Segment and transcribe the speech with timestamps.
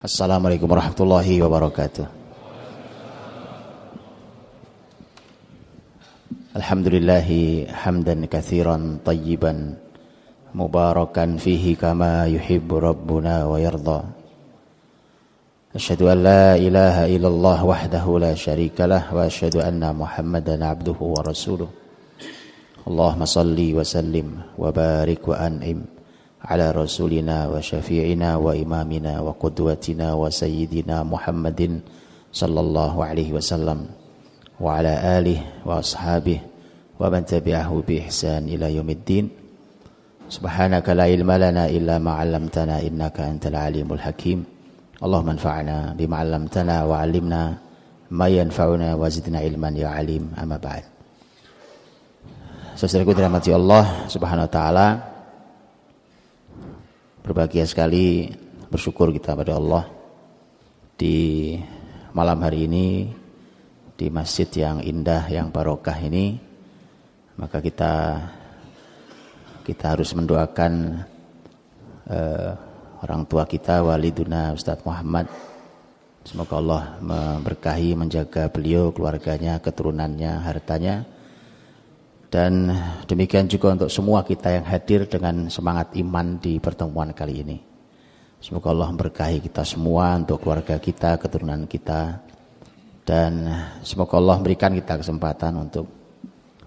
[0.00, 2.08] Assalamualaikum warahmatullahi wabarakatuh.
[6.56, 9.76] Alhamdulillahi hamdan kathiran tayyiban
[10.56, 14.08] mubarakan fihi kama yuhibbu rabbuna wa yarda.
[15.76, 21.68] Asyhadu an la ilaha illallah wahdahu la syarikalah wa asyhadu anna Muhammadan abduhu wa rasuluh.
[22.88, 25.99] Allahumma salli wa sallim wa barik wa an'im
[26.45, 31.61] على رسولنا وشفيعنا وإمامنا وقدوتنا وسيدنا محمد
[32.33, 33.79] صلى الله عليه وسلم
[34.61, 36.39] وعلى آله وأصحابه
[36.99, 39.25] ومن تبعه بإحسان إلى يوم الدين
[40.29, 44.39] سبحانك لا علم لنا إلا ما علمتنا إنك أنت العليم الحكيم
[45.03, 47.41] اللهم انفعنا بما علمتنا وعلمنا
[48.11, 50.85] ما ينفعنا وزدنا علما يا عليم أما بعد
[52.75, 54.87] Saudaraku dirahmati Allah Subhanahu wa taala
[57.20, 58.32] Berbahagia sekali
[58.72, 59.84] bersyukur kita pada Allah
[60.96, 61.52] di
[62.16, 63.12] malam hari ini
[63.92, 66.40] di masjid yang indah yang barokah ini.
[67.36, 68.24] Maka kita
[69.68, 70.72] kita harus mendoakan
[72.08, 72.50] uh,
[73.04, 75.28] orang tua kita waliduna Ustadz Muhammad.
[76.24, 81.04] Semoga Allah memberkahi menjaga beliau keluarganya keturunannya hartanya
[82.30, 82.70] dan
[83.10, 87.58] demikian juga untuk semua kita yang hadir dengan semangat iman di pertemuan kali ini.
[88.38, 92.22] Semoga Allah memberkahi kita semua untuk keluarga kita, keturunan kita.
[93.02, 93.50] Dan
[93.82, 95.90] semoga Allah memberikan kita kesempatan untuk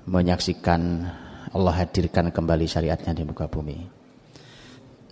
[0.03, 1.07] menyaksikan
[1.55, 3.79] Allah hadirkan kembali syariatnya di muka bumi.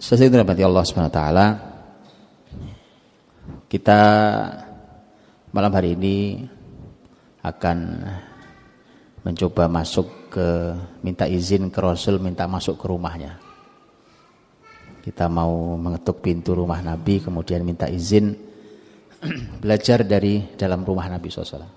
[0.03, 1.22] Sesuai dengan Allah SWT,
[3.72, 4.02] kita
[5.55, 6.44] malam hari ini
[7.39, 7.77] akan
[9.23, 10.47] mencoba masuk ke
[11.03, 13.35] minta izin ke Rasul minta masuk ke rumahnya.
[15.03, 18.31] Kita mau mengetuk pintu rumah Nabi kemudian minta izin
[19.61, 21.67] belajar dari dalam rumah Nabi SAW.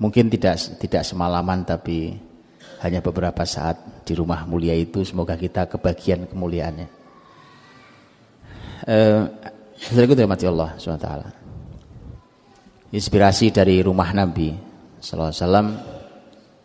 [0.00, 2.16] Mungkin tidak tidak semalaman tapi
[2.80, 6.88] hanya beberapa saat di rumah mulia itu semoga kita kebagian kemuliaannya.
[8.86, 9.22] Eh,
[9.76, 10.72] Saudaraku dirahmati Allah.
[12.96, 14.65] Inspirasi dari rumah Nabi
[15.06, 15.78] SAW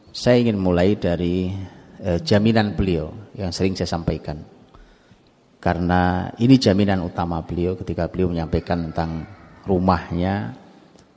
[0.10, 1.54] saya ingin mulai dari
[2.02, 4.42] eh, jaminan beliau yang sering saya sampaikan.
[5.62, 9.30] Karena ini jaminan utama beliau ketika beliau menyampaikan tentang
[9.70, 10.58] rumahnya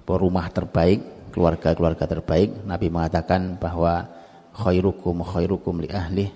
[0.04, 4.04] rumah terbaik keluarga-keluarga terbaik Nabi mengatakan bahwa
[4.52, 6.28] khairukum khairukum li ahli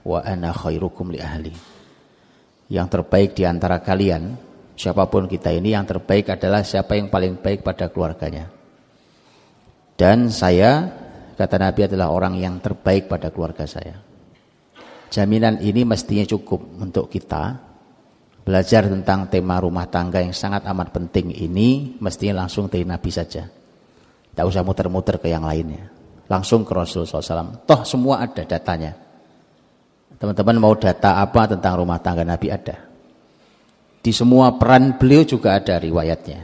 [0.00, 1.52] wa ana khairukum li ahli.
[2.72, 4.32] Yang terbaik di antara kalian
[4.80, 8.61] siapa pun kita ini yang terbaik adalah siapa yang paling baik pada keluarganya
[10.02, 10.90] dan saya,
[11.38, 14.02] kata Nabi adalah orang yang terbaik pada keluarga saya.
[15.14, 17.62] Jaminan ini mestinya cukup untuk kita
[18.42, 23.46] belajar tentang tema rumah tangga yang sangat amat penting ini mestinya langsung dari Nabi saja.
[23.46, 25.86] Tidak usah muter-muter ke yang lainnya.
[26.26, 27.62] Langsung ke Rasulullah SAW.
[27.62, 28.98] Toh semua ada datanya.
[30.18, 32.90] Teman-teman mau data apa tentang rumah tangga Nabi ada.
[34.02, 36.42] Di semua peran beliau juga ada riwayatnya.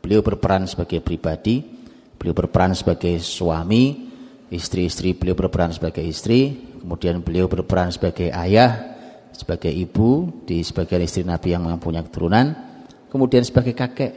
[0.00, 1.73] Beliau berperan sebagai pribadi,
[2.24, 4.08] Beliau berperan sebagai suami,
[4.48, 8.96] istri-istri beliau berperan sebagai istri, kemudian beliau berperan sebagai ayah,
[9.28, 12.56] sebagai ibu di sebagian istri Nabi yang mempunyai keturunan,
[13.12, 14.16] kemudian sebagai kakek,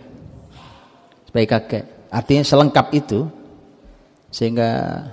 [1.28, 1.84] sebagai kakek.
[2.08, 3.28] Artinya selengkap itu,
[4.32, 5.04] sehingga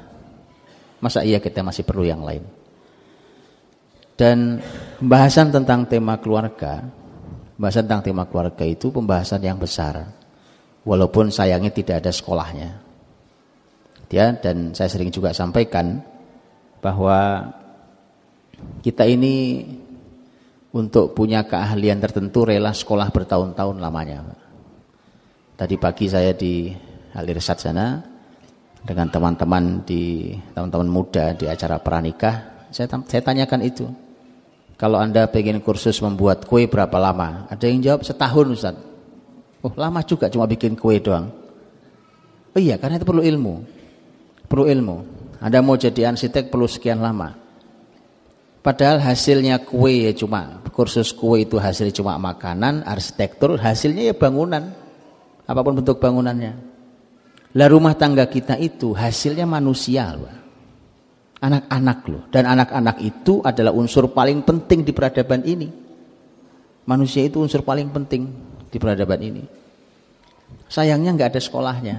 [1.03, 2.47] masa iya kita masih perlu yang lain.
[4.15, 4.63] Dan
[5.03, 6.87] pembahasan tentang tema keluarga,
[7.59, 10.15] pembahasan tentang tema keluarga itu pembahasan yang besar.
[10.87, 12.84] Walaupun sayangnya tidak ada sekolahnya
[14.13, 16.03] ya dan saya sering juga sampaikan
[16.85, 17.51] bahwa
[18.85, 19.65] kita ini
[20.75, 24.27] untuk punya keahlian tertentu rela sekolah bertahun-tahun lamanya.
[25.55, 26.75] Tadi pagi saya di
[27.15, 28.03] Alirsat sana
[28.83, 33.87] dengan teman-teman di teman-teman muda di acara pranikah, saya, saya tanyakan itu.
[34.75, 37.47] Kalau Anda pengen kursus membuat kue berapa lama?
[37.47, 38.77] Ada yang jawab setahun Ustaz.
[39.63, 41.31] Oh lama juga cuma bikin kue doang.
[42.51, 43.84] Oh iya karena itu perlu ilmu
[44.47, 44.97] perlu ilmu.
[45.45, 47.37] Anda mau jadi arsitek perlu sekian lama.
[48.65, 54.73] Padahal hasilnya kue ya cuma kursus kue itu hasilnya cuma makanan, arsitektur, hasilnya ya bangunan.
[55.45, 56.57] Apa pun bentuk bangunannya.
[57.55, 60.33] Lah rumah tangga kita itu hasilnya manusia loh.
[61.45, 62.23] Anak-anak loh.
[62.33, 65.69] Dan anak-anak itu adalah unsur paling penting di peradaban ini.
[66.89, 68.33] Manusia itu unsur paling penting
[68.73, 69.45] di peradaban ini.
[70.73, 71.97] Sayangnya nggak ada sekolahnya.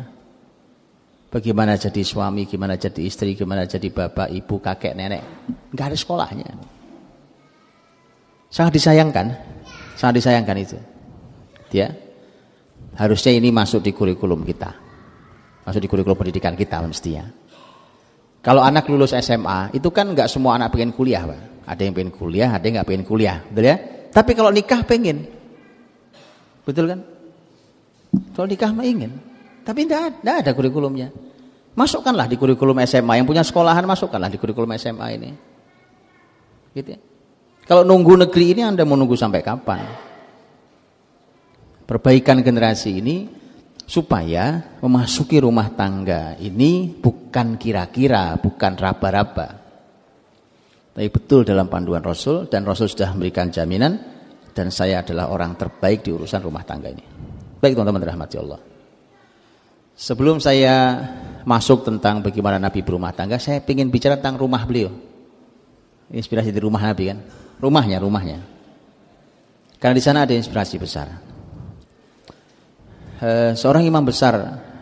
[1.35, 5.19] Bagaimana jadi suami, gimana jadi istri, gimana jadi bapak, ibu, kakek, nenek.
[5.75, 6.47] Enggak ada sekolahnya.
[8.47, 9.35] Sangat disayangkan.
[9.99, 10.79] Sangat disayangkan itu.
[11.75, 11.91] Ya.
[12.95, 14.71] Harusnya ini masuk di kurikulum kita.
[15.67, 17.27] Masuk di kurikulum pendidikan kita mestinya.
[18.39, 21.67] Kalau anak lulus SMA, itu kan nggak semua anak pengen kuliah, Pak.
[21.67, 23.75] Ada yang pengen kuliah, ada yang nggak pengen kuliah, betul ya?
[24.07, 25.27] Tapi kalau nikah pengen,
[26.63, 27.03] betul kan?
[28.31, 29.11] Kalau nikah mah ingin,
[29.65, 31.09] tapi tidak ada, ada kurikulumnya.
[31.75, 35.29] Masukkanlah di kurikulum SMA yang punya sekolahan masukkanlah di kurikulum SMA ini.
[36.71, 36.99] Gitu ya.
[37.65, 39.81] Kalau nunggu negeri ini Anda mau nunggu sampai kapan?
[41.83, 43.25] Perbaikan generasi ini
[43.85, 49.49] supaya memasuki rumah tangga ini bukan kira-kira, bukan raba-raba.
[50.95, 53.99] Tapi betul dalam panduan Rasul dan Rasul sudah memberikan jaminan
[54.55, 57.03] dan saya adalah orang terbaik di urusan rumah tangga ini.
[57.59, 58.59] Baik teman-teman rahmati Allah.
[59.95, 60.99] Sebelum saya
[61.47, 64.91] masuk tentang bagaimana Nabi berumah tangga, saya ingin bicara tentang rumah beliau.
[66.11, 67.19] Inspirasi di rumah Nabi kan?
[67.63, 68.39] Rumahnya, rumahnya.
[69.79, 71.07] Karena di sana ada inspirasi besar.
[73.15, 74.35] E, seorang imam besar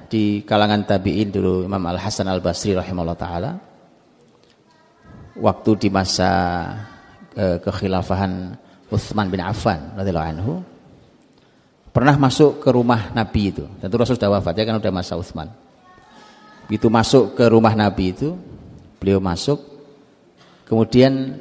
[0.09, 3.51] di kalangan tabi'in dulu Imam Al Hasan Al Basri rahimahullah taala
[5.37, 6.29] waktu di masa
[7.37, 8.57] e, kekhilafahan
[8.89, 10.53] Utsman bin Affan radhiyallahu anhu
[11.93, 13.63] pernah masuk ke rumah Nabi itu.
[13.77, 15.47] Tentu Rasul sudah wafat ya kan udah masa Utsman.
[16.65, 18.33] Begitu masuk ke rumah Nabi itu,
[18.97, 19.61] beliau masuk,
[20.65, 21.37] kemudian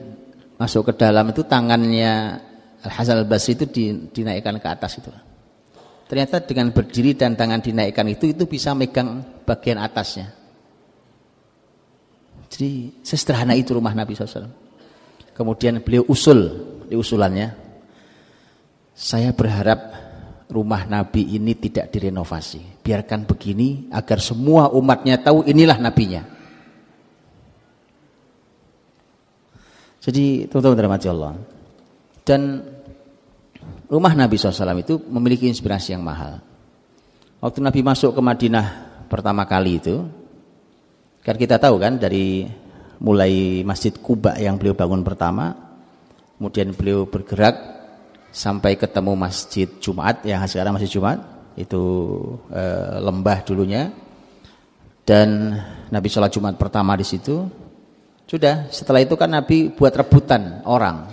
[0.61, 2.43] masuk ke dalam itu tangannya
[2.85, 3.65] Al Hasan Al Basri itu
[4.13, 5.09] dinaikkan ke atas itu.
[6.11, 10.29] Ternyata dengan berdiri dan tangan dinaikkan itu itu bisa megang bagian atasnya.
[12.53, 14.53] Jadi sesederhana itu rumah Nabi SAW.
[15.33, 16.53] Kemudian beliau usul
[16.85, 17.57] di usulannya,
[18.93, 20.02] saya berharap
[20.53, 22.85] rumah Nabi ini tidak direnovasi.
[22.85, 26.23] Biarkan begini agar semua umatnya tahu inilah nabinya.
[30.03, 31.33] Jadi teman-teman dirahmati Allah.
[32.23, 32.61] Dan
[33.89, 36.43] rumah Nabi SAW itu memiliki inspirasi yang mahal.
[37.43, 38.67] Waktu Nabi masuk ke Madinah
[39.11, 40.07] pertama kali itu,
[41.27, 42.47] kan kita tahu kan dari
[43.03, 45.55] mulai Masjid Kuba yang beliau bangun pertama,
[46.39, 47.82] kemudian beliau bergerak
[48.33, 51.21] sampai ketemu masjid Jumat yang sekarang masjid Jumat
[51.55, 51.85] itu
[52.49, 52.65] e,
[53.05, 53.93] lembah dulunya.
[55.05, 55.53] Dan
[55.93, 57.45] Nabi sholat Jumat pertama di situ.
[58.25, 61.13] Sudah setelah itu kan Nabi buat rebutan orang.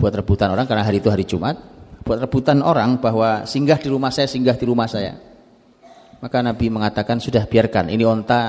[0.00, 1.60] Buat rebutan orang karena hari itu hari Jumat.
[2.02, 5.20] Buat rebutan orang bahwa singgah di rumah saya singgah di rumah saya.
[6.22, 7.92] Maka Nabi mengatakan sudah biarkan.
[7.92, 8.40] Ini onta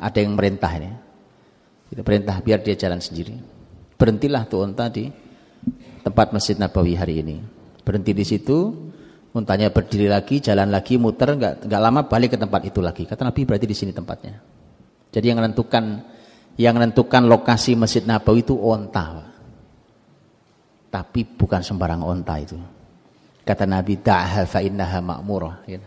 [0.00, 0.90] ada yang merintah ini.
[1.92, 3.36] Tidak perintah biar dia jalan sendiri.
[3.94, 5.29] Berhentilah tuh onta di
[6.00, 7.36] tempat Masjid Nabawi hari ini.
[7.84, 8.72] Berhenti di situ,
[9.32, 13.06] untanya berdiri lagi, jalan lagi, muter, nggak nggak lama balik ke tempat itu lagi.
[13.06, 14.40] Kata Nabi berarti di sini tempatnya.
[15.10, 15.84] Jadi yang menentukan
[16.58, 19.30] yang menentukan lokasi Masjid Nabawi itu onta.
[20.90, 22.58] Tapi bukan sembarang onta itu.
[23.46, 25.78] Kata Nabi, "Da'ha fa innaha ma'murah." Ya.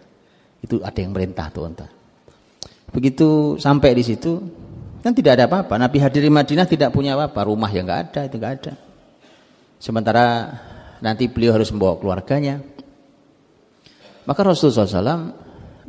[0.63, 1.87] Itu ada yang merintah tuh onta.
[2.93, 4.39] Begitu sampai di situ,
[5.03, 5.75] kan tidak ada apa-apa.
[5.75, 8.73] Nabi hadir di Madinah tidak punya apa-apa, rumah yang nggak ada, itu nggak ada.
[9.83, 10.47] Sementara
[11.03, 12.63] nanti beliau harus membawa keluarganya.
[14.23, 15.27] Maka Rasulullah SAW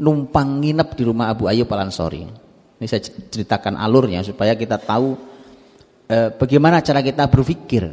[0.02, 2.26] numpang nginep di rumah Abu Ayyub Al Ansori.
[2.74, 5.14] Ini saya ceritakan alurnya supaya kita tahu
[6.10, 7.86] eh, bagaimana cara kita berpikir.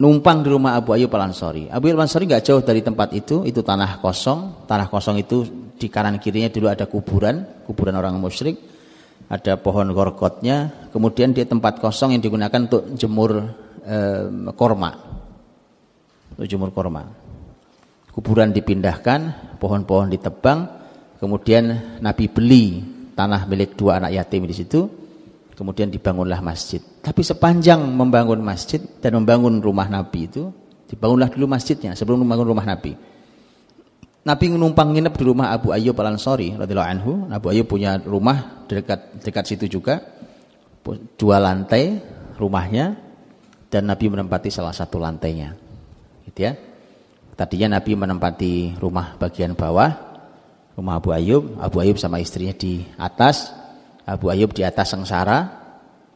[0.00, 1.68] Numpang di rumah Abu Ayyub Al Ansori.
[1.68, 4.64] Abu Ayyub Al Ansori nggak jauh dari tempat itu, itu tanah kosong.
[4.64, 5.44] Tanah kosong itu
[5.76, 8.73] di kanan kirinya dulu ada kuburan, kuburan orang musyrik
[9.28, 13.30] ada pohon gorgotnya, kemudian dia tempat kosong yang digunakan untuk jemur
[13.80, 13.96] e,
[14.52, 14.90] korma,
[16.36, 17.08] untuk jemur korma.
[18.14, 20.68] Kuburan dipindahkan, pohon-pohon ditebang,
[21.18, 22.66] kemudian Nabi beli
[23.16, 24.86] tanah milik dua anak yatim di situ,
[25.56, 26.78] kemudian dibangunlah masjid.
[26.78, 30.52] Tapi sepanjang membangun masjid dan membangun rumah Nabi itu,
[30.86, 33.13] dibangunlah dulu masjidnya sebelum membangun rumah Nabi.
[34.24, 37.12] Nabi numpang nginep di rumah Abu Ayyub Al Ansori radhiyallahu anhu.
[37.28, 40.00] Abu Ayyub punya rumah dekat dekat situ juga.
[41.20, 42.00] Dua lantai
[42.40, 42.96] rumahnya
[43.68, 45.52] dan Nabi menempati salah satu lantainya.
[46.24, 46.56] Gitu ya.
[47.36, 49.92] Tadinya Nabi menempati rumah bagian bawah,
[50.72, 53.52] rumah Abu Ayyub, Abu Ayyub sama istrinya di atas,
[54.08, 55.60] Abu Ayyub di atas sengsara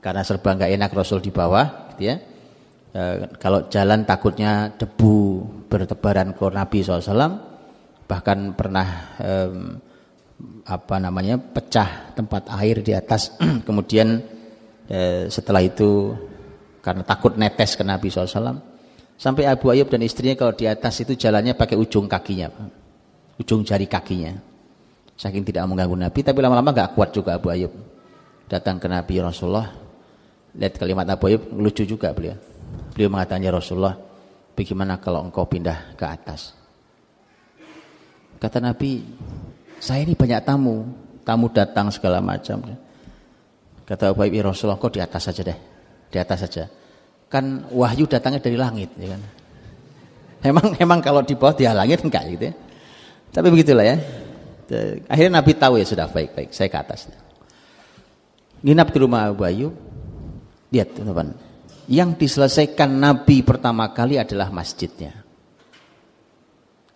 [0.01, 2.17] karena serba nggak enak Rasul di bawah, gitu ya.
[2.95, 3.03] E,
[3.43, 7.58] kalau jalan takutnya debu bertebaran ke Nabi SAW
[8.09, 9.77] bahkan pernah um,
[10.65, 13.37] apa namanya pecah tempat air di atas.
[13.67, 14.19] Kemudian
[14.89, 16.17] eh, setelah itu
[16.81, 18.59] karena takut netes ke Nabi SAW
[19.21, 22.49] sampai Abu Ayub dan istrinya kalau di atas itu jalannya pakai ujung kakinya
[23.39, 24.35] ujung jari kakinya.
[25.19, 27.75] Saking tidak mengganggu Nabi tapi lama-lama gak kuat juga Abu Ayub
[28.47, 29.75] datang ke Nabi Rasulullah.
[30.55, 32.39] Lihat kalimat Abu Ayub lucu juga beliau.
[32.95, 33.99] Beliau mengatakan ya Rasulullah
[34.55, 36.58] bagaimana kalau engkau pindah ke atas?
[38.39, 39.03] Kata Nabi,
[39.83, 40.87] saya ini banyak tamu,
[41.27, 42.63] tamu datang segala macam.
[43.83, 45.59] Kata Abu Bakar Rasulullah, kau di atas saja deh,
[46.07, 46.71] di atas saja.
[47.27, 49.23] Kan wahyu datangnya dari langit, ya kan?
[50.39, 52.55] Emang emang kalau di bawah dia langit enggak gitu ya.
[53.35, 53.97] Tapi begitulah ya.
[55.11, 57.11] Akhirnya Nabi tahu ya sudah baik-baik, saya ke atas.
[58.63, 59.45] Nginap di rumah Abu.
[60.69, 61.35] Lihat teman-teman.
[61.89, 65.25] Yang diselesaikan Nabi pertama kali adalah masjidnya.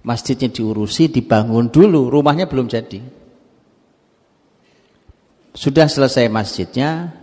[0.03, 2.99] Masjidnya diurusi, dibangun dulu, rumahnya belum jadi.
[5.55, 7.15] Sudah selesai masjidnya,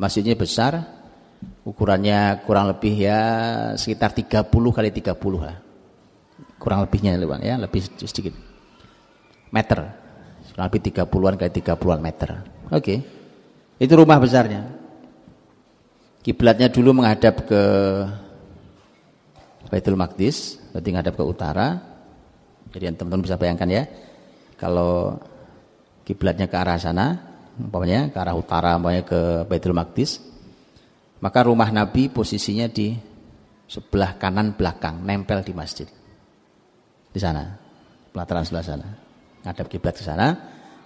[0.00, 0.80] masjidnya besar,
[1.66, 3.20] ukurannya kurang lebih ya
[3.76, 5.12] sekitar 30 kali 30
[5.44, 5.60] lah.
[6.56, 8.32] Kurang lebihnya ya, lebih sedikit.
[9.52, 9.78] Meter.
[10.56, 12.30] Kurang lebih 30-an kali 30-an meter.
[12.72, 12.80] Oke.
[12.80, 12.98] Okay.
[13.76, 14.64] Itu rumah besarnya.
[16.24, 17.62] Kiblatnya dulu menghadap ke
[19.68, 21.68] Baitul Maqdis, berarti menghadap ke utara.
[22.74, 23.82] Jadi teman-teman bisa bayangkan ya,
[24.56, 25.16] kalau
[26.06, 27.06] kiblatnya ke arah sana,
[27.58, 30.20] umpamanya ke arah utara, umpamanya ke Baitul Maqdis,
[31.20, 32.92] maka rumah Nabi posisinya di
[33.66, 35.88] sebelah kanan belakang, nempel di masjid.
[37.10, 37.56] Di sana,
[38.12, 38.88] pelataran sebelah sana.
[39.42, 40.36] Ngadap kiblat ke sana,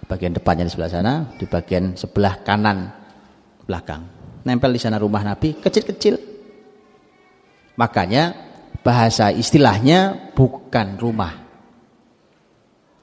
[0.07, 2.89] bagian depannya di sebelah sana, di bagian sebelah kanan
[3.67, 4.03] belakang.
[4.47, 6.17] Nempel di sana rumah Nabi, kecil-kecil.
[7.77, 8.33] Makanya
[8.81, 11.40] bahasa istilahnya bukan rumah,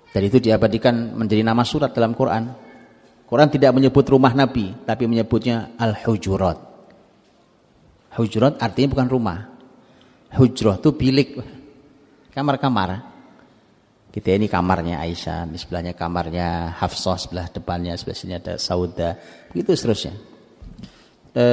[0.09, 2.49] dan itu diabadikan menjadi nama surat dalam Quran.
[3.29, 6.57] Quran tidak menyebut rumah Nabi, tapi menyebutnya Al-Hujurat.
[8.17, 9.39] Hujurat artinya bukan rumah.
[10.33, 11.37] Hujrah itu bilik,
[12.33, 13.05] kamar-kamar.
[14.09, 19.21] Kita ini kamarnya Aisyah, di sebelahnya kamarnya Hafsah, sebelah depannya, sebelah sini ada Sauda,
[19.53, 20.17] begitu seterusnya.
[21.37, 21.45] E,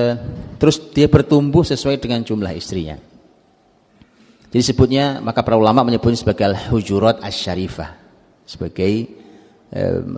[0.56, 2.96] terus dia bertumbuh sesuai dengan jumlah istrinya.
[4.48, 8.05] Jadi sebutnya, maka para ulama menyebutnya sebagai Al-Hujurat Asy-Syarifah
[8.46, 9.26] sebagai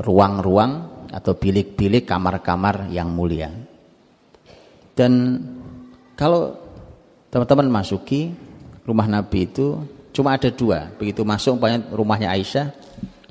[0.03, 0.71] ruang-ruang
[1.09, 3.49] eh, atau bilik-bilik kamar-kamar yang mulia.
[4.91, 5.41] Dan
[6.13, 6.53] kalau
[7.31, 8.35] teman-teman masuki
[8.83, 9.81] rumah Nabi itu
[10.11, 10.91] cuma ada dua.
[10.99, 12.67] Begitu masuk banyak rumahnya Aisyah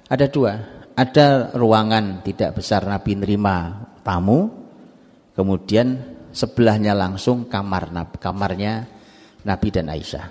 [0.09, 0.53] ada dua.
[0.97, 4.49] Ada ruangan tidak besar Nabi nerima tamu,
[5.37, 6.01] kemudian
[6.33, 8.89] sebelahnya langsung kamar kamarnya
[9.45, 10.25] Nabi dan Aisyah.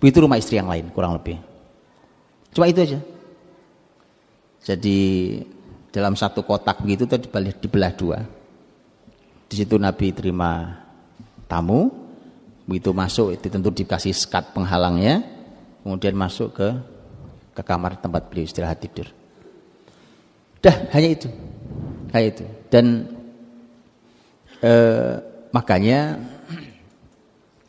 [0.00, 1.36] Begitu rumah istri yang lain kurang lebih.
[2.48, 2.98] Cuma itu aja.
[4.66, 4.98] Jadi
[5.94, 8.18] dalam satu kotak begitu itu dibelah, dibelah dua.
[9.46, 10.82] Di situ Nabi terima
[11.46, 11.94] tamu,
[12.66, 15.22] begitu masuk itu tentu dikasih skat penghalangnya,
[15.86, 16.68] kemudian masuk ke
[17.54, 19.06] ke kamar tempat beliau istirahat tidur.
[20.58, 21.28] Dah hanya itu,
[22.10, 22.44] hanya itu.
[22.66, 23.06] Dan
[24.66, 25.14] eh,
[25.54, 26.18] makanya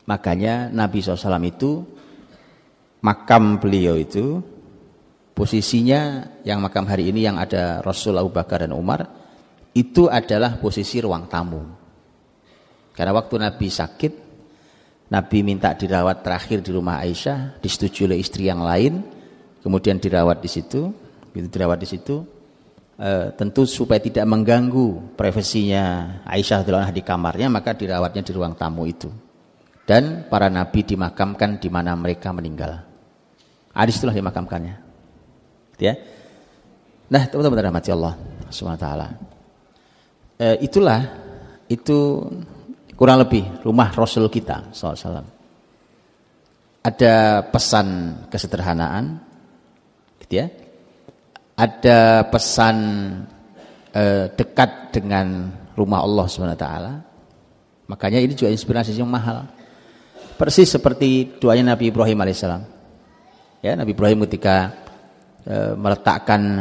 [0.02, 1.86] makanya Nabi SAW itu
[2.98, 4.42] makam beliau itu
[5.38, 9.06] Posisinya yang makam hari ini yang ada Rasul Abu Bakar dan Umar
[9.70, 11.62] itu adalah posisi ruang tamu.
[12.90, 14.12] Karena waktu Nabi sakit,
[15.14, 18.98] Nabi minta dirawat terakhir di rumah Aisyah, disetujui oleh istri yang lain,
[19.62, 20.90] kemudian dirawat di situ,
[21.30, 22.26] itu dirawat di situ.
[22.98, 29.06] E, tentu supaya tidak mengganggu privasinya Aisyah di kamarnya, maka dirawatnya di ruang tamu itu.
[29.86, 32.82] Dan para nabi dimakamkan di mana mereka meninggal.
[33.70, 34.87] Ada itulah dimakamkannya
[35.82, 35.94] ya.
[37.08, 38.14] Nah, teman-teman rahmati Allah
[38.52, 39.08] Subhanahu taala.
[40.36, 41.00] E, itulah
[41.72, 42.20] itu
[42.92, 45.24] kurang lebih rumah Rasul kita SAW.
[46.84, 47.86] Ada pesan
[48.28, 49.18] kesederhanaan
[50.24, 50.46] gitu ya.
[51.56, 52.76] Ada pesan
[53.90, 54.02] e,
[54.36, 56.92] dekat dengan rumah Allah Subhanahu taala.
[57.88, 59.48] Makanya ini juga inspirasi yang mahal.
[60.36, 62.62] Persis seperti doanya Nabi Ibrahim alaihissalam.
[63.64, 64.70] Ya, Nabi Ibrahim ketika
[65.48, 66.60] E, meletakkan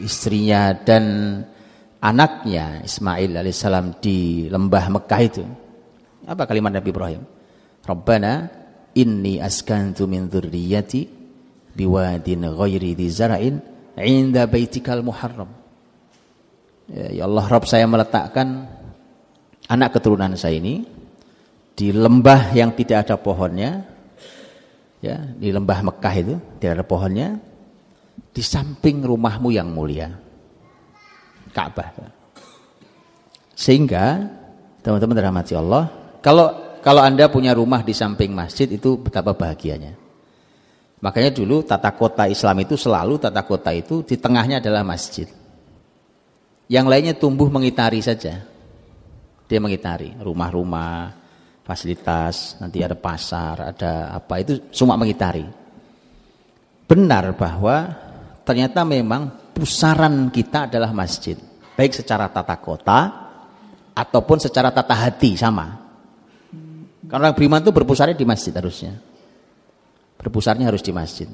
[0.00, 1.04] istrinya dan
[2.00, 5.44] anaknya Ismail alaihissalam di lembah Mekah itu.
[6.24, 7.22] Apa kalimat Nabi Ibrahim?
[7.84, 8.48] Rabbana
[8.96, 11.00] inni askantu min dzurriyyati
[11.76, 13.60] biwadin ghairi dzi zara'in
[14.00, 15.52] 'inda baitikal muharram.
[16.88, 18.72] Ya, ya Allah Rabb saya meletakkan
[19.68, 20.86] anak keturunan saya ini
[21.76, 23.84] di lembah yang tidak ada pohonnya
[25.04, 27.28] ya di lembah Mekah itu tidak ada pohonnya
[28.36, 30.12] di samping rumahmu yang mulia.
[31.56, 31.88] Ka'bah.
[33.56, 34.28] Sehingga
[34.84, 35.88] teman-teman dirahmati Allah,
[36.20, 39.96] kalau kalau Anda punya rumah di samping masjid itu betapa bahagianya.
[41.00, 45.24] Makanya dulu tata kota Islam itu selalu tata kota itu di tengahnya adalah masjid.
[46.68, 48.44] Yang lainnya tumbuh mengitari saja.
[49.46, 51.14] Dia mengitari rumah-rumah,
[51.64, 55.46] fasilitas, nanti ada pasar, ada apa itu semua mengitari.
[56.86, 58.05] Benar bahwa
[58.46, 61.34] ternyata memang pusaran kita adalah masjid,
[61.74, 63.00] baik secara tata kota
[63.90, 65.82] ataupun secara tata hati sama.
[67.06, 68.94] Karena orang beriman itu berpusarnya di masjid harusnya.
[70.16, 71.28] Berpusarnya harus di masjid.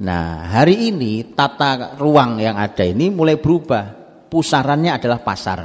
[0.00, 4.02] Nah, hari ini tata ruang yang ada ini mulai berubah.
[4.28, 5.60] Pusarannya adalah pasar.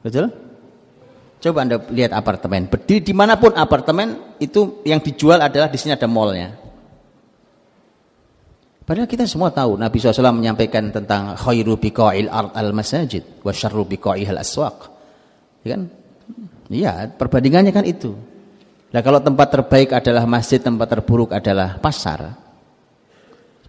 [0.00, 0.32] Betul?
[1.36, 2.66] Coba Anda lihat apartemen.
[2.66, 6.65] Berdiri di mana pun apartemen itu yang dijual adalah di sini ada mallnya.
[8.86, 14.38] Padahal kita semua tahu Nabi SAW menyampaikan tentang khairu biqa'il al masajid wa syarru biqa'ihal
[14.38, 14.78] aswaq.
[15.66, 15.90] Ya kan?
[16.70, 18.14] Iya, perbandingannya kan itu.
[18.94, 22.38] Nah kalau tempat terbaik adalah masjid, tempat terburuk adalah pasar.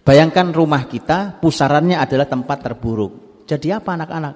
[0.06, 3.42] Bayangkan rumah kita, pusarannya adalah tempat terburuk.
[3.42, 4.34] Jadi apa anak-anak?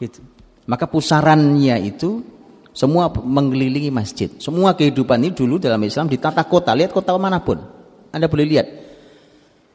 [0.00, 0.24] Gitu.
[0.66, 2.24] Maka pusarannya itu
[2.72, 4.32] semua mengelilingi masjid.
[4.40, 6.72] Semua kehidupan ini dulu dalam Islam ditata kota.
[6.72, 7.75] Lihat kota mana pun.
[8.16, 8.66] Anda boleh lihat.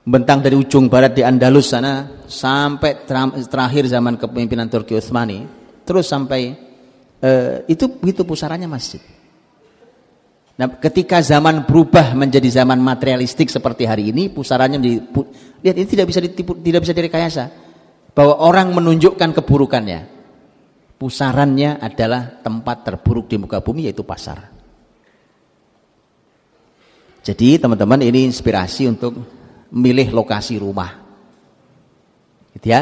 [0.01, 3.05] Bentang dari ujung barat di Andalus sana sampai
[3.45, 5.45] terakhir zaman kepemimpinan Turki Utsmani,
[5.85, 6.57] terus sampai
[7.21, 8.97] eh, itu begitu pusarannya masjid.
[10.57, 14.97] Nah, ketika zaman berubah menjadi zaman materialistik seperti hari ini, pusarannya menjadi
[15.61, 17.43] lihat ini tidak bisa ditipu, tidak bisa direkayasa.
[18.17, 20.19] Bahwa orang menunjukkan keburukannya.
[21.01, 24.60] Pusarannya adalah tempat terburuk di muka bumi yaitu pasar.
[27.21, 29.13] Jadi teman-teman ini inspirasi untuk
[29.69, 30.97] milih lokasi rumah.
[32.57, 32.81] Gitu ya.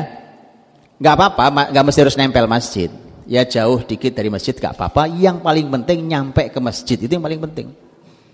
[1.00, 2.92] Gak apa-apa, gak mesti harus nempel masjid
[3.30, 5.06] ya jauh dikit dari masjid gak apa-apa.
[5.06, 7.70] Yang paling penting nyampe ke masjid itu yang paling penting.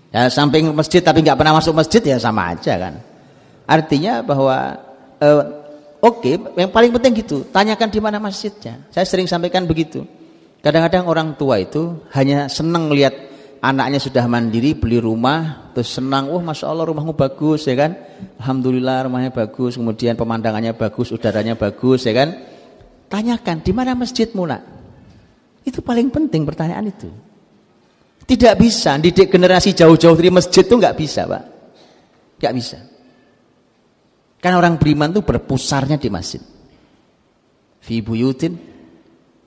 [0.08, 2.94] Ya samping masjid tapi nggak pernah masuk masjid ya sama aja kan.
[3.68, 4.56] Artinya bahwa
[5.20, 5.42] uh,
[6.00, 7.44] oke, okay, yang paling penting gitu.
[7.52, 8.88] Tanyakan di mana masjidnya.
[8.88, 10.06] Saya sering sampaikan begitu.
[10.64, 13.12] Kadang-kadang orang tua itu hanya senang lihat
[13.60, 17.92] anaknya sudah mandiri beli rumah terus senang wah masya Allah rumahmu bagus ya kan
[18.40, 22.32] alhamdulillah rumahnya bagus kemudian pemandangannya bagus udaranya bagus ya kan
[23.12, 24.76] tanyakan di mana masjidmu nak
[25.66, 27.10] itu paling penting pertanyaan itu.
[28.22, 31.44] Tidak bisa didik generasi jauh-jauh dari masjid itu nggak bisa, Pak.
[32.38, 32.78] Nggak bisa.
[34.38, 36.42] Karena orang beriman itu berpusarnya di masjid.
[37.82, 38.54] Fi buyutin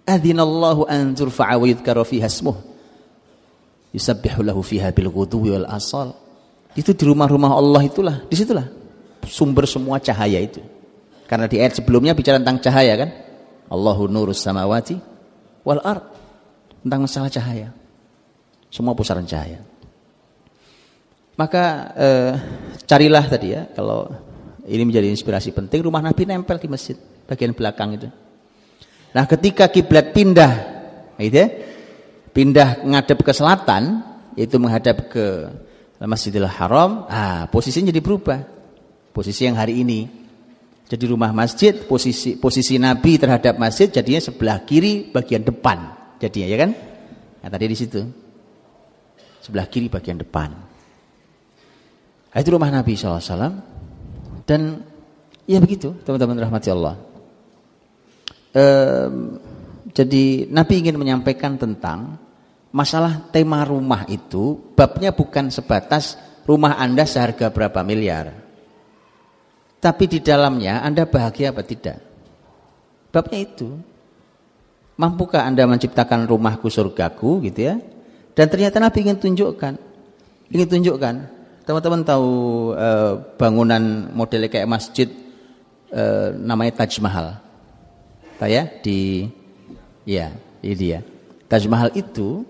[0.03, 2.03] adzinallahu an turfa'a wa yudhkara.
[3.89, 6.13] Yusabbihu lahu fiha bil ghudwi wal asal.
[6.77, 8.69] Itu di rumah-rumah Allah itulah, di situlah
[9.25, 10.61] sumber semua cahaya itu.
[11.29, 13.09] Karena di ayat sebelumnya bicara tentang cahaya kan?
[13.69, 14.97] Allahu nurus samawati
[15.61, 16.03] wal ard
[16.81, 17.69] tentang masalah cahaya.
[18.73, 19.61] Semua pusaran cahaya.
[21.37, 21.63] Maka
[21.95, 22.33] eh,
[22.89, 24.09] carilah tadi ya kalau
[24.65, 26.97] ini menjadi inspirasi penting rumah Nabi nempel di masjid
[27.29, 28.09] bagian belakang itu.
[29.09, 30.53] Nah, ketika kiblat pindah
[31.17, 31.47] gitu ya,
[32.39, 33.99] pindah ngadep ke selatan
[34.39, 35.51] yaitu menghadap ke
[35.99, 38.39] Masjidil Haram, ah posisinya jadi berubah.
[39.11, 40.07] Posisi yang hari ini
[40.87, 45.91] jadi rumah masjid, posisi posisi Nabi terhadap masjid jadinya sebelah kiri bagian depan.
[46.23, 46.71] Jadinya ya kan?
[47.43, 47.99] Nah, tadi di situ.
[49.43, 50.55] Sebelah kiri bagian depan.
[52.31, 53.51] Nah, itu rumah Nabi SAW.
[54.47, 54.79] Dan
[55.43, 56.95] ya begitu teman-teman rahmati Allah.
[58.55, 59.35] Ehm,
[59.91, 62.28] jadi Nabi ingin menyampaikan tentang
[62.69, 68.33] masalah tema rumah itu babnya bukan sebatas rumah Anda seharga berapa miliar.
[69.79, 71.97] Tapi di dalamnya Anda bahagia apa tidak?
[73.09, 73.69] Babnya itu.
[74.99, 77.79] Mampukah Anda menciptakan rumahku surgaku gitu ya?
[78.35, 79.73] Dan ternyata Nabi ingin tunjukkan.
[80.51, 81.15] Ingin tunjukkan.
[81.63, 82.31] Teman-teman tahu
[82.75, 85.07] eh, bangunan model kayak masjid
[85.95, 87.39] eh, namanya Taj Mahal.
[88.35, 88.67] Tahu ya?
[88.83, 89.31] Di
[90.03, 90.99] ya, ini dia.
[91.47, 92.43] Taj Mahal itu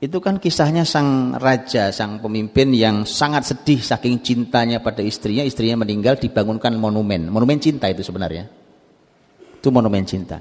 [0.00, 5.84] itu kan kisahnya sang raja, sang pemimpin yang sangat sedih saking cintanya pada istrinya, istrinya
[5.84, 7.28] meninggal dibangunkan monumen.
[7.28, 8.48] Monumen cinta itu sebenarnya.
[9.60, 10.40] Itu monumen cinta.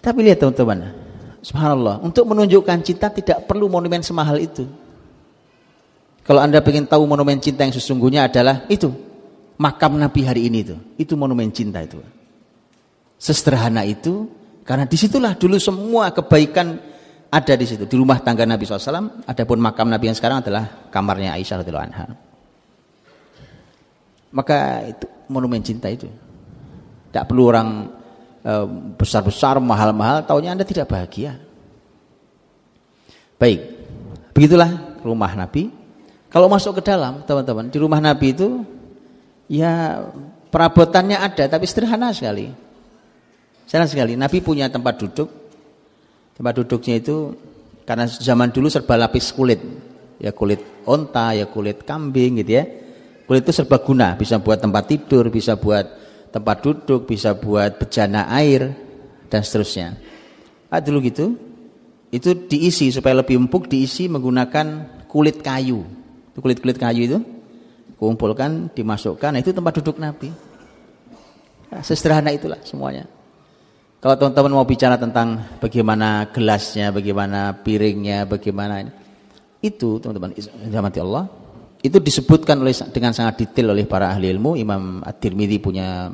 [0.00, 0.88] Tapi lihat teman-teman,
[1.44, 4.64] subhanallah, untuk menunjukkan cinta tidak perlu monumen semahal itu.
[6.24, 8.88] Kalau Anda ingin tahu monumen cinta yang sesungguhnya adalah itu,
[9.60, 10.76] makam Nabi hari ini itu.
[10.96, 12.00] Itu monumen cinta itu.
[13.20, 14.32] Sesederhana itu,
[14.64, 16.91] karena di situlah dulu semua kebaikan
[17.32, 19.24] ada di situ di rumah tangga Nabi SAW.
[19.24, 22.06] Adapun makam Nabi yang sekarang adalah kamarnya Aisyah radhiyallahu anha.
[24.36, 26.12] Maka itu monumen cinta itu.
[27.08, 27.88] Tidak perlu orang
[28.44, 28.66] eh,
[29.00, 31.40] besar-besar, mahal-mahal, taunya Anda tidak bahagia.
[33.40, 33.60] Baik,
[34.36, 35.72] begitulah rumah Nabi.
[36.28, 38.64] Kalau masuk ke dalam, teman-teman, di rumah Nabi itu
[39.48, 40.04] ya
[40.52, 42.52] perabotannya ada, tapi sederhana sekali.
[43.68, 44.12] Sederhana sekali.
[44.16, 45.41] Nabi punya tempat duduk,
[46.32, 47.36] Tempat duduknya itu
[47.82, 49.58] Karena zaman dulu serba lapis kulit.
[50.22, 52.64] Ya kulit onta, ya kulit kambing gitu ya.
[53.26, 55.82] Kulit itu serba guna, bisa buat tempat tidur, bisa buat
[56.30, 58.70] tempat duduk, bisa buat bejana air
[59.26, 59.98] dan seterusnya.
[60.70, 61.34] Ah, dulu gitu.
[62.14, 64.66] Itu diisi supaya lebih empuk diisi menggunakan
[65.10, 65.82] kulit kayu.
[66.38, 67.18] Kulit-kulit kayu itu
[67.98, 70.32] kumpulkan, dimasukkan, nah itu tempat duduk Nabi.
[71.70, 73.06] Nah, sesederhana itulah semuanya.
[74.02, 78.90] Kalau teman-teman mau bicara tentang bagaimana gelasnya, bagaimana piringnya, bagaimana ini,
[79.62, 80.34] itu teman-teman
[80.74, 81.30] rahmati Allah,
[81.86, 84.58] itu disebutkan oleh dengan sangat detail oleh para ahli ilmu.
[84.58, 86.10] Imam At-Tirmidzi punya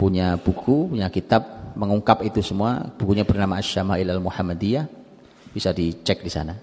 [0.00, 2.80] punya buku, punya kitab mengungkap itu semua.
[2.96, 4.84] Bukunya bernama Asy-Syama'il Al-Muhammadiyah.
[5.52, 6.56] Bisa dicek di sana.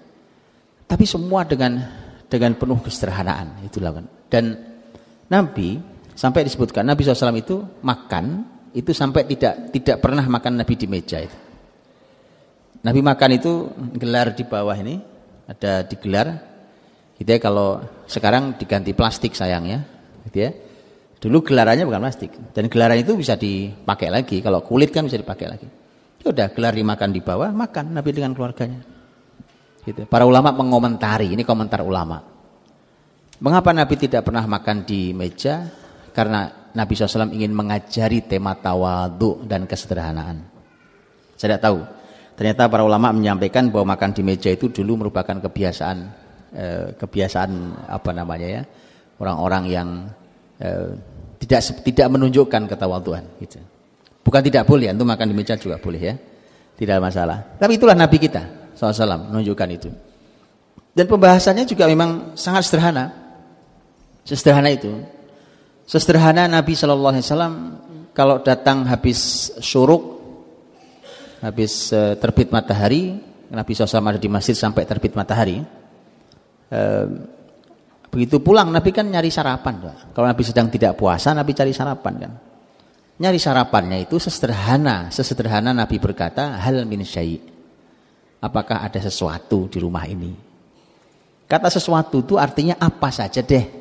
[0.82, 1.78] Tapi semua dengan
[2.26, 4.06] dengan penuh kesederhanaan itulah kan.
[4.26, 4.44] Dan
[5.30, 5.78] Nabi
[6.18, 11.18] sampai disebutkan Nabi SAW itu makan itu sampai tidak tidak pernah makan Nabi di meja
[11.22, 11.38] itu.
[12.80, 13.52] Nabi makan itu
[13.98, 15.00] gelar di bawah ini
[15.44, 16.48] ada digelar.
[17.20, 19.84] Gitu ya kalau sekarang diganti plastik sayangnya,
[20.28, 20.50] gitu ya.
[21.20, 24.40] Dulu gelarannya bukan plastik dan gelaran itu bisa dipakai lagi.
[24.40, 25.68] Kalau kulit kan bisa dipakai lagi.
[26.24, 28.80] Ya udah gelar dimakan di bawah, makan Nabi dengan keluarganya.
[29.84, 30.04] Gitu.
[30.08, 32.20] Para ulama mengomentari, ini komentar ulama.
[33.40, 35.64] Mengapa Nabi tidak pernah makan di meja?
[36.12, 40.46] Karena Nabi SAW ingin mengajari tema tawadu dan kesederhanaan.
[41.34, 41.78] Saya tidak tahu.
[42.38, 45.98] Ternyata para ulama menyampaikan bahwa makan di meja itu dulu merupakan kebiasaan
[46.56, 47.50] eh, kebiasaan
[47.90, 48.62] apa namanya ya
[49.20, 49.88] orang-orang yang
[50.56, 50.96] eh,
[51.40, 53.24] tidak tidak menunjukkan ketawaduan.
[53.40, 53.60] Gitu.
[54.20, 56.14] Bukan tidak boleh, untuk makan di meja juga boleh ya,
[56.76, 57.56] tidak masalah.
[57.56, 59.90] Tapi itulah Nabi kita SAW menunjukkan itu.
[60.92, 63.12] Dan pembahasannya juga memang sangat sederhana,
[64.24, 64.90] sesederhana itu.
[65.90, 67.54] Sesederhana Nabi Shallallahu Alaihi Wasallam
[68.14, 70.22] kalau datang habis syuruk,
[71.42, 73.18] habis uh, terbit matahari,
[73.50, 75.58] Nabi SAW ada di masjid sampai terbit matahari.
[76.70, 77.26] Uh,
[78.06, 79.90] begitu pulang Nabi kan nyari sarapan.
[80.14, 82.32] Kalau Nabi sedang tidak puasa, Nabi cari sarapan kan.
[83.20, 87.42] Nyari sarapannya itu sesederhana, sesederhana Nabi berkata hal min syai.
[88.38, 90.38] Apakah ada sesuatu di rumah ini?
[91.50, 93.79] Kata sesuatu itu artinya apa saja deh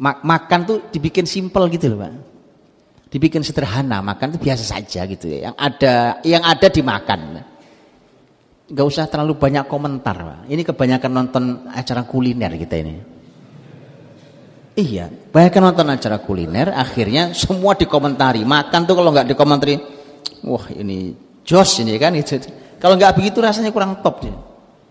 [0.00, 2.12] makan tuh dibikin simpel gitu loh pak.
[3.06, 5.50] Dibikin sederhana makan itu biasa saja gitu ya.
[5.50, 5.94] Yang ada
[6.26, 7.20] yang ada dimakan.
[8.66, 10.40] Nggak usah terlalu banyak komentar pak.
[10.52, 12.94] Ini kebanyakan nonton acara kuliner kita ini.
[14.76, 18.44] Iya banyak nonton acara kuliner akhirnya semua dikomentari.
[18.44, 19.80] Makan tuh kalau nggak dikomentari
[20.44, 22.36] wah ini jos ini kan itu
[22.76, 24.36] kalau nggak begitu rasanya kurang top dia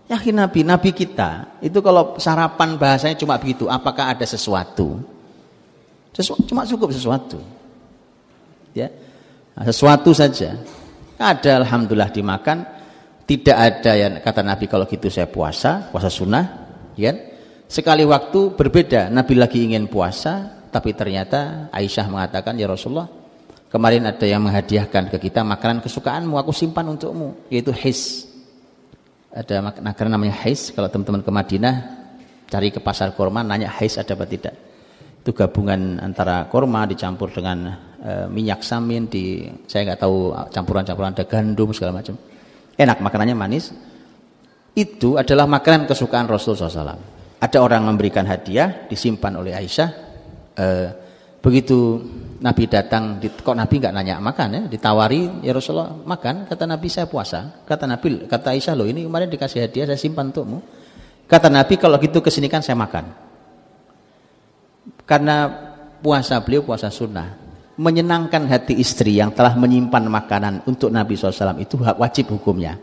[0.06, 5.02] Yakin Nabi, Nabi kita itu kalau sarapan bahasanya cuma begitu, apakah ada sesuatu?
[6.14, 7.42] Sesuatu cuma cukup sesuatu.
[8.70, 8.86] Ya.
[9.58, 10.62] Nah, sesuatu saja.
[11.18, 12.62] Ada alhamdulillah dimakan,
[13.26, 16.44] tidak ada yang kata Nabi kalau gitu saya puasa, puasa sunnah,
[16.94, 17.10] ya.
[17.66, 23.10] Sekali waktu berbeda, Nabi lagi ingin puasa, tapi ternyata Aisyah mengatakan, "Ya Rasulullah,
[23.66, 28.25] kemarin ada yang menghadiahkan ke kita makanan kesukaanmu, aku simpan untukmu, yaitu his."
[29.36, 30.72] Ada makanan namanya hais.
[30.72, 31.74] Kalau teman-teman ke Madinah
[32.48, 34.56] cari ke pasar kurma nanya hais ada apa tidak.
[35.20, 41.28] Itu gabungan antara kurma dicampur dengan e, minyak samin di saya nggak tahu campuran-campuran ada
[41.28, 42.16] gandum segala macam.
[42.80, 43.76] Enak makanannya manis.
[44.72, 49.88] Itu adalah makanan kesukaan Rasul SAW ada orang memberikan hadiah disimpan oleh Aisyah
[50.56, 50.66] e,
[51.44, 52.00] begitu
[52.36, 57.08] Nabi datang, kok Nabi nggak nanya makan ya, ditawari ya Rasulullah makan, kata Nabi saya
[57.08, 60.60] puasa, kata Nabi, kata Aisyah loh ini kemarin dikasih hadiah saya simpan untukmu,
[61.24, 63.08] kata Nabi kalau gitu ke sini kan saya makan,
[65.08, 65.48] karena
[66.04, 67.36] puasa beliau puasa sunnah,
[67.76, 72.76] menyenangkan hati istri yang telah menyimpan makanan untuk Nabi SAW itu wajib hukumnya,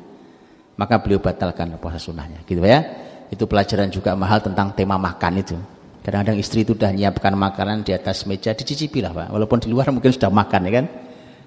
[0.78, 2.82] maka beliau batalkan puasa sunnahnya, gitu ya,
[3.30, 5.58] itu pelajaran juga mahal tentang tema makan itu.
[6.04, 9.32] Kadang-kadang istri itu sudah menyiapkan makanan di atas meja, dicicipi lah Pak.
[9.32, 10.86] Walaupun di luar mungkin sudah makan ya kan.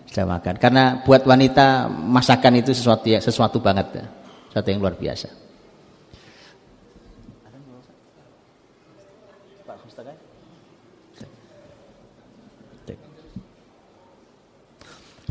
[0.08, 0.54] Sudah makan.
[0.56, 4.00] Karena buat wanita masakan itu sesuatu ya, sesuatu banget.
[4.00, 4.04] Ya.
[4.48, 5.28] Sesuatu yang luar biasa.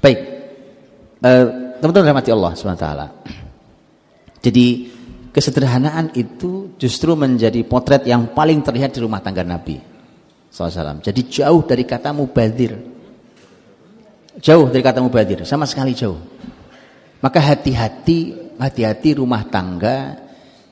[0.06, 0.20] Baik.
[1.26, 1.46] Eh,
[1.82, 2.88] teman-teman rahmati Allah SWT.
[4.46, 4.68] Jadi
[5.34, 9.80] kesederhanaan itu justru menjadi potret yang paling terlihat di rumah tangga Nabi
[10.52, 11.04] SAW.
[11.04, 12.76] Jadi jauh dari kata mubadir.
[14.36, 16.20] Jauh dari kata mubadir, sama sekali jauh.
[17.24, 20.20] Maka hati-hati, hati-hati rumah tangga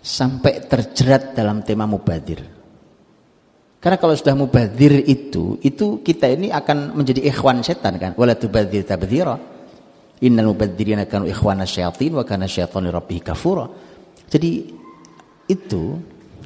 [0.03, 2.43] sampai terjerat dalam tema mubadir.
[3.79, 8.11] Karena kalau sudah mubadir itu, itu kita ini akan menjadi ikhwan setan kan.
[8.15, 9.35] Wala tubadir tabdhira.
[10.23, 13.67] Innal mubadzirina kanu ikhwana syayatin wa kana syaitanu rabbih kafura.
[14.31, 14.71] Jadi
[15.47, 15.99] itu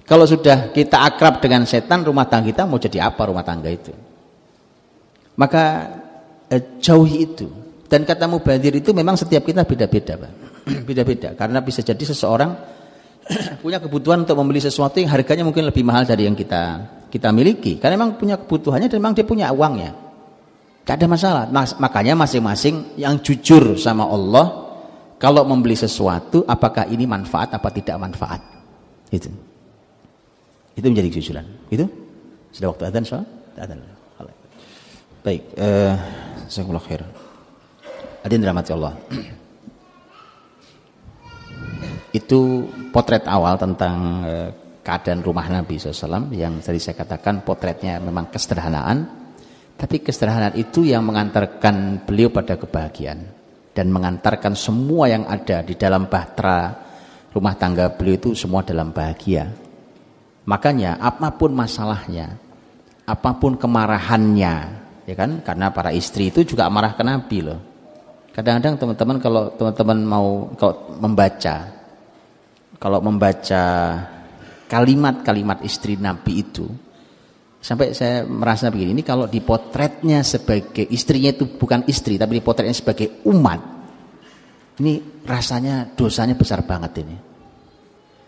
[0.08, 3.92] kalau sudah kita akrab dengan setan rumah tangga kita mau jadi apa rumah tangga itu?
[5.36, 5.64] Maka
[6.48, 7.48] eh, jauhi itu.
[7.88, 10.32] Dan kata mubadir itu memang setiap kita beda-beda, Pak.
[10.88, 12.52] Beda-beda karena bisa jadi seseorang
[13.64, 17.76] punya kebutuhan untuk membeli sesuatu yang harganya mungkin lebih mahal dari yang kita kita miliki.
[17.76, 19.92] Karena memang punya kebutuhannya dan memang dia punya uangnya.
[20.88, 21.44] Tidak ada masalah.
[21.52, 24.72] Mas, makanya masing-masing yang jujur sama Allah
[25.20, 28.57] kalau membeli sesuatu apakah ini manfaat apa tidak manfaat.
[29.12, 29.30] Itu.
[30.78, 31.46] Itu menjadi kejujuran.
[31.74, 31.86] Itu
[32.54, 33.24] sudah waktu adzan soal?
[33.58, 33.98] Adzan.
[35.28, 35.92] Baik, eh
[36.48, 37.04] uh, khair.
[38.24, 38.96] Adin dirahmati Allah.
[42.16, 42.64] Itu
[42.96, 44.50] potret awal tentang uh,
[44.88, 49.04] keadaan rumah Nabi SAW yang tadi saya katakan potretnya memang kesederhanaan
[49.76, 53.20] tapi kesederhanaan itu yang mengantarkan beliau pada kebahagiaan
[53.76, 56.87] dan mengantarkan semua yang ada di dalam bahtera
[57.38, 59.54] rumah tangga beliau itu semua dalam bahagia.
[60.50, 62.48] Makanya apa pun masalahnya
[63.08, 64.56] apa pun kemarahannya
[65.08, 65.40] ya kan?
[65.46, 67.60] Karena para istri itu juga marah ke Nabi loh.
[68.36, 70.28] Kadang-kadang teman-teman kalau teman-teman mau
[70.60, 71.56] kalau membaca
[72.78, 73.64] kalau membaca
[74.68, 76.68] kalimat-kalimat istri Nabi itu
[77.58, 83.26] sampai saya merasa begini ini kalau dipotretnya sebagai istrinya itu bukan istri tapi dipotretnya sebagai
[83.26, 83.60] umat
[84.78, 87.27] ini rasanya dosanya besar banget ini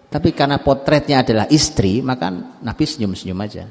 [0.10, 2.34] tapi karena potretnya adalah istri maka
[2.66, 3.66] Nabi senyum-senyum aja.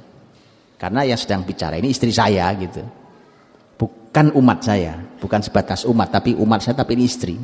[0.78, 2.82] Karena yang sedang bicara ini istri saya gitu.
[3.78, 7.34] Bukan umat saya bukan sebatas umat tapi umat saya tapi ini istri.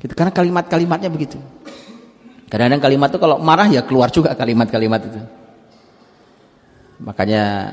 [0.00, 0.12] Gitu.
[0.16, 1.36] Karena kalimat-kalimatnya begitu.
[2.48, 5.20] Kadang-kadang kalimat itu kalau marah ya keluar juga kalimat-kalimat itu.
[7.00, 7.72] Makanya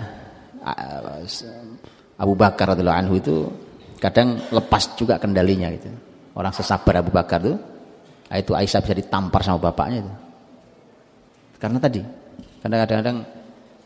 [2.19, 3.35] Abu Bakar radhiyallahu anhu itu
[3.99, 5.91] kadang lepas juga kendalinya gitu.
[6.35, 7.59] Orang sesabar Abu Bakar itu, ah,
[8.37, 10.13] itu Aisyah bisa ditampar sama bapaknya itu.
[11.57, 12.01] Karena tadi,
[12.61, 13.17] kadang kadang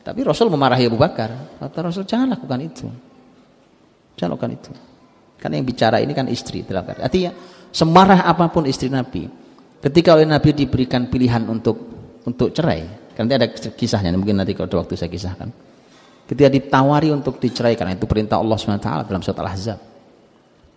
[0.04, 1.32] tapi Rasul memarahi Abu Bakar.
[1.64, 2.86] Kata Rasul jangan lakukan itu.
[4.20, 4.72] Jangan lakukan itu.
[5.40, 7.32] Karena yang bicara ini kan istri dalam Artinya
[7.72, 9.28] semarah apa pun istri Nabi,
[9.84, 11.76] Ketika oleh Nabi diberikan pilihan untuk
[12.24, 12.88] untuk cerai,
[13.20, 15.52] nanti ada kisahnya, mungkin nanti kalau ada waktu saya kisahkan.
[16.24, 19.80] Ketika ditawari untuk dicerai karena itu perintah Allah SWT dalam surat Al-Ahzab.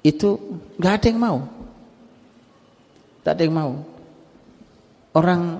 [0.03, 1.39] Itu nggak ada yang mau.
[3.27, 3.75] Tak ada yang mau.
[5.19, 5.59] Orang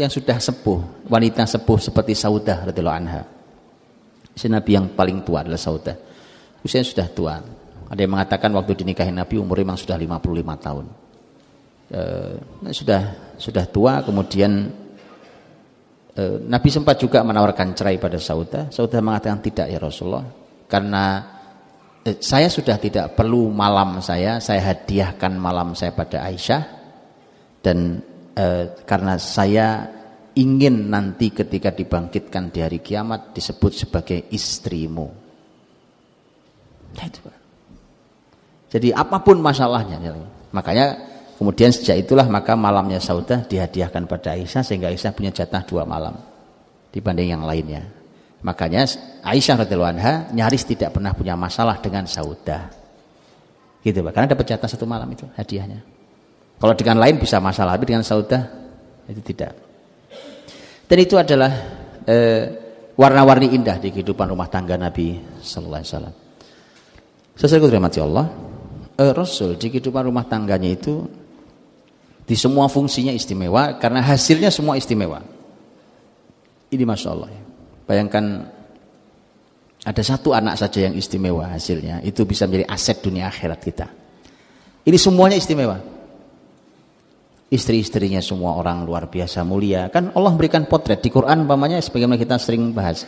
[0.00, 3.28] yang sudah sepuh, wanita sepuh seperti Saudah radhiyallahu anha.
[4.32, 5.92] Si Nabi yang paling tua adalah Saudah.
[6.64, 7.36] Usianya sudah tua.
[7.92, 11.04] Ada yang mengatakan waktu dinikahi Nabi umur memang sudah 55 tahun
[11.92, 12.32] eh,
[12.72, 13.00] sudah
[13.36, 14.52] sudah tua kemudian
[16.16, 20.24] eh, Nabi sempat juga menawarkan cerai pada Saudah Saudah mengatakan tidak ya Rasulullah
[20.70, 21.04] karena
[22.02, 26.83] eh, saya sudah tidak perlu malam saya saya hadiahkan malam saya pada Aisyah
[27.64, 28.04] dan
[28.36, 29.88] eh, karena saya
[30.36, 35.08] ingin nanti ketika dibangkitkan di hari kiamat disebut sebagai istrimu
[38.68, 39.96] jadi apa pun masalahnya
[40.52, 45.82] makanya Kemudian sejak itulah maka malamnya Saudah dihadiahkan pada Aisyah sehingga Aisyah punya jatah dua
[45.82, 46.14] malam
[46.94, 47.82] dibanding yang lainnya.
[48.46, 48.86] Makanya
[49.26, 52.70] Aisyah radhiyallahu anha nyaris tidak pernah punya masalah dengan Saudah.
[53.82, 54.12] Gitu Pak.
[54.14, 55.82] Karena dapat jatah satu malam itu hadiahnya.
[56.58, 58.42] Kalau dengan lain bisa masalah, tapi dengan Saudah
[59.10, 59.52] itu tidak.
[60.84, 61.52] Dan itu adalah
[62.06, 62.42] eh,
[62.94, 66.14] warna-warni indah di kehidupan rumah tangga Nabi sallallahu alaihi wasallam.
[67.34, 68.26] Sesuai Allah,
[68.94, 71.02] eh, Rasul di kehidupan rumah tangganya itu
[72.24, 75.20] di semua fungsinya istimewa karena hasilnya semua istimewa.
[76.72, 77.28] Ini masya Allah.
[77.30, 77.42] Ya.
[77.84, 78.24] Bayangkan
[79.84, 83.86] ada satu anak saja yang istimewa hasilnya, itu bisa menjadi aset dunia akhirat kita.
[84.88, 85.76] Ini semuanya istimewa.
[87.52, 89.92] Istri-istrinya semua orang luar biasa mulia.
[89.92, 93.04] Kan Allah berikan potret di Quran umpamanya sebagaimana kita sering bahas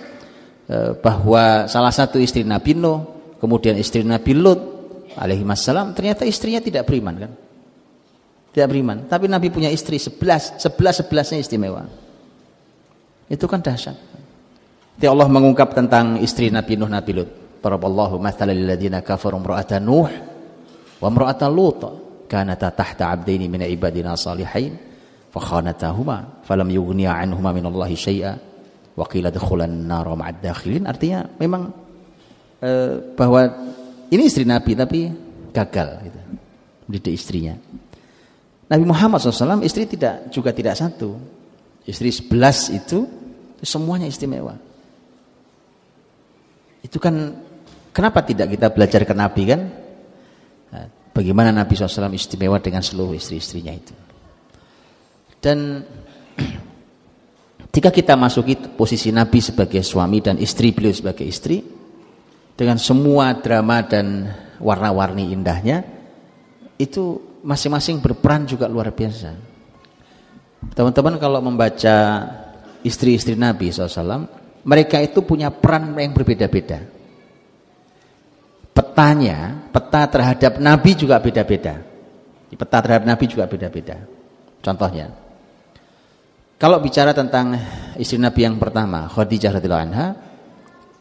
[0.69, 3.01] eh, bahwa salah satu istri Nabi Nuh,
[3.41, 4.61] kemudian istri Nabi Lut
[5.17, 5.43] alaihi
[5.97, 7.33] ternyata istrinya tidak beriman kan
[8.57, 9.05] tidak beriman.
[9.05, 11.85] Tapi Nabi punya istri sebelas, sebelas sebelasnya istimewa.
[13.29, 13.93] Itu kan dahsyat.
[14.97, 17.31] Jadi Allah mengungkap tentang istri Nabi Nuh Nabi Lut.
[17.61, 19.37] Taraballahu mathalan ladzina kafaru
[19.85, 20.09] Nuh
[20.97, 21.85] wa imra'atan Lut
[22.27, 24.75] kanata tahta 'abdaini min ibadina salihin
[25.31, 28.33] fa khanatahuma falam yughniya 'anhuma min Allah syai'a
[28.97, 31.71] wa qila dukhulan nar ma'ad dakhilin artinya memang
[32.63, 33.41] eh, bahwa
[34.11, 35.01] ini istri Nabi tapi
[35.51, 36.21] gagal gitu.
[36.87, 37.55] Mendidik istrinya.
[38.67, 41.19] Nabi Muhammad SAW istri tidak juga tidak satu.
[41.87, 43.07] Istri sebelas itu
[43.63, 44.55] semuanya istimewa.
[46.83, 47.15] Itu kan
[47.91, 49.61] kenapa tidak kita belajar ke Nabi kan?
[51.17, 53.95] Bagaimana Nabi SAW istimewa dengan seluruh istri-istrinya itu.
[55.41, 55.81] Dan
[57.77, 61.61] Jika kita masuki posisi Nabi sebagai suami dan istri beliau sebagai istri
[62.57, 64.33] dengan semua drama dan
[64.65, 65.85] warna-warni indahnya
[66.81, 69.37] itu masing-masing berperan juga luar biasa.
[70.73, 71.97] Teman-teman kalau membaca
[72.81, 74.25] istri-istri Nabi SAW,
[74.65, 76.81] mereka itu punya peran yang berbeda-beda.
[78.73, 81.85] Petanya, peta terhadap Nabi juga beda-beda.
[82.57, 84.01] Peta terhadap Nabi juga beda-beda.
[84.65, 85.13] Contohnya,
[86.57, 87.53] kalau bicara tentang
[88.01, 90.07] istri Nabi yang pertama, Khadijah radhiyallahu anha,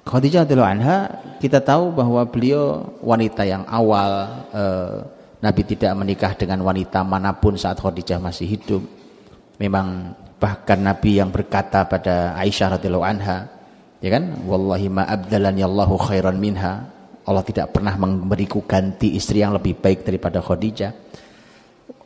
[0.03, 0.97] Khadijah radhiyallahu anha
[1.39, 4.95] kita tahu bahwa beliau wanita yang awal eh,
[5.39, 8.83] Nabi tidak menikah dengan wanita mana pun saat Khadijah masih hidup.
[9.55, 13.47] Memang bahkan Nabi yang berkata pada Aisyah radhiyallahu anha,
[14.03, 14.43] ya kan?
[14.43, 16.94] Wallahi ma abdalani Allahu khairan minha.
[17.25, 20.91] Allah tidak pernah memberiku ganti istri yang lebih baik daripada Khadijah.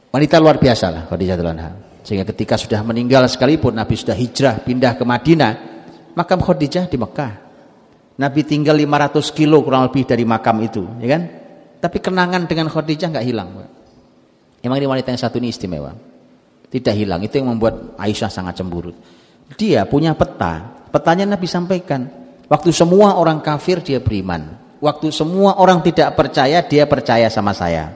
[0.09, 1.71] Wanita luar biasa lah Khadijah radhiyallahu anha.
[2.07, 5.51] Sehingga ketika sudah meninggal sekalipun Nabi sudah hijrah pindah ke Madinah,
[6.15, 7.33] makam Khadijah di Mekah.
[8.19, 11.21] Nabi tinggal 500 kilo kurang lebih dari makam itu, ya kan?
[11.79, 13.47] Tapi kenangan dengan Khadijah nggak hilang.
[14.59, 15.95] Emang ini wanita yang satu ini istimewa.
[16.67, 18.91] Tidak hilang, itu yang membuat Aisyah sangat cemburu.
[19.55, 22.11] Dia punya peta, petanya Nabi sampaikan.
[22.51, 24.58] Waktu semua orang kafir dia beriman.
[24.79, 27.91] Waktu semua orang tidak percaya dia percaya sama saya.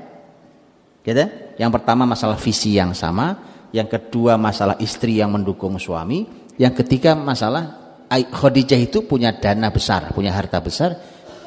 [1.04, 1.24] Gitu?
[1.56, 3.40] Yang pertama masalah visi yang sama,
[3.72, 6.28] yang kedua masalah istri yang mendukung suami,
[6.60, 11.00] yang ketiga masalah Khadijah itu punya dana besar, punya harta besar,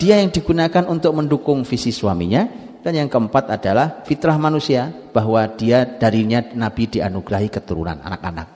[0.03, 2.43] dia yang digunakan untuk mendukung visi suaminya,
[2.83, 8.49] dan yang keempat adalah fitrah manusia bahwa dia darinya Nabi dianugerahi keturunan anak-anak.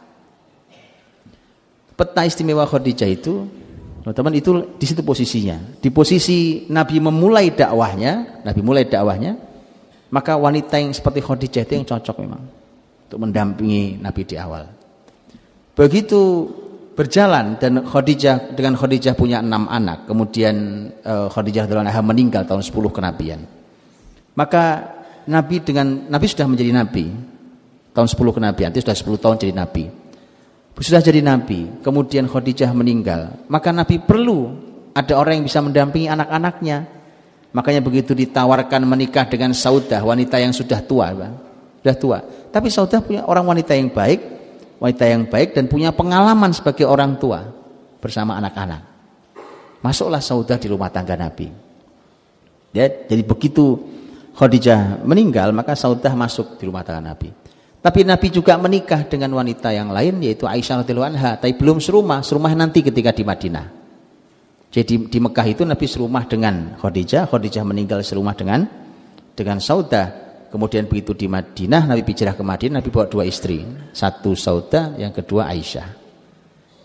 [1.94, 3.46] Peta istimewa Khadijah itu,
[4.00, 5.76] teman-teman itu di situ posisinya.
[5.76, 9.36] Di posisi Nabi memulai dakwahnya, Nabi mulai dakwahnya,
[10.10, 12.42] maka wanita yang seperti Khadijah itu yang cocok memang
[13.06, 14.64] untuk mendampingi Nabi di awal.
[15.76, 16.48] Begitu
[16.96, 22.96] berjalan dan Khadijah dengan Khadijah punya enam anak, kemudian uh, Khadijah radhiyallahu meninggal tahun 10
[22.96, 23.40] kenabian.
[24.34, 24.96] Maka
[25.28, 27.12] Nabi dengan Nabi sudah menjadi nabi
[27.92, 29.99] tahun 10 kenabian, itu sudah 10 tahun jadi nabi.
[30.80, 34.48] Sudah jadi nabi, kemudian Khadijah meninggal, maka Nabi perlu
[34.96, 36.88] ada orang yang bisa mendampingi anak-anaknya.
[37.52, 41.12] Makanya begitu ditawarkan menikah dengan Saudah, wanita yang sudah tua,
[41.84, 42.18] sudah tua.
[42.48, 44.20] Tapi Saudah punya orang wanita yang baik,
[44.80, 47.44] wanita yang baik dan punya pengalaman sebagai orang tua
[48.00, 48.80] bersama anak-anak.
[49.84, 51.52] Masuklah Saudah di rumah tangga Nabi.
[52.72, 53.76] Ya, jadi begitu
[54.32, 57.39] Khadijah meninggal, maka Saudah masuk di rumah tangga Nabi.
[57.80, 62.20] Tapi Nabi juga menikah dengan wanita yang lain yaitu Aisyah radhiyallahu anha, tapi belum serumah,
[62.20, 63.66] serumah nanti ketika di Madinah.
[64.70, 68.68] Jadi di Mekah itu Nabi serumah dengan Khadijah, Khadijah meninggal serumah dengan
[69.32, 70.30] dengan Saudah.
[70.52, 73.62] Kemudian begitu di Madinah, Nabi hijrah ke Madinah, Nabi bawa dua istri.
[73.94, 75.88] Satu Sauda, yang kedua Aisyah.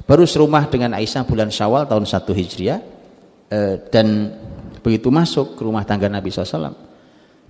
[0.06, 2.80] Baru serumah dengan Aisyah bulan Syawal tahun 1 Hijriah.
[3.50, 4.38] Eh, dan
[4.86, 6.78] begitu masuk ke rumah tangga Nabi SAW.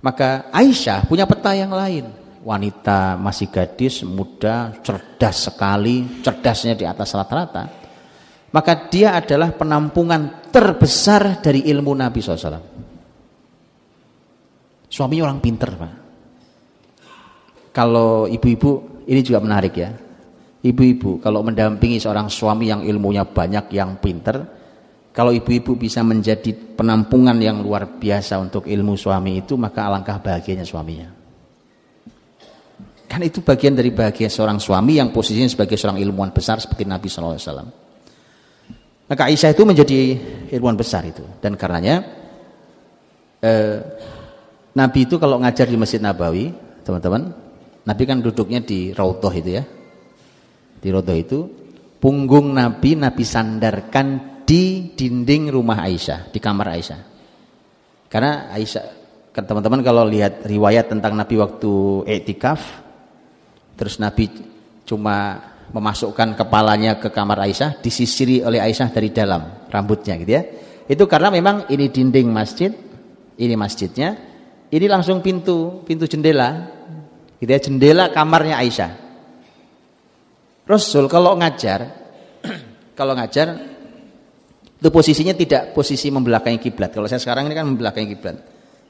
[0.00, 2.25] Maka Aisyah punya peta yang lain.
[2.46, 7.66] Wanita masih gadis, muda, cerdas sekali, cerdasnya di atas rata-rata.
[8.54, 12.62] Maka dia adalah penampungan terbesar dari ilmu Nabi SAW.
[14.86, 16.06] Suaminya orang pinter, Pak
[17.76, 19.92] kalau ibu-ibu ini juga menarik ya.
[20.64, 24.40] Ibu-ibu kalau mendampingi seorang suami yang ilmunya banyak, yang pinter,
[25.12, 30.64] kalau ibu-ibu bisa menjadi penampungan yang luar biasa untuk ilmu suami itu, maka alangkah bahagianya
[30.64, 31.25] suaminya.
[33.16, 37.08] Kan itu bagian dari bahagia seorang suami yang posisinya sebagai seorang ilmuwan besar seperti Nabi
[37.08, 37.64] SAW.
[39.08, 40.20] Maka Aisyah itu menjadi
[40.52, 41.24] ilmuwan besar itu.
[41.40, 42.04] Dan karenanya
[43.40, 43.80] eh,
[44.76, 46.52] Nabi itu kalau ngajar di Masjid Nabawi,
[46.84, 47.32] teman-teman,
[47.88, 49.64] Nabi kan duduknya di Raudhah itu ya.
[50.76, 51.48] Di Raudhah itu
[51.96, 57.00] punggung Nabi Nabi sandarkan di dinding rumah Aisyah, di kamar Aisyah.
[58.12, 58.84] Karena Aisyah
[59.32, 62.84] teman-teman kalau lihat riwayat tentang Nabi waktu etikaf
[63.76, 64.32] terus Nabi
[64.88, 65.38] cuma
[65.70, 70.42] memasukkan kepalanya ke kamar Aisyah disisiri oleh Aisyah dari dalam rambutnya gitu ya.
[70.86, 72.70] Itu karena memang ini dinding masjid,
[73.36, 74.14] ini masjidnya,
[74.70, 76.76] ini langsung pintu, pintu jendela
[77.36, 78.90] Gitu ya, jendela kamarnya Aisyah.
[80.66, 81.84] Rasul kalau ngajar,
[82.98, 83.76] kalau ngajar
[84.76, 86.90] itu posisinya tidak posisi membelakangi kiblat.
[86.96, 88.36] Kalau saya sekarang ini kan membelakangi kiblat.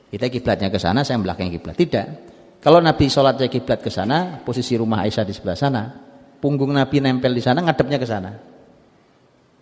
[0.07, 1.75] Kita kiblatnya ke sana, saya membelakangi kiblat.
[1.75, 2.07] Tidak.
[2.67, 5.87] Kalau Nabi sholatnya kiblat ke sana, posisi rumah Aisyah di sebelah sana,
[6.43, 8.35] punggung Nabi nempel di sana, ngadepnya ke sana.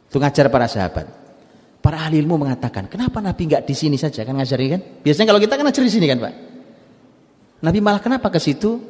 [0.09, 1.07] Itu ngajar para sahabat.
[1.85, 4.81] Para ahli ilmu mengatakan, kenapa Nabi nggak di sini saja kan ngajar kan?
[5.05, 6.33] Biasanya kalau kita kan ngajar di sini kan, Pak.
[7.61, 8.81] Nabi malah kenapa ke situ?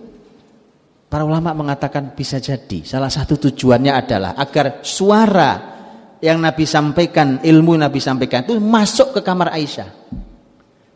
[1.10, 5.50] Para ulama mengatakan bisa jadi salah satu tujuannya adalah agar suara
[6.22, 9.90] yang Nabi sampaikan, ilmu Nabi sampaikan itu masuk ke kamar Aisyah.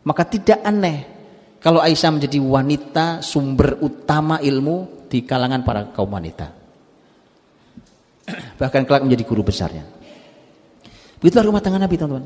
[0.07, 1.18] Maka tidak aneh
[1.59, 6.47] kalau Aisyah menjadi wanita sumber utama ilmu di kalangan para kaum wanita.
[8.59, 9.83] Bahkan kelak menjadi guru besarnya.
[11.19, 12.25] Begitulah rumah tangga Nabi teman-teman.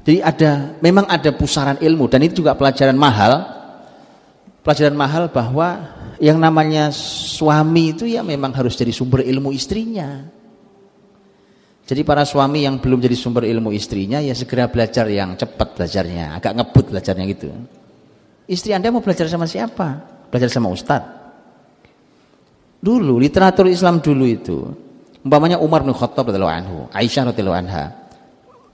[0.00, 3.60] Jadi ada memang ada pusaran ilmu dan itu juga pelajaran mahal
[4.64, 10.24] pelajaran mahal bahwa yang namanya suami itu ya memang harus jadi sumber ilmu istrinya.
[11.90, 16.38] Jadi para suami yang belum jadi sumber ilmu istrinya ya segera belajar yang cepat belajarnya,
[16.38, 17.50] agak ngebut belajarnya gitu.
[18.50, 20.02] Istri Anda mau belajar sama siapa?
[20.26, 21.06] Belajar sama ustad.
[22.82, 24.58] Dulu literatur Islam dulu itu,
[25.22, 27.94] umpamanya Umar bin Khattab radhiyallahu anhu, Aisyah radhiyallahu anha.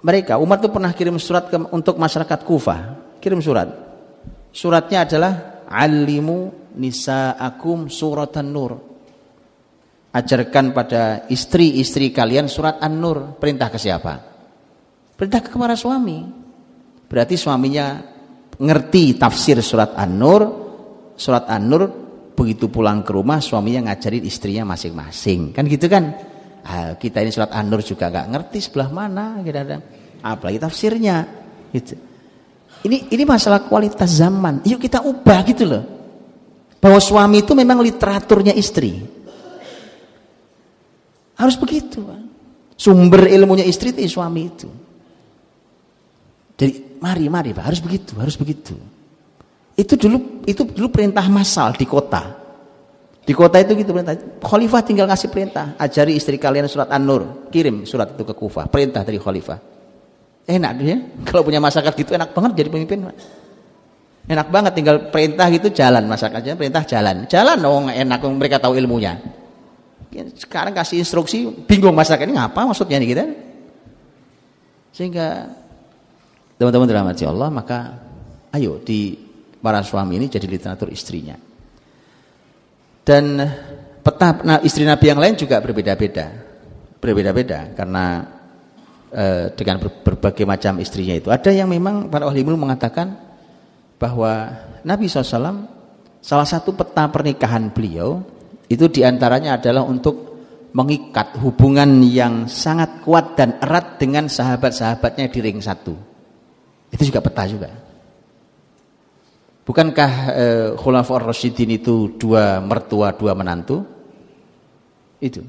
[0.00, 2.80] Mereka Umar itu pernah kirim surat ke, untuk masyarakat Kufah,
[3.20, 3.68] kirim surat.
[4.48, 5.32] Suratnya adalah
[5.68, 8.80] alimu nisaakum suratan nur.
[10.16, 13.36] Ajarkan pada istri-istri kalian surat An-Nur.
[13.36, 14.16] Perintah ke siapa?
[15.12, 16.24] Perintah ke para suami.
[17.04, 18.15] Berarti suaminya
[18.60, 20.64] ngerti tafsir surat An-Nur.
[21.16, 21.88] Surat An-Nur
[22.36, 25.56] begitu pulang ke rumah suaminya ngajarin istrinya masing-masing.
[25.56, 26.04] Kan gitu kan?
[26.66, 29.82] Ah, kita ini surat An-Nur juga gak ngerti sebelah mana kadang-kadang.
[30.20, 31.16] Apalagi tafsirnya.
[31.72, 31.94] Gitu.
[32.84, 34.60] Ini ini masalah kualitas zaman.
[34.66, 35.82] Yuk kita ubah gitu loh.
[36.76, 39.00] Bahwa suami itu memang literaturnya istri.
[41.36, 42.04] Harus begitu.
[42.76, 44.68] Sumber ilmunya istri itu suami itu.
[46.56, 48.74] Jadi mari mari Pak, harus begitu, harus begitu.
[49.76, 52.46] Itu dulu itu dulu perintah massal di kota.
[53.26, 54.14] Di kota itu gitu perintah.
[54.38, 58.70] Khalifah tinggal ngasih perintah, ajari istri kalian surat An-Nur, kirim surat itu ke Kufah.
[58.70, 59.58] Perintah dari khalifah.
[60.46, 60.96] Enak dia.
[61.26, 63.10] Kalau punya masyarakat gitu enak banget jadi pemimpin.
[64.26, 67.26] Enak banget tinggal perintah gitu jalan masyarakatnya, perintah jalan.
[67.26, 69.18] Jalan dong enak mereka tahu ilmunya.
[70.38, 73.24] Sekarang kasih instruksi bingung masyarakat ini ngapa maksudnya nih kita.
[74.94, 75.50] Sehingga
[76.56, 77.78] teman-teman dirahmati Allah maka
[78.56, 79.14] ayo di
[79.60, 81.36] para suami ini jadi literatur istrinya.
[83.06, 83.38] Dan
[84.02, 86.26] peta nah, istri Nabi yang lain juga berbeda-beda.
[86.98, 88.36] Berbeda-beda karena
[89.06, 91.32] Eh, dengan berbagai macam istrinya itu.
[91.32, 93.14] Ada yang memang para ahli ilmu mengatakan
[94.02, 94.50] bahwa
[94.82, 95.62] Nabi SAW
[96.20, 98.20] salah satu peta pernikahan beliau
[98.68, 100.36] itu di antaranya adalah untuk
[100.74, 105.94] mengikat hubungan yang sangat kuat dan erat dengan sahabat-sahabatnya di ring satu.
[106.90, 107.70] Itu juga peta juga.
[109.66, 113.82] Bukankah eh, Khulafaur Rasyidin itu dua mertua, dua menantu?
[115.18, 115.42] Itu.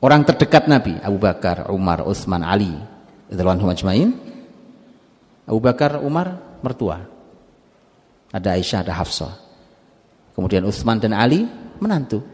[0.00, 2.72] Orang terdekat Nabi, Abu Bakar, Umar, Utsman, Ali,
[3.30, 4.10] radhiyallahu ajmain.
[5.44, 7.04] Abu Bakar, Umar mertua.
[8.32, 9.34] Ada Aisyah, ada Hafsah.
[10.34, 11.44] Kemudian Utsman dan Ali
[11.78, 12.24] menantu.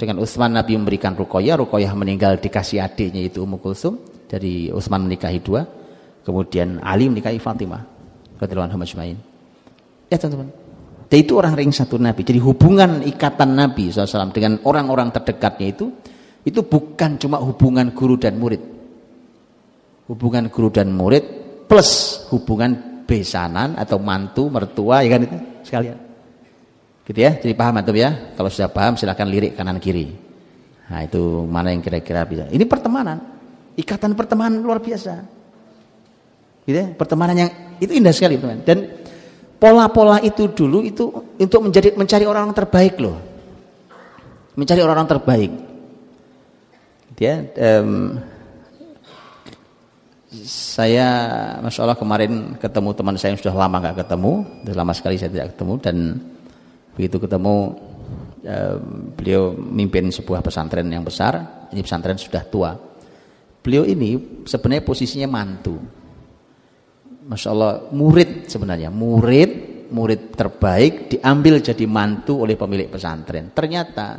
[0.00, 5.38] Dengan Utsman Nabi memberikan Ruqayyah, Ruqayyah meninggal dikasih adiknya itu Ummu Kulsum, dari Utsman menikahi
[5.38, 5.62] dua.
[6.22, 7.82] Kemudian Ali menikahi Fatimah
[8.38, 9.18] radhiyallahu ajmain.
[10.06, 10.50] Ya teman-teman.
[11.12, 12.24] Dan itu orang ring satu Nabi.
[12.24, 15.86] Jadi hubungan ikatan Nabi SAW dengan orang-orang terdekatnya itu
[16.42, 18.62] itu bukan cuma hubungan guru dan murid.
[20.08, 21.24] Hubungan guru dan murid
[21.68, 25.36] plus hubungan besanan atau mantu, mertua, ya kan itu
[25.68, 25.98] sekalian.
[27.02, 28.32] Gitu ya, jadi paham atau ya?
[28.32, 30.16] Kalau sudah paham silahkan lirik kanan kiri.
[30.88, 32.48] Nah itu mana yang kira-kira bisa.
[32.48, 33.20] Ini pertemanan,
[33.76, 35.41] ikatan pertemanan luar biasa.
[36.62, 37.50] Gitu ya, pertemanan yang
[37.82, 38.62] itu indah sekali teman.
[38.62, 38.86] Dan
[39.58, 43.18] pola-pola itu dulu itu untuk menjadi mencari orang-orang terbaik loh.
[44.54, 45.52] Mencari orang-orang terbaik
[47.22, 47.36] ya
[47.78, 48.18] um,
[50.42, 51.08] saya
[51.62, 54.32] masya Allah kemarin ketemu teman saya yang sudah lama nggak ketemu
[54.66, 55.96] sudah lama sekali saya tidak ketemu dan
[56.98, 57.54] begitu ketemu
[58.42, 58.80] um,
[59.14, 62.74] beliau mimpin sebuah pesantren yang besar ini pesantren sudah tua
[63.62, 65.78] beliau ini sebenarnya posisinya mantu
[67.26, 69.50] masya Allah murid sebenarnya murid
[69.92, 74.18] murid terbaik diambil jadi mantu oleh pemilik pesantren ternyata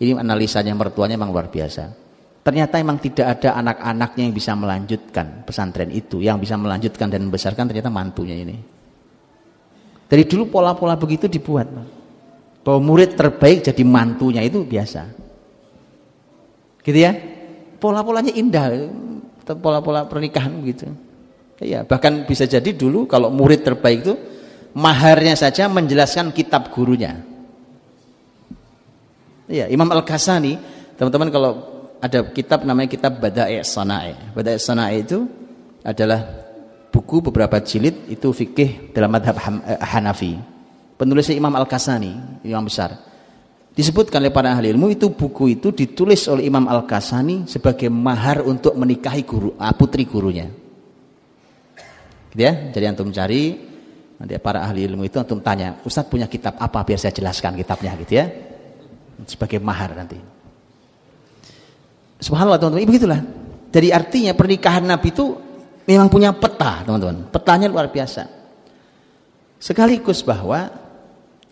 [0.00, 5.92] ini analisanya mertuanya memang luar biasa Ternyata memang tidak ada anak-anaknya yang bisa melanjutkan pesantren
[5.92, 6.24] itu.
[6.24, 8.56] Yang bisa melanjutkan dan membesarkan ternyata mantunya ini.
[10.08, 11.68] Dari dulu pola-pola begitu dibuat.
[12.64, 15.04] Bahwa murid terbaik jadi mantunya itu biasa.
[16.80, 17.12] Gitu ya.
[17.76, 18.88] Pola-polanya indah.
[19.44, 20.88] Pola-pola pernikahan begitu.
[21.60, 24.16] Ya, bahkan bisa jadi dulu kalau murid terbaik itu
[24.72, 27.20] maharnya saja menjelaskan kitab gurunya.
[29.44, 30.56] Ya, Imam Al-Ghazali,
[30.96, 31.50] teman-teman kalau
[32.00, 34.16] ada kitab namanya kitab Bada'i Sana'i.
[34.32, 35.28] Bada'i Sana'i itu
[35.84, 36.24] adalah
[36.88, 40.40] buku beberapa jilid itu fikih dalam madhab eh, Hanafi.
[40.96, 42.92] penulisnya Imam Al-Kasani, Imam besar.
[43.72, 48.76] Disebutkan oleh para ahli ilmu itu buku itu ditulis oleh Imam Al-Kasani sebagai mahar untuk
[48.76, 50.59] menikahi guru, ah, putri gurunya.
[52.30, 53.58] Gitu ya, jadi antum cari
[54.20, 57.98] nanti para ahli ilmu itu antum tanya, Ustaz punya kitab apa biar saya jelaskan kitabnya
[57.98, 58.26] gitu ya.
[59.26, 60.16] Sebagai mahar nanti.
[62.20, 63.20] Subhanallah teman-teman, begitulah.
[63.72, 65.26] Jadi artinya pernikahan Nabi itu
[65.88, 67.28] memang punya peta, teman-teman.
[67.32, 68.28] Petanya luar biasa.
[69.60, 70.68] Sekaligus bahwa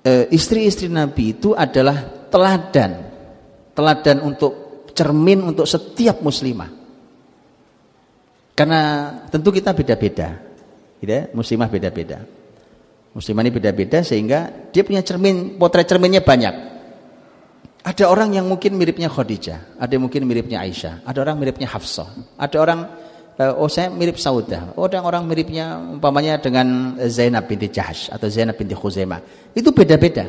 [0.00, 3.04] e, istri-istri Nabi itu adalah teladan.
[3.72, 4.52] Teladan untuk
[4.92, 6.68] cermin untuk setiap muslimah.
[8.56, 8.80] Karena
[9.30, 10.47] tentu kita beda-beda.
[10.98, 11.30] Gitu ya?
[11.34, 12.22] Muslimah beda-beda.
[13.14, 16.54] Muslimah ini beda-beda sehingga dia punya cermin, potret cerminnya banyak.
[17.82, 22.36] Ada orang yang mungkin miripnya Khadijah, ada yang mungkin miripnya Aisyah, ada orang miripnya Hafsah,
[22.36, 22.80] ada orang
[23.38, 28.26] uh, oh saya mirip Saudah, oh, ada orang miripnya umpamanya dengan Zainab binti Jahash atau
[28.26, 29.50] Zainab binti Khuzaimah.
[29.54, 30.26] Itu beda-beda.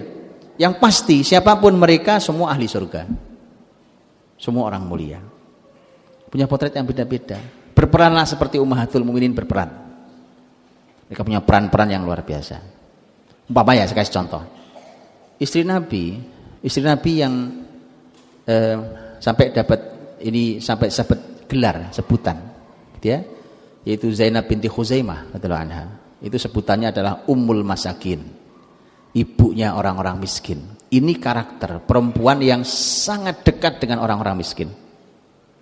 [0.60, 3.10] Yang pasti siapa pun mereka semua ahli surga.
[4.40, 5.20] Semua orang mulia.
[6.30, 7.42] Punya potret yang beda-beda.
[7.76, 9.89] Berperanlah seperti Ummahatul Mukminin berperan.
[11.10, 12.62] Mereka punya peran-peran yang luar biasa.
[13.50, 14.44] Umpamanya saya kasih contoh.
[15.42, 16.22] Istri Nabi,
[16.62, 17.34] istri Nabi yang
[18.46, 18.78] eh,
[19.18, 19.80] sampai dapat
[20.22, 22.38] ini sampai dapat gelar sebutan
[23.02, 23.20] gitu ya.
[23.90, 25.84] Yaitu Zainab binti Khuzaimah anha.
[26.22, 28.22] Itu sebutannya adalah Ummul Masakin.
[29.10, 30.62] Ibunya orang-orang miskin.
[30.94, 34.70] Ini karakter perempuan yang sangat dekat dengan orang-orang miskin.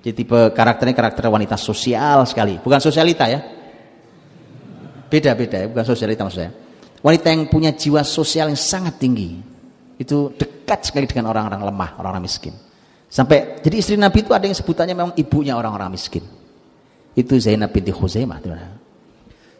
[0.04, 2.60] Jadi tipe karakternya karakter wanita sosial sekali.
[2.60, 3.57] Bukan sosialita ya
[5.08, 6.52] beda-beda bukan sosialita maksudnya
[7.02, 9.40] wanita yang punya jiwa sosial yang sangat tinggi
[9.98, 12.54] itu dekat sekali dengan orang-orang lemah orang-orang miskin
[13.08, 16.22] sampai jadi istri Nabi itu ada yang sebutannya memang ibunya orang-orang miskin
[17.18, 18.38] itu Zainab binti Khuzaimah.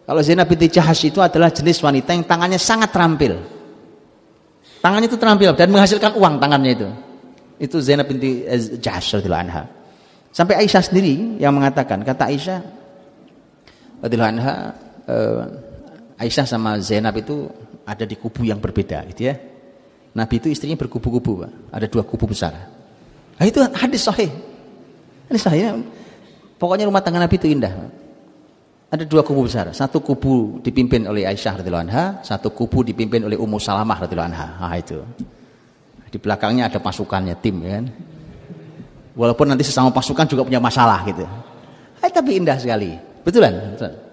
[0.06, 3.34] Kalau Zainab binti Jahash itu adalah jenis wanita yang tangannya sangat terampil.
[4.78, 6.88] Tangannya itu terampil dan menghasilkan uang tangannya itu.
[7.58, 9.66] Itu Zainab binti eh, Jahash anha.
[10.30, 12.62] Sampai Aisyah sendiri yang mengatakan, kata Aisyah
[14.06, 14.78] anha,
[15.08, 17.48] eh, Aisyah sama Zainab itu
[17.88, 19.36] ada di kubu yang berbeda gitu ya.
[20.18, 22.52] Nabi itu istrinya berkubu-kubu, ada dua kubu besar.
[23.38, 24.34] Nah, itu hadis sahih.
[25.30, 25.86] Hadis sahih.
[26.58, 27.70] Pokoknya rumah tangga Nabi itu indah.
[28.90, 29.70] Ada dua kubu besar.
[29.78, 34.48] Satu kubu dipimpin oleh Aisyah radhiyallahu anha, satu kubu dipimpin oleh Ummu Salamah radhiyallahu anha.
[34.58, 34.98] Nah, itu.
[36.10, 37.86] Di belakangnya ada pasukannya tim ya kan.
[39.14, 41.26] Walaupun nanti sesama pasukan juga punya masalah gitu.
[42.02, 42.98] Eh, tapi indah sekali.
[43.22, 43.54] Betulan?
[43.78, 44.07] Betul.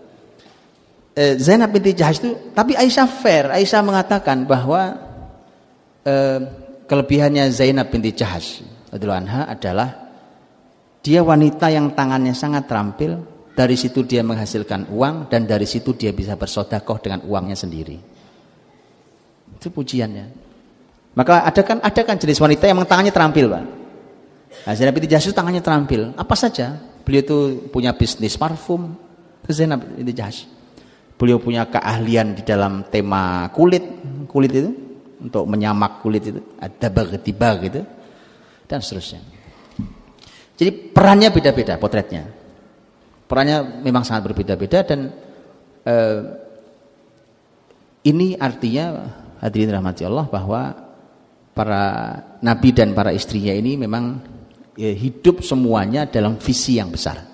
[1.15, 3.47] Eh, Zainab binti Jahash itu, tapi Aisyah fair.
[3.47, 4.99] Aisyah mengatakan bahwa
[6.03, 6.39] eh,
[6.91, 10.11] kelebihannya Zainab binti Jahash anha adalah
[11.07, 13.23] dia wanita yang tangannya sangat terampil,
[13.55, 17.95] dari situ dia menghasilkan uang dan dari situ dia bisa bersodakoh dengan uangnya sendiri.
[19.55, 20.27] Itu pujiannya.
[21.15, 23.65] Maka ada kan ada kan jenis wanita yang tangannya terampil, Pak.
[24.67, 26.11] Nah, Zainab binti Jahsh tangannya terampil.
[26.19, 26.75] Apa saja?
[27.07, 27.39] Beliau itu
[27.71, 28.99] punya bisnis parfum.
[29.47, 30.54] Zainab binti Jahsh.
[31.15, 33.83] Beliau punya keahlian di dalam tema kulit,
[34.27, 34.71] kulit itu
[35.23, 36.91] untuk menyamak kulit itu, ada
[37.23, 37.81] tiba gitu
[38.67, 39.23] dan seterusnya.
[40.55, 42.31] Jadi perannya beda-beda potretnya.
[43.25, 45.11] Perannya memang sangat berbeda-beda dan
[45.87, 46.21] eh,
[48.05, 49.09] ini artinya
[49.41, 50.63] hadirin rahmati Allah bahwa
[51.57, 51.85] para
[52.45, 54.21] nabi dan para istrinya ini memang
[54.77, 57.34] ya, hidup semuanya dalam visi yang besar.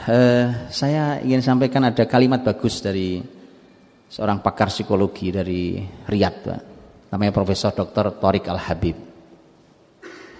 [0.00, 3.20] Eh, saya ingin sampaikan ada kalimat bagus dari
[4.08, 5.76] seorang pakar psikologi dari
[6.08, 6.60] Riyadh, Pak.
[7.12, 8.16] namanya Profesor Dr.
[8.16, 8.96] Torik Al Habib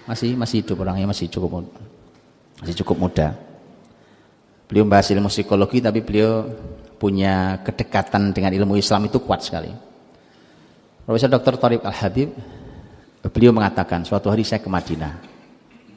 [0.09, 1.69] masih masih hidup orangnya masih cukup
[2.57, 3.37] masih cukup muda.
[4.65, 6.47] Beliau membahas ilmu psikologi tapi beliau
[6.97, 9.69] punya kedekatan dengan ilmu Islam itu kuat sekali.
[11.05, 11.61] Profesor Dr.
[11.61, 12.29] Tariq Al-Habib
[13.29, 15.21] beliau mengatakan suatu hari saya ke Madinah.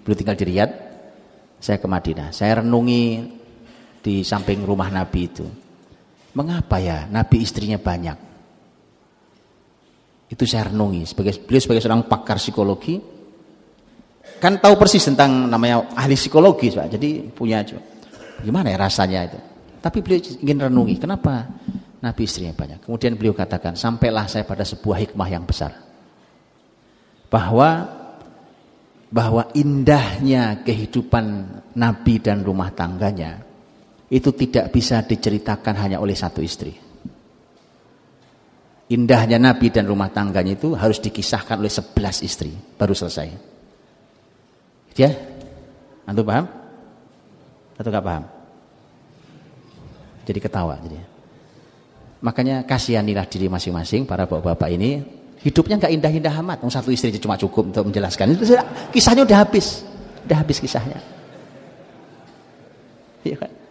[0.04, 0.74] Beliau tinggal di Riyadh,
[1.64, 2.28] saya ke Madinah.
[2.28, 3.40] Saya renungi
[4.04, 5.48] di samping rumah Nabi itu.
[6.36, 8.18] Mengapa ya Nabi istrinya banyak?
[10.28, 13.00] Itu saya renungi sebagai beliau sebagai seorang pakar psikologi
[14.40, 16.92] kan tahu persis tentang namanya ahli psikologi Pak.
[16.92, 17.64] Jadi punya
[18.44, 19.40] gimana ya rasanya itu.
[19.80, 21.48] Tapi beliau ingin renungi kenapa
[22.04, 22.84] Nabi istrinya banyak.
[22.84, 25.72] Kemudian beliau katakan, sampailah saya pada sebuah hikmah yang besar.
[27.32, 27.88] Bahwa
[29.08, 31.24] bahwa indahnya kehidupan
[31.78, 33.43] Nabi dan rumah tangganya
[34.14, 36.70] itu tidak bisa diceritakan hanya oleh satu istri.
[38.94, 43.26] Indahnya Nabi dan rumah tangganya itu harus dikisahkan oleh sebelas istri baru selesai.
[44.94, 45.10] Ya?
[46.06, 46.46] Antum paham?
[47.74, 48.24] Atau gak paham?
[50.22, 51.02] Jadi ketawa jadi.
[52.22, 55.02] Makanya kasihanilah diri masing-masing para bapak-bapak ini.
[55.44, 56.64] Hidupnya nggak indah-indah amat.
[56.72, 58.32] Satu istri cuma cukup untuk menjelaskan.
[58.94, 59.84] Kisahnya udah habis.
[60.24, 60.96] Udah habis kisahnya.
[63.20, 63.63] Iya kan?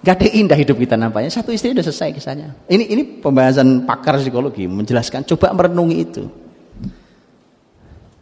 [0.00, 1.28] Gak ada indah hidup kita nampaknya.
[1.28, 2.56] Satu istri udah selesai kisahnya.
[2.72, 5.28] Ini ini pembahasan pakar psikologi menjelaskan.
[5.28, 6.24] Coba merenungi itu.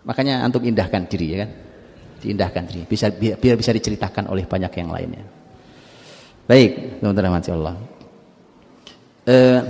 [0.03, 1.51] Makanya untuk indahkan diri ya kan.
[2.19, 2.83] Diindahkan diri.
[2.83, 5.25] Bisa biar bisa diceritakan oleh banyak yang lainnya.
[6.51, 7.77] Baik, teman-teman Allah.
[9.29, 9.61] Eh,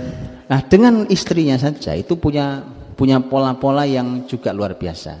[0.47, 2.63] nah dengan istrinya saja itu punya
[2.95, 5.19] punya pola-pola yang juga luar biasa.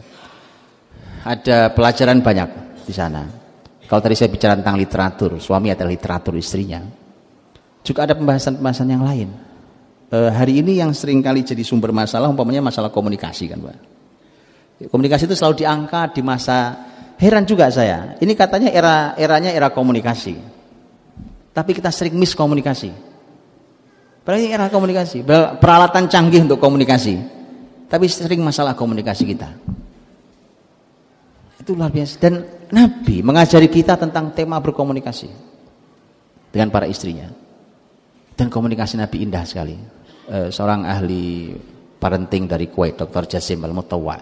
[1.27, 2.49] Ada pelajaran banyak
[2.87, 3.27] di sana.
[3.89, 6.77] Kalau tadi saya bicara tentang literatur, suami adalah literatur istrinya.
[7.81, 9.33] Juga ada pembahasan-pembahasan yang lain.
[10.13, 13.77] E, hari ini yang sering kali jadi sumber masalah, umpamanya masalah komunikasi kan Pak.
[14.93, 16.85] Komunikasi itu selalu diangkat di masa
[17.17, 18.13] heran juga saya.
[18.21, 20.37] Ini katanya era eranya era komunikasi.
[21.49, 22.93] Tapi kita sering miskomunikasi.
[24.21, 25.25] Berarti era komunikasi,
[25.57, 27.17] peralatan canggih untuk komunikasi.
[27.89, 29.49] Tapi sering masalah komunikasi kita.
[31.69, 32.17] Itu luar biasa.
[32.17, 32.41] Dan
[32.73, 35.29] Nabi mengajari kita tentang tema berkomunikasi
[36.49, 37.29] dengan para istrinya.
[38.33, 39.77] Dan komunikasi Nabi indah sekali.
[40.25, 41.53] E, seorang ahli
[42.01, 43.37] parenting dari Kuwait, Dr.
[43.37, 44.17] Jasim Al-Mutawwa.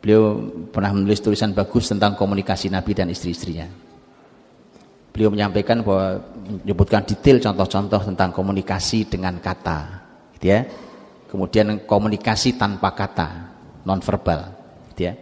[0.00, 0.40] Beliau
[0.72, 3.84] pernah menulis tulisan bagus tentang komunikasi Nabi dan istri-istrinya
[5.12, 6.18] beliau menyampaikan bahwa
[6.64, 10.02] menyebutkan detail contoh-contoh tentang komunikasi dengan kata,
[10.34, 10.66] gitu ya.
[11.30, 13.54] Kemudian komunikasi tanpa kata,
[13.86, 14.50] nonverbal,
[14.90, 15.14] gitu ya.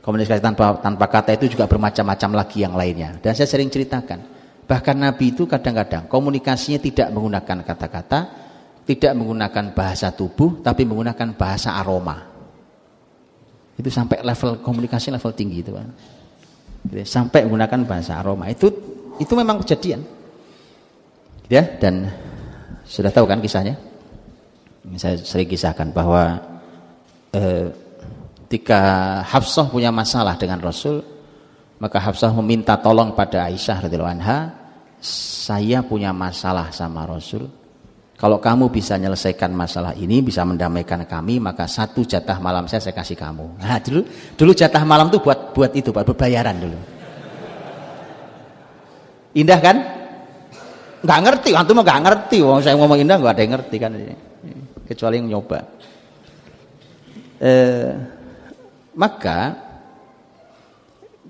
[0.00, 3.20] Komunikasi tanpa tanpa kata itu juga bermacam-macam lagi yang lainnya.
[3.20, 4.24] Dan saya sering ceritakan,
[4.64, 8.20] bahkan Nabi itu kadang-kadang komunikasinya tidak menggunakan kata-kata,
[8.88, 12.16] tidak menggunakan bahasa tubuh, tapi menggunakan bahasa aroma.
[13.76, 15.84] Itu sampai level komunikasi level tinggi itu, Pak.
[17.04, 18.48] Sampai menggunakan bahasa aroma.
[18.48, 18.72] Itu
[19.20, 20.00] itu memang kejadian.
[21.52, 22.08] Ya, dan
[22.88, 23.76] sudah tahu kan kisahnya?
[24.96, 26.40] Saya sering kisahkan bahwa
[27.36, 27.68] eh,
[28.50, 30.98] ketika Hafsah punya masalah dengan Rasul,
[31.78, 34.50] maka Hafsah meminta tolong pada Aisyah radhiyallahu anha,
[34.98, 37.46] saya punya masalah sama Rasul.
[38.18, 42.90] Kalau kamu bisa menyelesaikan masalah ini, bisa mendamaikan kami, maka satu jatah malam saya saya
[42.90, 43.62] kasih kamu.
[43.62, 44.02] Nah, dulu
[44.34, 46.78] dulu jatah malam tuh buat buat itu, buat berbayaran dulu.
[49.38, 49.76] Indah kan?
[51.06, 52.42] Nggak ngerti, antum nggak ngerti.
[52.42, 53.94] Wong saya ngomong indah nggak ada yang ngerti kan
[54.90, 55.58] kecuali yang nyoba.
[57.40, 58.19] Eh,
[58.94, 59.54] maka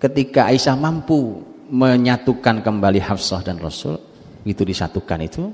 [0.00, 4.00] ketika Aisyah mampu menyatukan kembali Hafsah dan Rasul,
[4.42, 5.44] itu disatukan itu,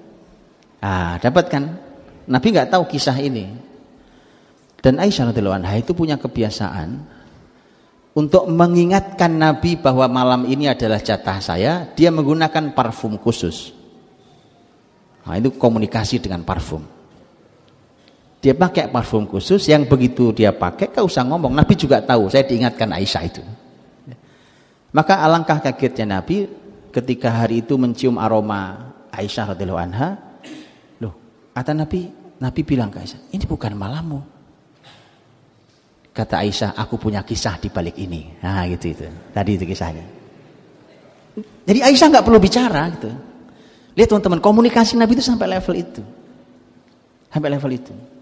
[0.80, 1.84] ah dapatkan.
[2.26, 3.46] Nabi nggak tahu kisah ini.
[4.82, 7.02] Dan Aisyah radhiyallahu anha itu punya kebiasaan
[8.16, 13.76] untuk mengingatkan Nabi bahwa malam ini adalah jatah saya, dia menggunakan parfum khusus.
[15.26, 16.95] Nah, itu komunikasi dengan parfum.
[18.46, 21.50] Dia pakai parfum khusus yang begitu dia pakai, kau usah ngomong.
[21.50, 23.42] Nabi juga tahu, saya diingatkan Aisyah itu.
[24.94, 26.46] Maka alangkah kagetnya Nabi
[26.94, 30.14] ketika hari itu mencium aroma Aisyah radhiyallahu anha.
[31.02, 31.10] Loh,
[31.58, 32.06] kata Nabi,
[32.38, 34.20] Nabi bilang ke Aisyah, ini bukan malammu.
[36.14, 38.30] Kata Aisyah, aku punya kisah di balik ini.
[38.46, 39.10] Nah gitu itu.
[39.34, 40.06] Tadi itu kisahnya.
[41.66, 43.10] Jadi Aisyah nggak perlu bicara gitu.
[43.98, 46.02] Lihat teman-teman, komunikasi Nabi itu sampai level itu.
[47.26, 48.14] Sampai level itu.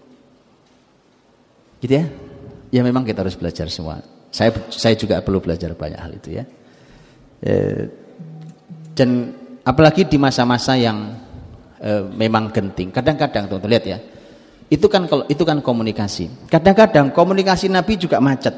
[1.85, 2.09] Gitu ya.
[2.73, 4.01] Ya memang kita harus belajar semua.
[4.33, 6.45] Saya saya juga perlu belajar banyak hal itu ya.
[7.45, 7.53] E,
[8.97, 11.13] dan apalagi di masa-masa yang
[11.77, 12.89] e, memang genting.
[12.89, 13.99] Kadang-kadang teman-teman lihat ya
[14.73, 16.49] itu kan kalau itu kan komunikasi.
[16.49, 18.57] Kadang-kadang komunikasi Nabi juga macet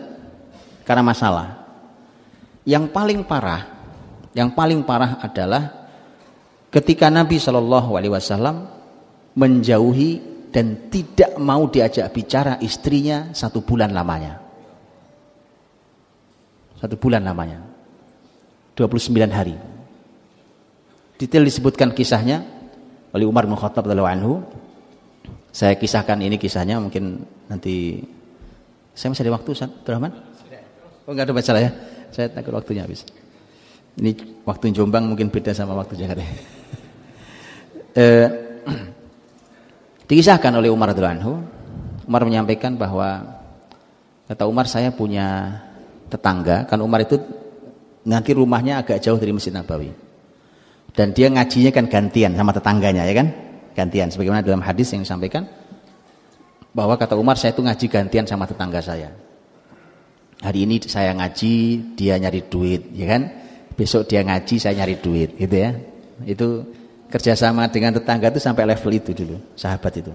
[0.86, 1.66] karena masalah.
[2.62, 3.62] Yang paling parah,
[4.38, 5.90] yang paling parah adalah
[6.70, 8.70] ketika Nabi Shallallahu Alaihi Wasallam
[9.34, 14.40] menjauhi dan tidak mau diajak bicara istrinya satu bulan lamanya.
[16.76, 17.60] Satu bulan lamanya.
[18.76, 19.56] 29 hari.
[21.16, 22.44] Detail disebutkan kisahnya
[23.16, 24.44] oleh Umar bin Khattab anhu
[25.56, 28.04] saya kisahkan ini kisahnya mungkin nanti
[28.92, 30.12] saya masih ada waktu Ustaz Abdurrahman?
[31.08, 31.70] Oh enggak ada masalah ya.
[32.12, 33.08] Saya takut waktunya habis.
[33.96, 36.20] Ini waktu Jombang mungkin beda sama waktu Jakarta.
[37.96, 38.28] eh,
[40.06, 41.42] dikisahkan oleh Umar anhu.
[42.06, 43.42] Umar menyampaikan bahwa
[44.30, 45.58] kata Umar saya punya
[46.06, 47.18] tetangga, kan Umar itu
[48.06, 49.90] nanti rumahnya agak jauh dari Masjid Nabawi.
[50.94, 53.28] Dan dia ngajinya kan gantian sama tetangganya ya kan?
[53.76, 55.44] gantian sebagaimana dalam hadis yang disampaikan
[56.72, 59.12] bahwa kata Umar saya itu ngaji gantian sama tetangga saya
[60.40, 61.52] hari ini saya ngaji
[61.92, 63.22] dia nyari duit ya kan
[63.76, 65.76] besok dia ngaji saya nyari duit gitu ya
[66.24, 66.64] itu
[67.16, 70.12] kerjasama dengan tetangga itu sampai level itu dulu, sahabat itu.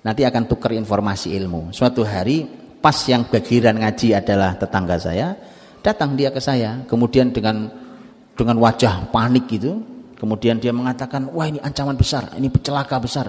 [0.00, 1.76] Nanti akan tukar informasi ilmu.
[1.76, 2.48] Suatu hari
[2.80, 5.36] pas yang bagiran ngaji adalah tetangga saya,
[5.84, 7.68] datang dia ke saya, kemudian dengan
[8.32, 9.84] dengan wajah panik gitu,
[10.16, 13.28] kemudian dia mengatakan, wah ini ancaman besar, ini celaka besar.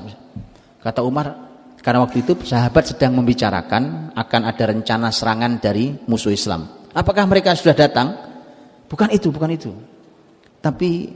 [0.79, 1.35] Kata Umar,
[1.83, 6.87] karena waktu itu sahabat sedang membicarakan akan ada rencana serangan dari musuh Islam.
[6.95, 8.15] Apakah mereka sudah datang?
[8.87, 9.71] Bukan itu, bukan itu.
[10.63, 11.11] Tapi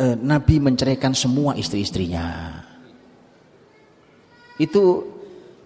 [0.00, 2.52] eh, Nabi menceraikan semua istri-istrinya.
[4.56, 5.04] Itu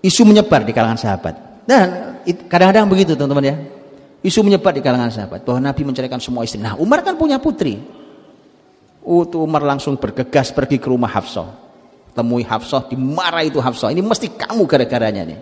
[0.03, 1.35] isu menyebar di kalangan sahabat.
[1.67, 2.19] Dan
[2.51, 3.57] kadang-kadang begitu teman-teman ya.
[4.21, 6.61] Isu menyebar di kalangan sahabat bahwa Nabi menceraikan semua istri.
[6.61, 7.81] Nah, Umar kan punya putri.
[9.01, 11.49] Oh, Umar langsung bergegas pergi ke rumah Hafsah.
[12.13, 13.89] Temui Hafsah, dimarah itu Hafsah.
[13.89, 15.41] Ini mesti kamu gara-garanya nih.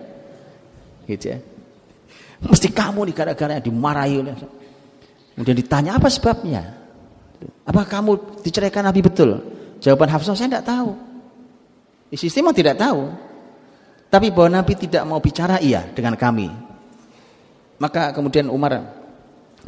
[1.10, 1.38] Gitu ya.
[2.38, 4.34] Mesti kamu nih gara-garanya dimarahi oleh
[5.34, 6.77] Kemudian ditanya apa sebabnya?
[7.68, 9.38] Apa kamu diceraikan Nabi betul?
[9.78, 10.90] Jawaban Hafsah saya tidak tahu.
[12.10, 13.12] Istri memang tidak tahu.
[14.08, 16.48] Tapi bahwa Nabi tidak mau bicara iya dengan kami.
[17.78, 18.80] Maka kemudian Umar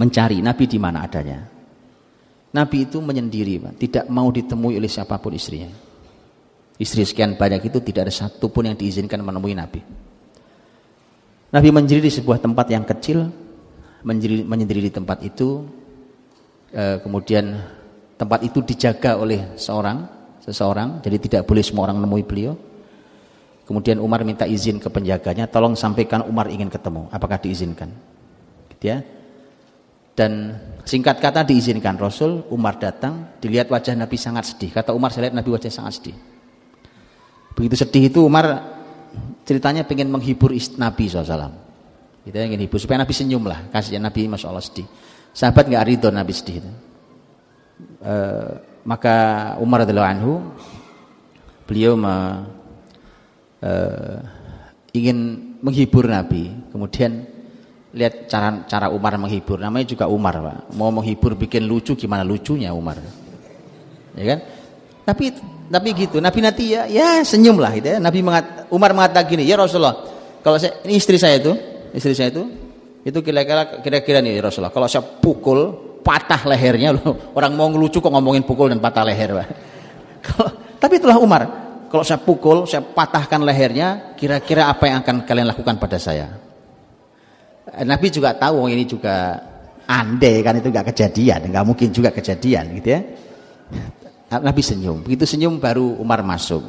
[0.00, 1.44] mencari Nabi di mana adanya.
[2.50, 5.70] Nabi itu menyendiri, tidak mau ditemui oleh siapa pun istrinya.
[6.80, 9.84] Istri sekian banyak itu tidak ada satupun yang diizinkan menemui Nabi.
[11.52, 13.30] Nabi menyendiri di sebuah tempat yang kecil,
[14.02, 15.62] menyendiri, menyendiri di tempat itu,
[16.70, 17.58] e, kemudian
[18.16, 20.06] tempat itu dijaga oleh seorang,
[20.42, 22.54] seseorang, jadi tidak boleh semua orang menemui beliau.
[23.66, 27.06] Kemudian Umar minta izin ke penjaganya, tolong sampaikan Umar ingin ketemu.
[27.14, 27.86] Apakah diizinkan?
[28.74, 28.98] Gitu ya.
[30.10, 34.74] Dan singkat kata diizinkan Rasul, Umar datang, dilihat wajah Nabi sangat sedih.
[34.74, 36.16] Kata Umar, saya lihat Nabi wajah sangat sedih.
[37.54, 38.58] Begitu sedih itu Umar
[39.46, 41.70] ceritanya pengen menghibur Nabi SAW.
[42.20, 43.64] Kita gitu ingin hibur supaya Nabi senyum lah.
[43.72, 44.84] Kasihnya Nabi Masya Allah sedih.
[45.30, 46.70] Sahabat nggak ridho Nabi sedih itu.
[48.02, 48.14] E,
[48.84, 49.16] maka
[49.62, 50.32] Umar radhiallahu anhu
[51.70, 52.14] beliau me,
[53.62, 54.18] uh,
[54.90, 55.18] ingin
[55.62, 56.50] menghibur Nabi.
[56.74, 57.22] Kemudian
[57.94, 59.62] lihat cara cara Umar menghibur.
[59.62, 60.74] Namanya juga Umar, Pak.
[60.74, 62.98] Mau menghibur bikin lucu gimana lucunya Umar.
[64.18, 64.38] Ya kan?
[65.06, 65.24] Tapi
[65.70, 66.18] tapi gitu.
[66.18, 67.98] Nabi nanti ya ya senyum lah gitu ya.
[68.02, 70.02] Nabi mengat, Umar mengatakan gini, "Ya Rasulullah,
[70.42, 71.54] kalau saya ini istri saya itu,
[71.94, 72.42] istri saya itu
[73.00, 77.16] itu kira-kira kira-kira nih Rasulullah, kalau saya pukul patah lehernya loh.
[77.38, 79.32] Orang mau ngelucu kok ngomongin pukul dan patah leher,
[80.82, 81.42] tapi itulah Umar,
[81.88, 86.28] kalau saya pukul, saya patahkan lehernya, kira-kira apa yang akan kalian lakukan pada saya?
[87.66, 89.38] Eh, Nabi juga tahu ini juga
[89.88, 93.00] andai kan itu nggak kejadian, nggak mungkin juga kejadian gitu ya.
[94.46, 96.62] Nabi senyum, begitu senyum baru Umar masuk.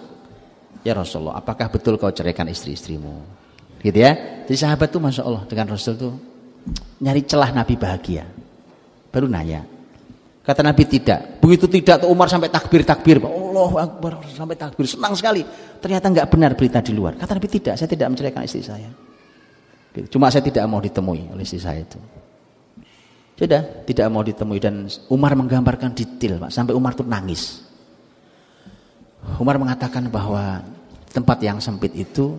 [0.81, 3.40] Ya Rasulullah, apakah betul kau ceraikan istri-istrimu?
[3.81, 4.45] Gitu ya.
[4.45, 6.13] Jadi sahabat tuh masya Allah dengan Rasul tuh
[7.01, 8.29] nyari celah Nabi bahagia.
[9.11, 9.65] Baru nanya,
[10.41, 11.37] Kata Nabi tidak.
[11.37, 13.21] Begitu tidak tuh Umar sampai takbir-takbir.
[13.21, 14.89] Allah Akbar sampai takbir.
[14.89, 15.45] Senang sekali.
[15.77, 17.13] Ternyata nggak benar berita di luar.
[17.13, 17.77] Kata Nabi tidak.
[17.77, 18.89] Saya tidak menceraikan istri saya.
[20.09, 21.99] Cuma saya tidak mau ditemui oleh istri saya itu.
[23.37, 26.49] Sudah tidak mau ditemui dan Umar menggambarkan detail Pak.
[26.49, 27.61] Sampai Umar tuh nangis.
[29.37, 30.65] Umar mengatakan bahwa
[31.13, 32.33] tempat yang sempit itu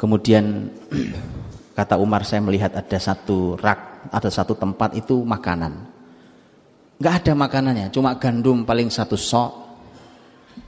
[0.00, 0.72] kemudian
[1.76, 6.00] kata Umar saya melihat ada satu rak, ada satu tempat itu makanan
[7.00, 9.72] nggak ada makanannya, cuma gandum paling satu sok.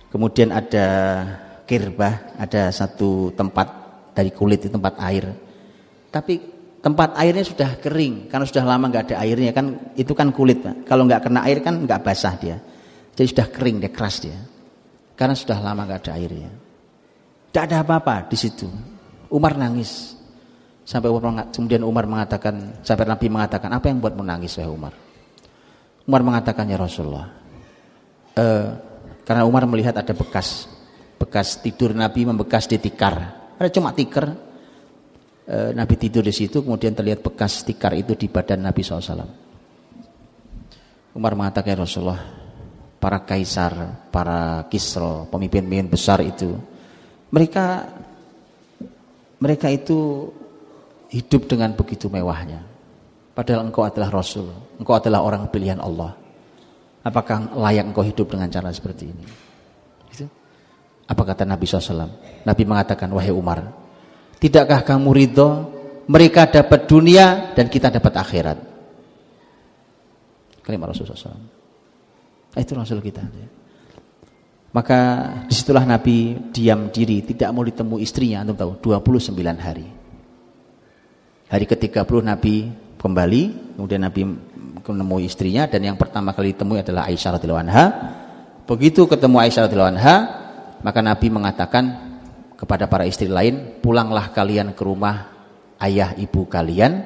[0.08, 0.88] Kemudian ada
[1.68, 3.68] kirbah, ada satu tempat
[4.16, 5.28] dari kulit di tempat air.
[6.08, 6.40] Tapi
[6.80, 10.64] tempat airnya sudah kering karena sudah lama nggak ada airnya kan itu kan kulit.
[10.88, 12.56] Kalau nggak kena air kan nggak basah dia.
[13.12, 14.36] Jadi sudah kering dia keras dia.
[15.16, 16.52] Karena sudah lama nggak ada airnya.
[17.52, 18.68] Tidak ada apa-apa di situ.
[19.32, 20.20] Umar nangis.
[20.82, 24.92] Sampai Umar, kemudian Umar mengatakan, sampai Nabi mengatakan, apa yang buat menangis wahai Umar?
[26.06, 27.30] Umar mengatakan ya Rasulullah
[28.34, 28.46] e,
[29.22, 30.66] karena Umar melihat ada bekas
[31.14, 33.14] bekas tidur Nabi membekas di tikar
[33.54, 34.34] ada cuma tikar
[35.46, 39.30] e, Nabi tidur di situ kemudian terlihat bekas tikar itu di badan Nabi SAW
[41.12, 42.22] Umar mengatakan ya Rasulullah
[42.98, 46.58] para kaisar para kisro pemimpin-pemimpin besar itu
[47.30, 47.86] mereka
[49.42, 50.30] mereka itu
[51.10, 52.72] hidup dengan begitu mewahnya
[53.32, 56.12] Padahal engkau adalah Rasul, engkau adalah orang pilihan Allah.
[57.02, 59.24] Apakah layak engkau hidup dengan cara seperti ini?
[60.12, 60.28] Gitu.
[61.08, 62.12] Apa kata Nabi SAW?
[62.44, 63.72] Nabi mengatakan, wahai Umar,
[64.36, 65.50] tidakkah kamu ridho
[66.06, 68.58] mereka dapat dunia dan kita dapat akhirat?
[70.60, 71.42] Kalimat Rasul SAW.
[72.52, 73.24] Itu Rasul kita.
[74.72, 79.84] Maka di situlah Nabi diam diri, tidak mau ditemui istrinya, antum tahu, 29 hari.
[81.52, 83.42] Hari ke-30 Nabi kembali,
[83.76, 84.24] kemudian Nabi
[84.80, 87.84] menemui istrinya dan yang pertama kali ditemui adalah Aisyah radhiyallahu anha.
[88.64, 90.16] Begitu ketemu Aisyah radhiyallahu anha,
[90.80, 91.84] maka Nabi mengatakan
[92.56, 95.28] kepada para istri lain, "Pulanglah kalian ke rumah
[95.84, 97.04] ayah ibu kalian,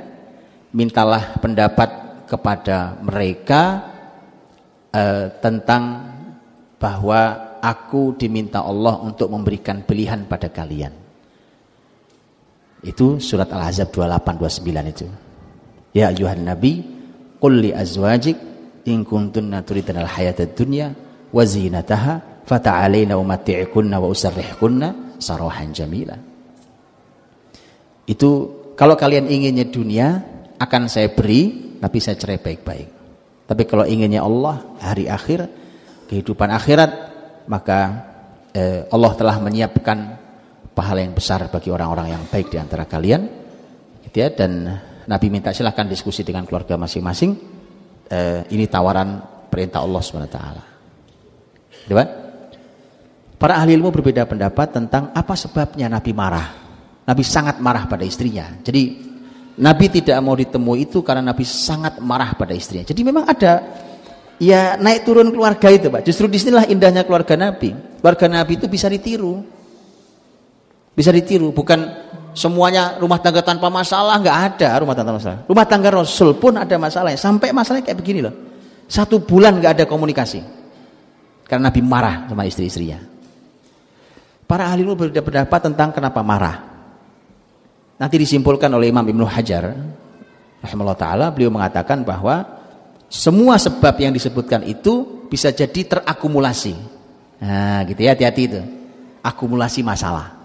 [0.70, 3.90] mintalah pendapat kepada mereka
[4.94, 6.14] eh, tentang
[6.76, 10.94] bahwa aku diminta Allah untuk memberikan pilihan pada kalian."
[12.86, 15.06] Itu surat Al-Ahzab 28 29 itu.
[15.90, 16.86] Ya ayuhan nabi,
[17.42, 18.36] qul li azwajik
[18.86, 20.94] in kuntunna turidna al-hayatad dunya
[21.34, 26.14] wa zinataha fata'alaina umatti'kunna wa usarrihkunna sarahan jamila.
[28.06, 28.30] Itu
[28.78, 30.22] kalau kalian inginnya dunia
[30.60, 32.88] akan saya beri tapi saya cerai baik-baik.
[33.46, 35.46] Tapi kalau inginnya Allah, hari akhir,
[36.10, 36.90] kehidupan akhirat,
[37.46, 37.78] maka
[38.52, 39.98] eh, Allah telah menyiapkan
[40.76, 43.22] pahala yang besar bagi orang-orang yang baik di antara kalian.
[44.04, 44.76] Gitu ya dan
[45.06, 47.32] Nabi minta silahkan diskusi dengan keluarga masing-masing.
[48.06, 49.18] Eh, ini tawaran
[49.50, 50.62] perintah Allah Subhanahu wa taala.
[53.36, 56.48] Para ahli ilmu berbeda pendapat tentang apa sebabnya Nabi marah.
[57.06, 58.48] Nabi sangat marah pada istrinya.
[58.64, 59.06] Jadi
[59.60, 62.88] Nabi tidak mau ditemui itu karena Nabi sangat marah pada istrinya.
[62.88, 63.62] Jadi memang ada
[64.40, 66.02] ya naik turun keluarga itu, Pak.
[66.06, 67.72] Justru di sinilah indahnya keluarga Nabi.
[68.00, 69.40] Keluarga Nabi itu bisa ditiru.
[70.96, 71.84] Bisa ditiru, bukan
[72.32, 75.40] semuanya rumah tangga tanpa masalah, nggak ada rumah tangga tanpa masalah.
[75.44, 77.20] Rumah tangga Rasul pun ada masalahnya.
[77.20, 78.34] Sampai masalahnya kayak begini loh.
[78.88, 80.40] Satu bulan nggak ada komunikasi.
[81.44, 82.98] Karena Nabi marah sama istri-istrinya.
[84.46, 86.56] Para ahli ilmu berbeda pendapat tentang kenapa marah.
[87.96, 89.72] Nanti disimpulkan oleh Imam Ibnu Hajar
[90.60, 92.44] rahimahullah taala beliau mengatakan bahwa
[93.06, 96.74] semua sebab yang disebutkan itu bisa jadi terakumulasi.
[97.42, 98.60] Nah, gitu ya, hati-hati itu.
[99.22, 100.36] Akumulasi masalah.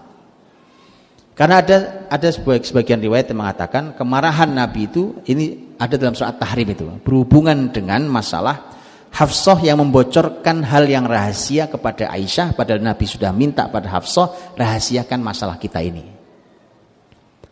[1.32, 1.76] Karena ada
[2.12, 2.28] ada
[2.60, 8.04] sebagian riwayat yang mengatakan kemarahan Nabi itu ini ada dalam surat tahrim itu berhubungan dengan
[8.04, 8.68] masalah
[9.12, 15.20] Hafsah yang membocorkan hal yang rahasia kepada Aisyah padahal Nabi sudah minta pada Hafsah rahasiakan
[15.20, 16.04] masalah kita ini.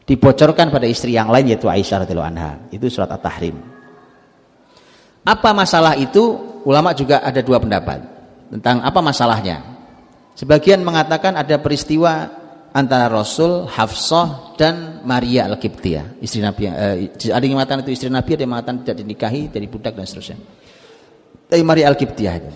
[0.08, 2.64] Dibocorkan pada istri yang lain yaitu Aisyah radhiyallahu anha.
[2.72, 3.79] Itu surat At-Tahrim.
[5.24, 6.48] Apa masalah itu?
[6.60, 8.04] Ulama juga ada dua pendapat
[8.52, 9.64] tentang apa masalahnya.
[10.36, 12.28] Sebagian mengatakan ada peristiwa
[12.76, 16.68] antara Rasul, Hafsah dan Maria Al-Qibtiyah, istri Nabi.
[16.68, 20.04] Eh, ada yang mengatakan itu istri Nabi, ada yang mengatakan tidak dinikahi dari budak dan
[20.04, 20.36] seterusnya
[21.50, 22.50] dari Maria Al-Qibtiyah itu.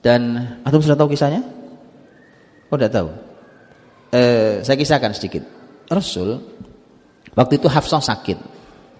[0.00, 0.20] Dan
[0.64, 1.44] atau sudah tahu kisahnya?
[2.72, 3.08] Oh, tidak tahu.
[4.16, 5.44] Eh, saya kisahkan sedikit.
[5.92, 6.40] Rasul
[7.36, 8.38] waktu itu Hafsah sakit.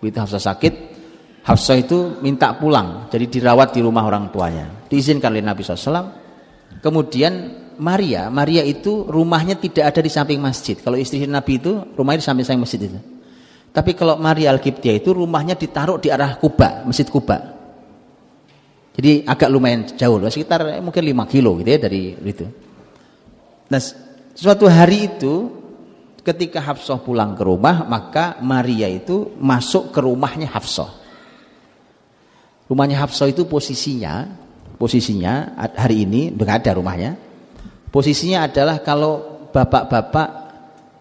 [0.04, 0.74] Begitu Hafsah sakit,
[1.48, 4.68] Hafsah itu minta pulang, jadi dirawat di rumah orang tuanya.
[4.84, 6.12] Diizinkan oleh Nabi SAW.
[6.84, 7.32] Kemudian
[7.80, 10.76] Maria, Maria itu rumahnya tidak ada di samping masjid.
[10.76, 13.00] Kalau istri Nabi itu rumahnya di samping-samping masjid itu.
[13.72, 17.56] Tapi kalau Maria Al-Qibtiyah itu rumahnya ditaruh di arah Kuba, Masjid Kuba.
[18.92, 22.44] Jadi agak lumayan jauh, sekitar eh, mungkin 5 kilo gitu ya dari itu.
[23.70, 23.80] Nah,
[24.34, 25.34] suatu hari itu
[26.26, 30.97] ketika Hafsah pulang ke rumah, maka Maria itu masuk ke rumahnya Hafsah.
[32.68, 34.28] Rumahnya Hafsah itu posisinya,
[34.76, 37.16] posisinya hari ini enggak ada rumahnya.
[37.88, 40.28] Posisinya adalah kalau bapak-bapak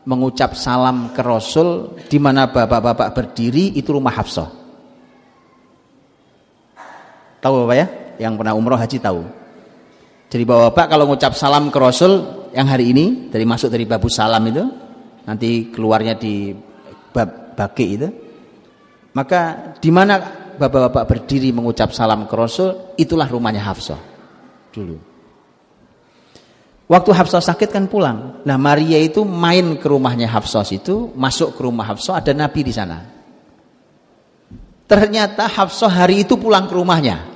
[0.07, 4.47] mengucap salam ke Rasul di mana bapak-bapak berdiri itu rumah Hafsah.
[7.43, 7.87] Tahu Bapak ya?
[8.17, 9.21] Yang pernah umroh haji tahu.
[10.27, 14.43] Jadi Bapak kalau ngucap salam ke Rasul yang hari ini dari masuk dari babu salam
[14.47, 14.63] itu
[15.23, 16.51] nanti keluarnya di
[17.11, 18.07] bab baki itu
[19.15, 24.01] maka di mana bapak-bapak berdiri mengucap salam ke Rasul itulah rumahnya Hafsah
[24.73, 24.97] dulu.
[26.87, 28.39] Waktu Hafsah sakit kan pulang.
[28.47, 32.71] Nah Maria itu main ke rumahnya Hafsah itu masuk ke rumah Hafsah ada Nabi di
[32.71, 33.03] sana.
[34.87, 37.27] Ternyata Hafsah hari itu pulang ke rumahnya.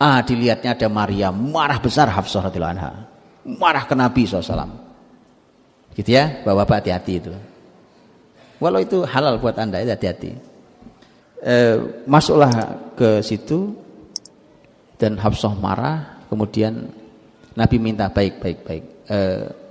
[0.00, 2.90] Ah, dilihatnya ada Maria, marah besar Hafsah radhiyallahu anha.
[3.44, 4.72] Marah ke Nabi SAW.
[5.92, 7.32] Gitu ya, Bapak-bapak hati-hati itu.
[8.56, 10.49] Walau itu halal buat Anda, hati-hati.
[11.40, 11.56] E,
[12.04, 12.52] masuklah
[12.92, 13.72] ke situ
[15.00, 16.92] dan Hafsah marah, kemudian
[17.56, 18.84] Nabi minta baik baik baik.
[19.08, 19.18] E,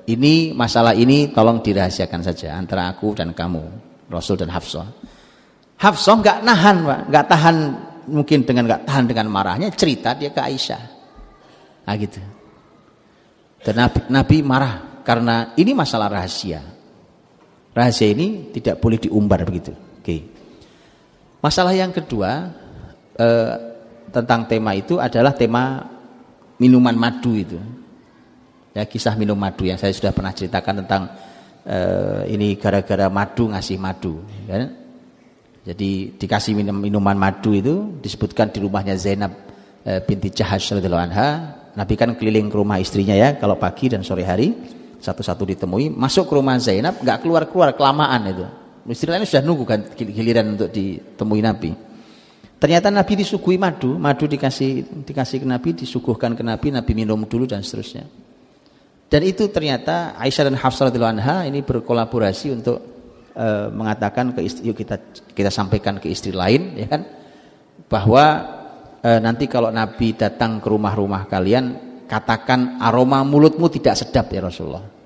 [0.10, 3.62] ini masalah ini tolong dirahasiakan saja antara aku dan kamu,
[4.10, 4.90] Rasul dan Hafsah.
[5.80, 7.56] Hafsah nggak nahan, Pak, nggak tahan
[8.10, 10.84] mungkin dengan nggak tahan dengan marahnya cerita dia ke Aisyah.
[11.86, 12.22] Nah gitu.
[13.62, 14.74] Dan Nabi, Nabi marah
[15.06, 16.62] karena ini masalah rahasia.
[17.74, 19.72] Rahasia ini tidak boleh diumbar begitu.
[20.02, 20.39] Oke.
[21.40, 22.52] Masalah yang kedua
[23.16, 23.54] eh,
[24.12, 25.88] tentang tema itu adalah tema
[26.60, 27.60] minuman madu itu.
[28.76, 31.08] Ya kisah minum madu yang saya sudah pernah ceritakan tentang
[31.64, 34.20] eh, ini gara-gara madu ngasih madu.
[34.52, 34.68] Ya.
[35.70, 39.32] Jadi dikasih minum minuman madu itu disebutkan di rumahnya Zainab
[39.88, 41.30] eh, binti Jahash radhiyallahu anha,
[41.76, 44.56] Nabi kan keliling ke rumah istrinya ya kalau pagi dan sore hari
[45.00, 48.46] satu-satu ditemui, masuk ke rumah Zainab nggak keluar-keluar kelamaan itu.
[48.88, 51.72] Istri lain sudah nunggu kan giliran untuk ditemui Nabi.
[52.60, 57.48] Ternyata Nabi disuguhi madu, madu dikasih dikasih ke Nabi, disuguhkan ke Nabi, Nabi minum dulu
[57.48, 58.04] dan seterusnya.
[59.10, 62.78] Dan itu ternyata Aisyah dan Hafsah radhiyallahu anha ini berkolaborasi untuk
[63.34, 65.00] uh, mengatakan ke istri, yuk kita
[65.34, 67.08] kita sampaikan ke istri lain ya kan
[67.90, 68.26] bahwa
[69.02, 71.66] uh, nanti kalau Nabi datang ke rumah-rumah kalian
[72.06, 74.99] katakan aroma mulutmu tidak sedap ya Rasulullah.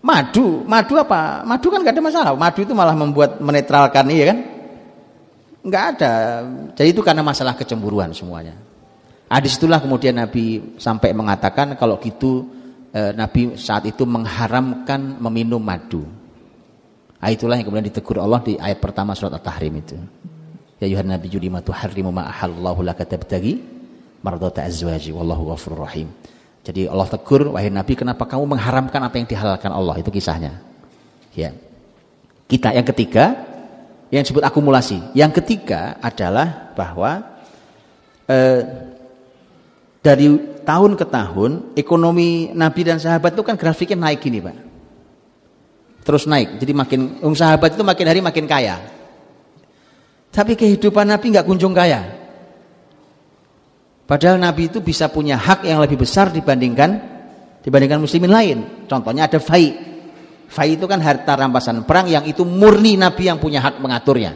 [0.00, 1.44] Madu, madu apa?
[1.44, 2.32] Madu kan gak ada masalah.
[2.32, 4.38] Madu itu malah membuat menetralkan ya kan?
[5.60, 6.14] Enggak ada.
[6.72, 8.56] Jadi itu karena masalah kecemburuan semuanya.
[9.28, 12.48] Ah di situlah kemudian Nabi sampai mengatakan kalau gitu
[12.90, 16.02] eh, Nabi saat itu mengharamkan meminum madu.
[17.20, 20.00] Ah itulah yang kemudian ditegur Allah di ayat pertama surat At-Tahrim itu.
[20.80, 23.04] Ya Yuhan Nabi lima tuharrimu ma ahallallahu laka
[24.24, 26.08] mardata azwaji wallahu ghafurur rahim.
[26.60, 29.96] Jadi Allah tegur, wahai Nabi, kenapa kamu mengharamkan apa yang dihalalkan Allah?
[29.96, 30.60] Itu kisahnya.
[31.32, 31.56] Ya.
[32.44, 33.32] Kita yang ketiga,
[34.12, 35.00] yang disebut akumulasi.
[35.16, 37.40] Yang ketiga adalah bahwa
[38.28, 38.60] eh,
[40.04, 40.26] dari
[40.60, 41.50] tahun ke tahun
[41.80, 44.56] ekonomi Nabi dan sahabat itu kan grafiknya naik gini, Pak.
[46.04, 46.60] Terus naik.
[46.60, 48.76] Jadi makin um, sahabat itu makin hari makin kaya.
[50.30, 52.19] Tapi kehidupan Nabi nggak kunjung kaya.
[54.10, 56.98] Padahal Nabi itu bisa punya hak yang lebih besar dibandingkan
[57.62, 58.58] dibandingkan muslimin lain.
[58.90, 59.70] Contohnya ada fai.
[60.50, 64.34] Fai itu kan harta rampasan perang yang itu murni Nabi yang punya hak mengaturnya.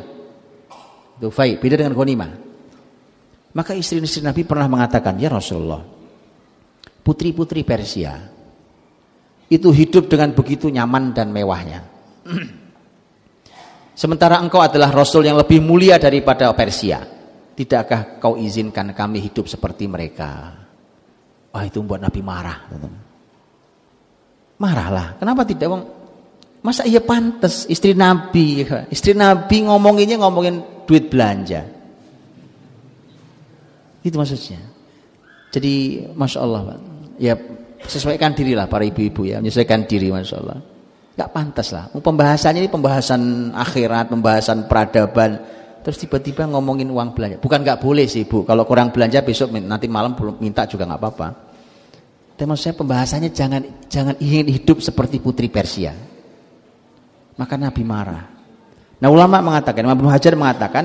[1.19, 2.31] Itu fai, beda dengan ghanimah.
[3.59, 5.83] Maka istri-istri Nabi pernah mengatakan, "Ya Rasulullah,
[7.03, 8.31] putri-putri Persia
[9.51, 11.85] itu hidup dengan begitu nyaman dan mewahnya.
[14.01, 17.05] Sementara engkau adalah rasul yang lebih mulia daripada Persia.
[17.55, 20.59] Tidakkah kau izinkan kami hidup seperti mereka?
[21.55, 22.59] Wah itu membuat Nabi marah.
[24.59, 25.15] Marahlah.
[25.23, 25.71] Kenapa tidak?
[25.71, 25.85] Bang?
[26.65, 31.61] Masa iya pantas istri Nabi, istri Nabi ngomonginnya ngomongin duit belanja.
[34.01, 34.65] Itu maksudnya.
[35.53, 36.81] Jadi masya Allah,
[37.21, 37.37] ya
[37.85, 40.59] sesuaikan dirilah para ibu-ibu ya, menyesuaikan diri masya Allah.
[41.15, 41.87] Gak pantas lah.
[41.95, 45.39] Pembahasannya ini pembahasan akhirat, pembahasan peradaban
[45.85, 47.37] terus tiba-tiba ngomongin uang belanja.
[47.37, 51.29] Bukan nggak boleh sih bu, kalau kurang belanja besok nanti malam minta juga nggak apa-apa.
[52.35, 55.93] Tapi maksud saya pembahasannya jangan jangan ingin hidup seperti putri Persia.
[57.37, 58.25] Maka Nabi marah.
[58.99, 60.85] Nah ulama mengatakan, Imam Hajar mengatakan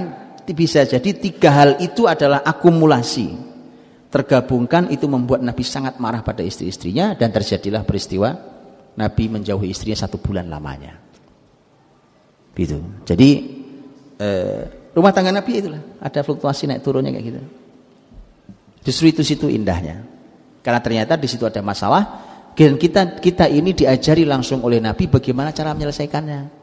[0.49, 3.49] bisa jadi tiga hal itu adalah akumulasi.
[4.09, 8.33] Tergabungkan itu membuat Nabi sangat marah pada istri-istrinya dan terjadilah peristiwa
[8.97, 10.97] Nabi menjauhi istrinya satu bulan lamanya.
[12.57, 12.81] Gitu.
[13.05, 13.29] Jadi
[14.17, 17.41] eh, Rumah tangga Nabi itulah, ada fluktuasi naik turunnya kayak gitu.
[18.83, 20.01] Justru itu situ indahnya.
[20.65, 22.03] Karena ternyata di situ ada masalah
[22.59, 26.59] dan kita kita ini diajari langsung oleh Nabi bagaimana cara menyelesaikannya.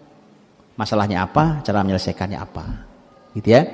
[0.76, 2.64] Masalahnya apa, cara menyelesaikannya apa.
[3.32, 3.64] Gitu ya.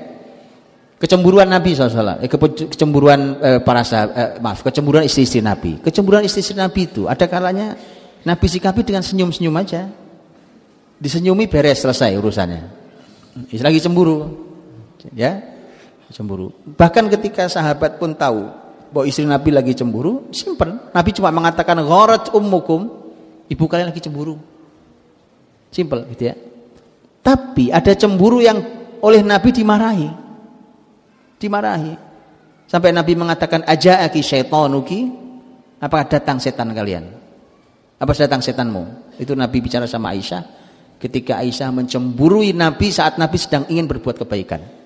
[1.03, 5.83] Kecemburuan Nabi SAW, eh, kecemburuan eh, para sahabat, eh, maaf, kecemburuan istri-istri Nabi.
[5.83, 7.75] Kecemburuan istri-istri Nabi itu ada kalanya
[8.23, 9.91] Nabi sikapi dengan senyum-senyum aja.
[11.03, 12.63] Disenyumi beres selesai urusannya.
[13.51, 14.42] Istri lagi cemburu
[15.11, 15.43] ya
[16.13, 16.53] cemburu.
[16.77, 18.47] Bahkan ketika sahabat pun tahu
[18.93, 20.79] bahwa istri Nabi lagi cemburu, simpen.
[20.93, 22.87] Nabi cuma mengatakan gharat ummukum,
[23.49, 24.37] ibu kalian lagi cemburu.
[25.73, 26.37] Simpel gitu ya.
[27.25, 28.61] Tapi ada cemburu yang
[29.01, 30.09] oleh Nabi dimarahi.
[31.41, 31.95] Dimarahi.
[32.69, 35.09] Sampai Nabi mengatakan aki syaitanuki,
[35.81, 37.09] apakah datang setan kalian?
[37.97, 39.15] Apa datang setanmu?
[39.17, 40.43] Itu Nabi bicara sama Aisyah
[40.99, 44.82] ketika Aisyah mencemburui Nabi saat Nabi sedang ingin berbuat kebaikan.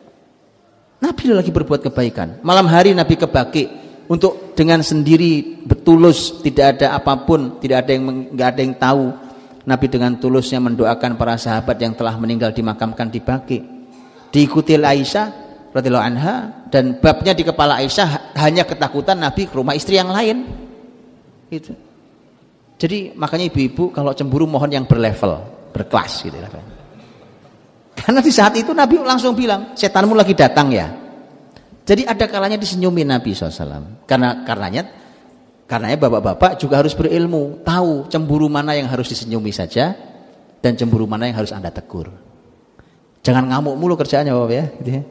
[1.06, 2.42] Nabi lagi berbuat kebaikan.
[2.42, 3.70] Malam hari Nabi kebaki
[4.10, 8.04] untuk dengan sendiri betulus tidak ada apa pun, tidak ada yang
[8.34, 9.04] nggak ada yang tahu.
[9.66, 13.58] Nabi dengan tulusnya mendoakan para sahabat yang telah meninggal dimakamkan di Baki.
[14.30, 15.26] Diikuti Aisyah
[15.74, 20.46] radhiyallahu anha dan babnya di kepala Aisyah hanya ketakutan Nabi ke rumah istri yang lain.
[21.50, 21.74] Itu.
[22.78, 25.38] Jadi makanya ibu-ibu kalau cemburu mohon yang berlevel,
[25.70, 26.38] berkelas gitu
[27.96, 30.92] karena di saat itu Nabi langsung bilang, setanmu lagi datang ya.
[31.86, 34.04] Jadi ada kalanya disenyumi Nabi SAW.
[34.04, 34.82] Karena karenanya,
[35.64, 39.94] karenanya bapak-bapak juga harus berilmu, tahu cemburu mana yang harus disenyumi saja
[40.60, 42.10] dan cemburu mana yang harus anda tegur.
[43.22, 44.66] Jangan ngamuk mulu kerjaannya bapak ya.
[44.82, 45.02] Gitu ya.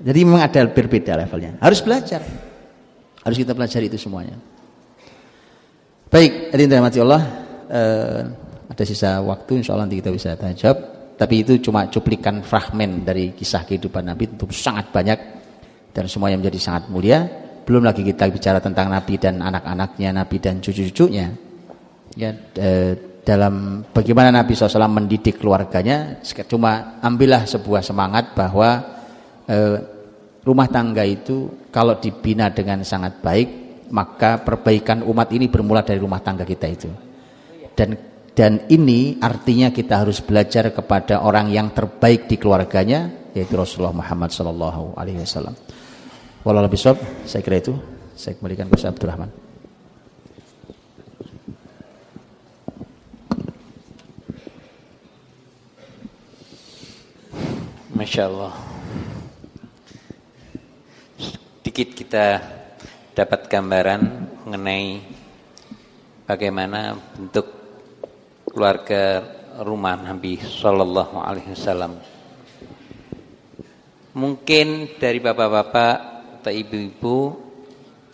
[0.00, 1.56] Jadi memang ada berbeda levelnya.
[1.62, 2.20] Harus belajar.
[3.22, 4.34] Harus kita pelajari itu semuanya.
[6.10, 7.22] Baik, hadirin mati Allah.
[7.70, 8.20] Uh,
[8.66, 10.99] ada sisa waktu, insya Allah nanti kita bisa tanya jawab.
[11.20, 15.18] Tapi itu cuma cuplikan fragmen dari kisah kehidupan Nabi tentu sangat banyak
[15.92, 17.20] dan semuanya menjadi sangat mulia.
[17.60, 21.30] belum lagi kita bicara tentang Nabi dan anak-anaknya, Nabi dan cucu-cucunya.
[22.18, 22.70] Ya, e,
[23.22, 26.18] dalam bagaimana Nabi SAW mendidik keluarganya,
[26.50, 28.68] cuma ambillah sebuah semangat bahwa
[29.46, 29.58] e,
[30.42, 33.48] rumah tangga itu kalau dibina dengan sangat baik,
[33.94, 36.90] maka perbaikan umat ini bermula dari rumah tangga kita itu.
[37.78, 43.94] Dan dan ini artinya kita harus belajar kepada orang yang terbaik di keluarganya, yaitu Rasulullah
[43.94, 44.94] Muhammad SAW.
[44.94, 45.54] Alaihi Wasallam.
[46.46, 47.74] Walau lebih sob, saya kira itu.
[48.14, 49.30] Saya kembalikan ke Abdul Rahman.
[57.92, 58.54] Masya Allah.
[61.60, 62.40] Sedikit kita
[63.12, 64.00] dapat gambaran
[64.48, 65.04] mengenai
[66.24, 67.59] bagaimana bentuk
[68.50, 69.22] keluarga
[69.62, 72.02] rumah Nabi Shallallahu Alaihi Wasallam.
[74.10, 75.96] Mungkin dari bapak-bapak
[76.42, 77.38] atau ibu-ibu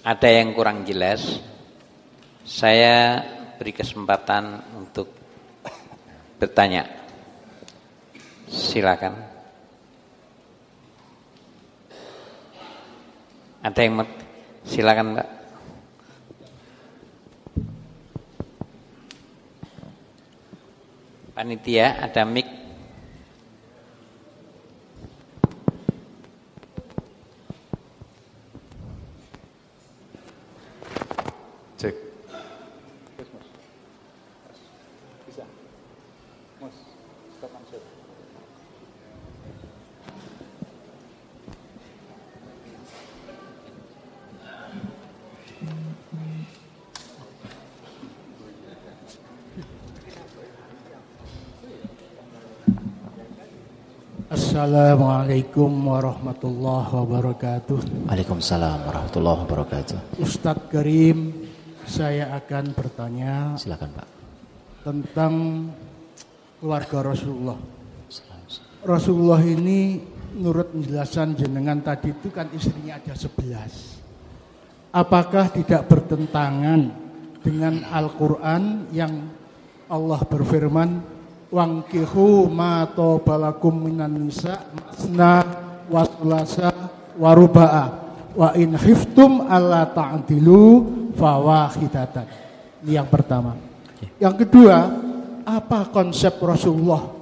[0.05, 1.41] ada yang kurang jelas,
[2.45, 3.25] saya
[3.57, 5.09] beri kesempatan untuk
[6.37, 6.85] bertanya.
[8.47, 9.15] Silakan.
[13.65, 14.07] Ada yang
[14.63, 15.36] silakan Mbak.
[21.37, 22.49] Panitia ada mic
[54.27, 58.11] Assalamualaikum warahmatullahi wabarakatuh.
[58.11, 60.19] Waalaikumsalam warahmatullahi wabarakatuh.
[60.19, 61.47] Ustadz Karim,
[61.87, 63.55] saya akan bertanya.
[63.55, 64.09] Silakan Pak.
[64.83, 65.33] Tentang
[66.59, 67.55] keluarga Rasulullah.
[68.83, 70.03] Rasulullah ini
[70.35, 74.03] menurut penjelasan jenengan tadi itu kan istrinya ada sebelas.
[74.91, 76.91] Apakah tidak bertentangan
[77.47, 79.31] dengan Al-Quran yang
[79.87, 81.15] Allah berfirman
[81.51, 82.87] wangkihu ma
[83.23, 85.43] balakum minan nisa masna
[85.87, 86.71] wasulasa
[87.15, 87.85] waruba'a
[88.37, 90.85] wa in khiftum alla ta'dilu
[91.17, 92.27] fawahidatan.
[92.85, 93.57] Ini yang pertama.
[94.21, 94.77] Yang kedua,
[95.47, 97.17] apa konsep Rasulullah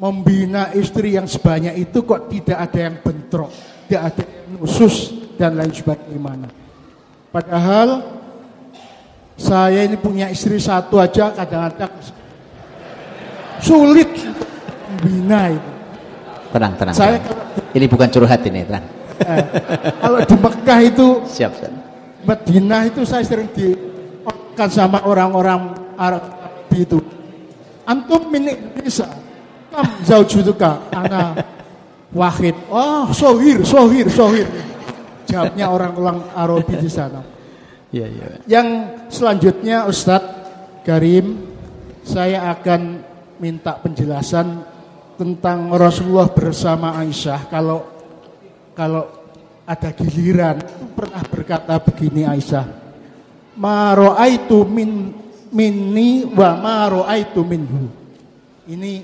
[0.00, 3.50] membina istri yang sebanyak itu kok tidak ada yang bentrok,
[3.86, 4.94] tidak ada yang khusus
[5.36, 6.50] dan lain sebagainya.
[7.30, 7.88] Padahal
[9.38, 11.92] saya ini punya istri satu aja kadang-kadang
[13.62, 14.10] sulit
[15.00, 15.70] bina itu.
[16.52, 16.94] Tenang, tenang.
[16.94, 17.72] Saya tenang.
[17.72, 18.84] ini bukan curhat ini, tenang.
[19.22, 19.38] Eh,
[20.02, 21.72] kalau di Mekah itu siap, siap.
[22.22, 26.22] Madinah itu saya sering dikan sama orang-orang Arab
[26.74, 26.98] itu.
[27.86, 29.08] Antum minik Indonesia.
[29.72, 31.32] Kam zaujutuka ana
[32.12, 32.54] wahid.
[32.68, 34.46] Oh, sohir, sohir, sohir.
[35.26, 37.24] Jawabnya orang-orang Arabi di sana.
[37.88, 38.26] Ya, ya.
[38.44, 38.68] Yang
[39.08, 41.40] selanjutnya Ustadz Karim,
[42.04, 43.00] saya akan
[43.42, 44.62] minta penjelasan
[45.18, 47.50] tentang Rasulullah bersama Aisyah.
[47.50, 47.82] Kalau
[48.78, 49.10] kalau
[49.66, 50.62] ada giliran
[50.94, 52.66] pernah berkata begini Aisyah.
[53.58, 55.10] Ma raaitu min
[55.50, 57.90] minni wa ma raaitu minhu.
[58.70, 59.02] Ini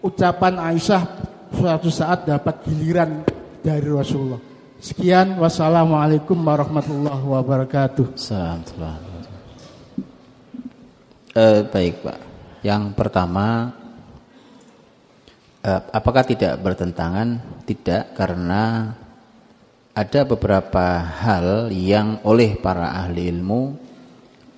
[0.00, 1.02] ucapan Aisyah
[1.52, 3.20] suatu saat dapat giliran
[3.60, 4.40] dari Rasulullah.
[4.80, 8.16] Sekian wassalamualaikum warahmatullahi wabarakatuh.
[8.16, 9.10] Assalamualaikum
[11.36, 12.29] uh, baik Pak
[12.60, 13.72] yang pertama,
[15.64, 17.40] eh, apakah tidak bertentangan?
[17.64, 18.92] Tidak, karena
[19.96, 23.74] ada beberapa hal yang oleh para ahli ilmu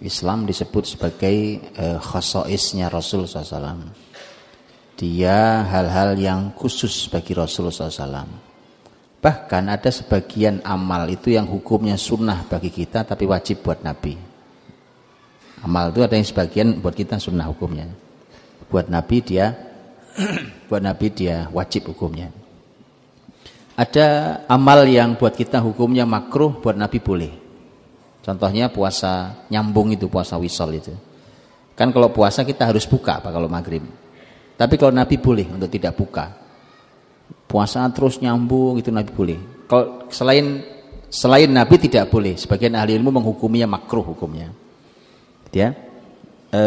[0.03, 3.95] Islam disebut sebagai eh, khosoisnya Rasul SAW.
[4.99, 8.51] Dia hal-hal yang khusus bagi Rasul SAW.
[9.23, 14.32] Bahkan ada sebagian amal itu yang hukumnya sunnah bagi kita tapi wajib buat Nabi.
[15.63, 17.87] Amal itu ada yang sebagian buat kita sunnah hukumnya.
[18.67, 19.55] Buat Nabi dia
[20.69, 22.35] buat Nabi dia wajib hukumnya.
[23.79, 27.33] Ada amal yang buat kita hukumnya makruh, buat Nabi boleh.
[28.23, 30.95] Contohnya puasa nyambung itu, puasa wisol itu.
[31.79, 33.87] Kan kalau puasa kita harus buka Pak kalau maghrib.
[34.59, 36.27] Tapi kalau Nabi boleh untuk tidak buka.
[37.47, 39.39] Puasa terus nyambung itu Nabi boleh.
[39.71, 40.61] Kalau selain
[41.07, 42.35] selain Nabi tidak boleh.
[42.35, 44.62] Sebagian ahli ilmu menghukuminya makruh hukumnya
[45.53, 45.77] ya
[46.49, 46.61] e,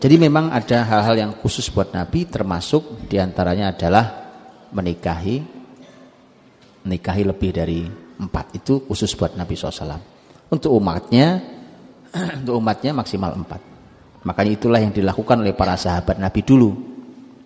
[0.00, 4.04] jadi memang ada hal-hal yang khusus buat Nabi termasuk di antaranya adalah
[4.72, 5.60] menikahi
[6.86, 7.84] nikahi lebih dari
[8.20, 10.00] empat itu khusus buat Nabi SAW.
[10.52, 11.40] Untuk umatnya,
[12.44, 13.60] untuk umatnya maksimal empat.
[14.20, 16.70] Makanya itulah yang dilakukan oleh para sahabat Nabi dulu.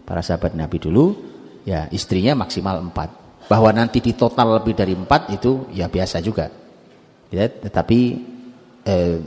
[0.03, 1.15] Para sahabat Nabi dulu,
[1.63, 3.23] ya istrinya maksimal empat.
[3.47, 6.51] Bahwa nanti di total lebih dari empat itu ya biasa juga.
[7.31, 8.01] Ya, tetapi
[8.85, 9.19] eh,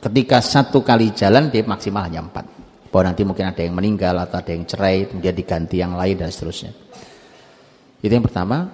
[0.00, 2.48] ketika satu kali jalan dia maksimal hanya empat.
[2.90, 6.32] Bahwa nanti mungkin ada yang meninggal atau ada yang cerai, kemudian diganti yang lain dan
[6.32, 6.74] seterusnya.
[8.02, 8.66] Itu yang pertama.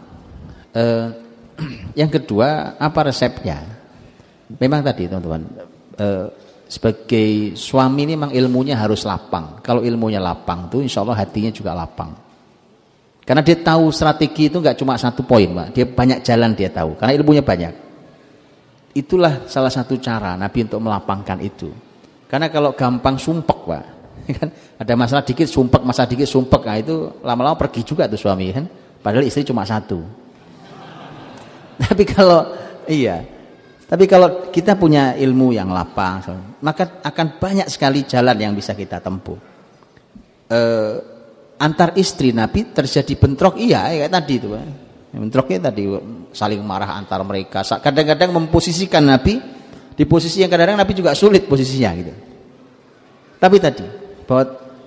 [0.73, 1.07] Eh,
[2.01, 3.61] yang kedua, apa resepnya?
[4.57, 5.43] Memang tadi teman-teman,
[6.01, 6.27] eh,
[6.67, 9.61] sebagai suami ini memang ilmunya harus lapang.
[9.61, 12.17] Kalau ilmunya lapang tuh insya Allah hatinya juga lapang.
[13.27, 15.75] Karena dia tahu strategi itu nggak cuma satu poin, Pak.
[15.75, 16.95] Dia banyak jalan dia tahu.
[16.95, 17.86] Karena ilmunya banyak.
[18.97, 21.69] Itulah salah satu cara Nabi untuk melapangkan itu.
[22.25, 23.85] Karena kalau gampang sumpek, Pak.
[24.41, 24.49] Kan
[24.81, 26.65] ada masalah dikit sumpek, masalah dikit sumpek.
[26.65, 28.65] Nah itu lama-lama pergi juga tuh suami kan.
[29.05, 30.03] Padahal istri cuma satu.
[31.85, 32.43] Tapi kalau
[32.89, 33.23] iya,
[33.87, 36.19] tapi kalau kita punya ilmu yang lapang,
[36.59, 39.39] maka akan banyak sekali jalan yang bisa kita tempuh.
[40.51, 40.61] E,
[41.55, 44.49] antar istri Nabi terjadi bentrok, iya kayak tadi itu.
[45.15, 45.87] Bentroknya tadi
[46.35, 47.63] saling marah antar mereka.
[47.63, 49.39] Kadang-kadang memposisikan Nabi
[49.97, 52.13] di posisi yang kadang-kadang Nabi juga sulit posisinya gitu.
[53.41, 53.87] Tapi tadi
[54.29, 54.45] bahwa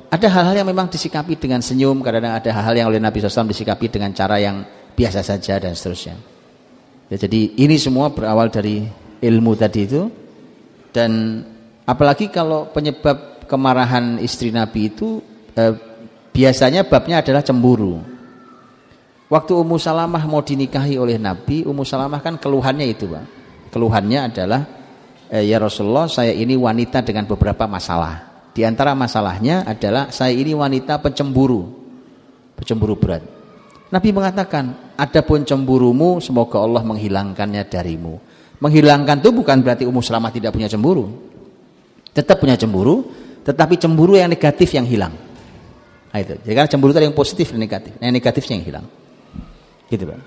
[0.09, 3.89] ada hal-hal yang memang disikapi dengan senyum, kadang-kadang ada hal-hal yang oleh Nabi SAW disikapi
[3.89, 6.17] dengan cara yang biasa saja dan seterusnya.
[7.09, 8.85] Ya, jadi ini semua berawal dari
[9.21, 10.09] ilmu tadi itu
[10.93, 11.41] dan
[11.85, 15.21] apalagi kalau penyebab kemarahan istri Nabi itu
[15.57, 15.73] eh,
[16.33, 18.18] biasanya babnya adalah cemburu.
[19.29, 23.25] Waktu Ummu Salamah mau dinikahi oleh Nabi, Ummu Salamah kan keluhannya itu, Pak.
[23.69, 24.65] Keluhannya adalah
[25.29, 28.25] eh, ya Rasulullah, saya ini wanita dengan beberapa masalah.
[28.57, 31.61] Di antara masalahnya adalah saya ini wanita pencemburu.
[32.57, 33.21] Pencemburu berat.
[33.93, 38.17] Nabi mengatakan, adapun cemburumu semoga Allah menghilangkannya darimu.
[38.57, 41.05] Menghilangkan itu bukan berarti Ummu Salamah tidak punya cemburu.
[42.09, 43.05] Tetap punya cemburu,
[43.45, 45.13] tetapi cemburu yang negatif yang hilang.
[46.09, 46.33] Nah, itu.
[46.41, 47.93] Jadi karena cemburu itu yang positif dan negatif.
[48.01, 48.85] Nah, yang negatifnya yang hilang.
[49.89, 50.19] Gitu, Pak.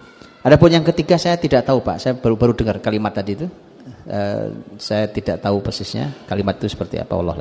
[0.42, 2.02] Adapun yang ketiga saya tidak tahu, Pak.
[2.02, 3.46] Saya baru baru dengar kalimat tadi itu.
[4.02, 4.46] Eh,
[4.78, 7.38] saya tidak tahu persisnya kalimat itu seperti apa Allah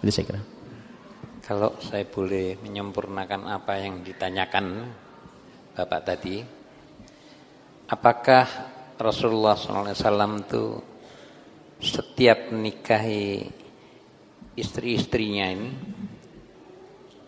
[0.00, 0.40] Itu saya kira.
[1.44, 4.88] Kalau saya boleh menyempurnakan apa yang ditanyakan
[5.72, 6.44] Bapak tadi,
[7.88, 8.44] apakah
[9.00, 10.64] Rasulullah SAW itu
[11.80, 13.48] setiap menikahi
[14.52, 15.70] istri-istrinya ini,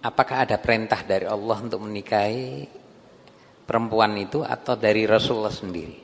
[0.04, 2.68] apakah ada perintah dari Allah untuk menikahi
[3.64, 5.96] perempuan itu atau dari Rasulullah sendiri?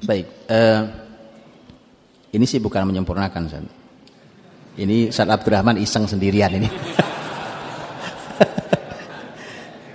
[0.00, 0.82] Baik, uh,
[2.32, 3.66] ini sih bukan menyempurnakan, San.
[4.80, 6.70] Ini Ustaz Abdurrahman iseng sendirian ini.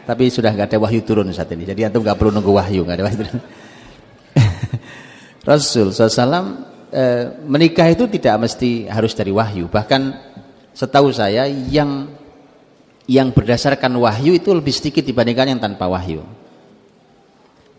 [0.09, 1.65] Tapi sudah nggak ada wahyu turun saat ini.
[1.65, 3.39] Jadi antum nggak perlu nunggu wahyu, nggak ada wahyu turun.
[5.49, 6.13] Rasul SAW
[6.93, 9.65] eh, menikah itu tidak mesti harus dari wahyu.
[9.65, 10.01] Bahkan
[10.75, 12.05] setahu saya yang
[13.05, 16.25] yang berdasarkan wahyu itu lebih sedikit dibandingkan yang tanpa wahyu.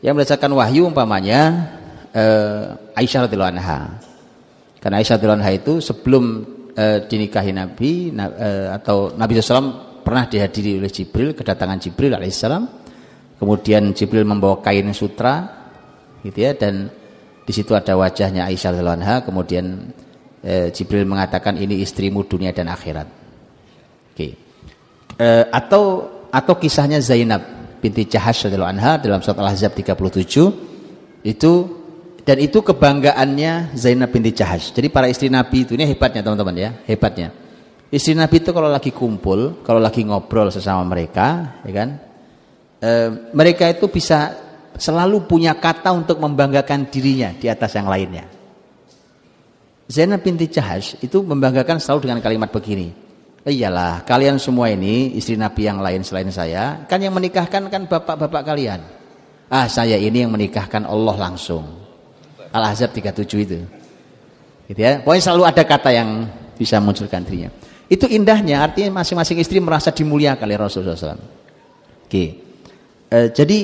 [0.02, 1.66] Yang berdasarkan wahyu umpamanya
[2.14, 3.98] uh, Aisyah radhiyallahu anha.
[4.78, 6.24] Karena Aisyah radhiyallahu anha itu sebelum
[6.78, 12.86] uh, dinikahi Nabi uh, atau Nabi SAW pernah dihadiri oleh Jibril, kedatangan Jibril alaihissalam.
[13.36, 15.44] Kemudian Jibril membawa kain sutra
[16.24, 16.88] gitu ya dan
[17.46, 19.90] di situ ada wajahnya Aisyah radhiyallahu anha, kemudian
[20.46, 23.10] uh, Jibril mengatakan ini istrimu dunia dan akhirat.
[24.14, 24.14] Oke.
[24.14, 24.45] Okay.
[25.16, 27.40] Uh, atau atau kisahnya Zainab
[27.80, 31.52] binti Jahash radhiyallahu anha dalam surat Al-Ahzab 37 itu
[32.26, 34.74] dan itu kebanggaannya Zainab binti Jahash.
[34.74, 37.30] Jadi para istri Nabi itu ini hebatnya teman-teman ya, hebatnya.
[37.86, 41.88] Istri Nabi itu kalau lagi kumpul, kalau lagi ngobrol sesama mereka, ya kan,
[42.82, 42.90] e,
[43.30, 44.34] mereka itu bisa
[44.74, 48.26] selalu punya kata untuk membanggakan dirinya di atas yang lainnya.
[49.86, 53.05] Zainab binti Jahash itu membanggakan selalu dengan kalimat begini.
[53.46, 58.42] Iyalah, kalian semua ini istri Nabi yang lain selain saya, kan yang menikahkan kan bapak-bapak
[58.42, 58.82] kalian.
[59.46, 61.62] Ah, saya ini yang menikahkan Allah langsung.
[62.50, 63.62] Al-Ahzab 37 itu.
[64.66, 64.98] Gitu ya.
[64.98, 66.26] Pokoknya selalu ada kata yang
[66.58, 67.54] bisa munculkan dirinya.
[67.86, 71.22] Itu indahnya, artinya masing-masing istri merasa dimuliakan oleh Rasulullah SAW.
[72.02, 72.24] Oke.
[73.06, 73.58] E, jadi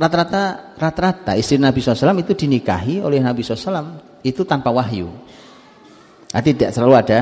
[0.00, 5.12] rata-rata rata-rata istri Nabi SAW itu dinikahi oleh Nabi SAW itu tanpa wahyu.
[6.32, 7.18] Artinya tidak selalu ada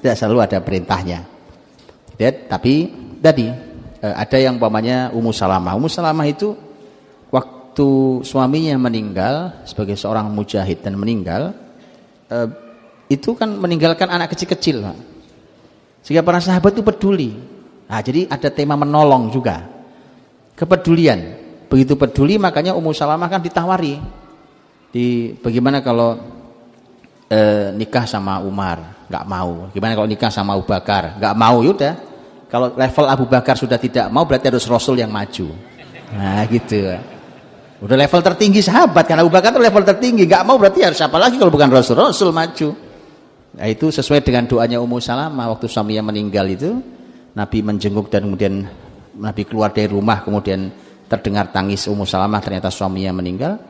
[0.00, 1.31] tidak selalu ada perintahnya.
[2.20, 3.48] Ya, tapi tadi
[4.00, 5.76] e, ada yang umpamanya Ummu Salamah.
[5.76, 6.52] Ummu Salamah itu
[7.32, 11.56] waktu suaminya meninggal sebagai seorang mujahid dan meninggal
[12.28, 12.48] eh,
[13.08, 14.84] itu kan meninggalkan anak kecil-kecil
[16.02, 17.30] sehingga para sahabat itu peduli.
[17.86, 19.62] Nah, jadi ada tema menolong juga.
[20.58, 21.40] Kepedulian.
[21.70, 23.96] Begitu peduli makanya Ummu Salamah kan ditawari.
[24.92, 26.20] Di bagaimana kalau
[27.30, 29.68] e, nikah sama Umar, nggak mau.
[29.76, 31.94] Gimana kalau nikah sama Abu Bakar, nggak mau yaudah.
[32.48, 35.52] Kalau level Abu Bakar sudah tidak mau berarti harus Rasul yang maju.
[36.16, 36.80] Nah gitu.
[37.82, 41.20] Udah level tertinggi sahabat karena Abu Bakar itu level tertinggi, nggak mau berarti harus apa
[41.20, 41.96] lagi kalau bukan Rasul?
[42.00, 42.68] Rasul maju.
[43.52, 46.80] Nah itu sesuai dengan doanya Ummu Salamah waktu suaminya meninggal itu,
[47.36, 48.64] Nabi menjenguk dan kemudian
[49.12, 50.72] Nabi keluar dari rumah kemudian
[51.04, 53.60] terdengar tangis Ummu Salamah ternyata suaminya meninggal.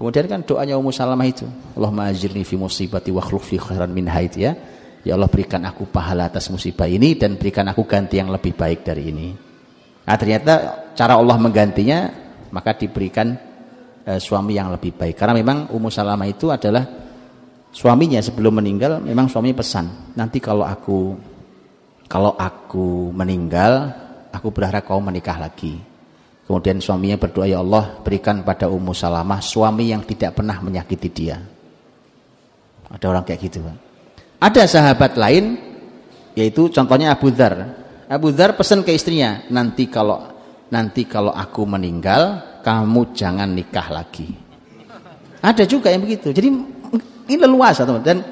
[0.00, 1.44] Kemudian kan doanya Ummu Salamah itu,
[1.76, 4.56] Allahumma ajirni fi musibati wa fi khairan minha itu ya.
[5.00, 8.84] Ya Allah berikan aku pahala atas musibah ini dan berikan aku ganti yang lebih baik
[8.84, 9.28] dari ini.
[10.04, 10.52] Nah ternyata
[10.92, 12.12] cara Allah menggantinya
[12.52, 13.32] maka diberikan
[14.04, 15.16] e, suami yang lebih baik.
[15.16, 16.84] Karena memang Ummu Salamah itu adalah
[17.72, 21.16] suaminya sebelum meninggal memang suaminya pesan, nanti kalau aku
[22.10, 23.86] kalau aku meninggal,
[24.34, 25.78] aku berharap kau menikah lagi.
[26.42, 31.38] Kemudian suaminya berdoa, ya Allah berikan pada Ummu Salamah suami yang tidak pernah menyakiti dia.
[32.90, 33.62] Ada orang kayak gitu.
[34.40, 35.60] Ada sahabat lain,
[36.32, 37.76] yaitu contohnya Abu Dhar.
[38.08, 40.32] Abu Dhar pesan ke istrinya, nanti kalau
[40.72, 44.32] nanti kalau aku meninggal, kamu jangan nikah lagi.
[45.44, 46.32] Ada juga yang begitu.
[46.32, 46.48] Jadi
[47.28, 48.00] ini leluasa teman.
[48.00, 48.24] Dan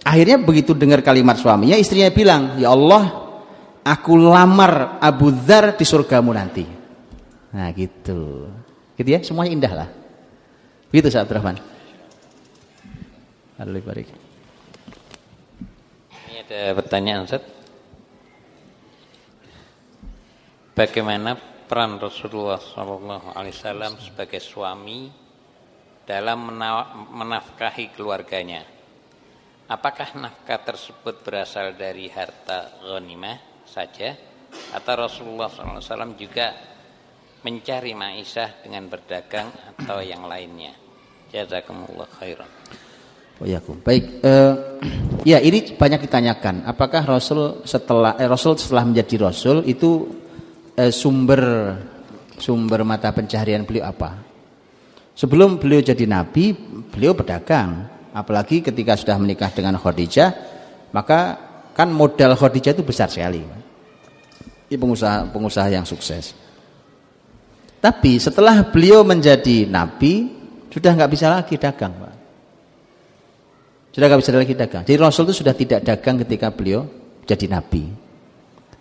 [0.00, 3.36] akhirnya begitu dengar kalimat suaminya, istrinya bilang, ya Allah,
[3.84, 6.64] aku lamar Abu Dhar di surgamu nanti.
[7.52, 8.48] Nah gitu.
[8.96, 9.88] Gitu ya, semuanya indah lah.
[10.88, 11.60] Begitu saat Rahman.
[13.60, 14.23] Barik.
[16.44, 17.40] Ada pertanyaan Ustaz.
[20.76, 25.08] Bagaimana peran Rasulullah SAW sebagai suami
[26.04, 26.52] dalam
[27.16, 28.60] menafkahi keluarganya?
[29.72, 34.12] Apakah nafkah tersebut berasal dari harta ghanimah saja
[34.76, 36.52] atau Rasulullah SAW juga
[37.40, 40.76] mencari maisha dengan berdagang atau yang lainnya.
[41.32, 42.63] Jazakumullah khairan.
[43.42, 43.82] Wayakum.
[43.82, 44.78] Baik, uh,
[45.30, 46.62] ya ini banyak ditanyakan.
[46.70, 50.06] Apakah Rasul setelah eh, Rasul setelah menjadi Rasul itu
[50.78, 51.42] uh, sumber
[52.38, 54.22] sumber mata pencaharian beliau apa?
[55.14, 56.54] Sebelum beliau jadi Nabi,
[56.90, 57.90] beliau pedagang.
[58.14, 60.30] Apalagi ketika sudah menikah dengan Khadijah,
[60.94, 61.34] maka
[61.74, 63.42] kan modal Khadijah itu besar sekali.
[64.70, 66.34] Ini pengusaha pengusaha yang sukses.
[67.82, 70.30] Tapi setelah beliau menjadi nabi,
[70.70, 72.13] sudah nggak bisa lagi dagang, Pak.
[73.94, 74.82] Sudah nggak bisa lagi dagang.
[74.82, 76.82] Jadi Rasul itu sudah tidak dagang ketika beliau
[77.22, 77.86] jadi nabi.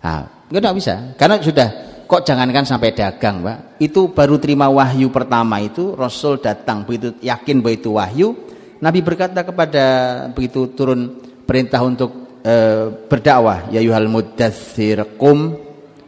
[0.01, 1.67] Nah, nggak bisa, karena sudah
[2.09, 3.77] kok jangankan sampai dagang, Pak.
[3.77, 8.27] Itu baru terima wahyu pertama itu Rasul datang begitu yakin bahwa itu wahyu,
[8.81, 9.85] Nabi berkata kepada
[10.33, 12.55] begitu turun perintah untuk e,
[13.05, 15.55] berdakwah, ya yuhal mudathir kum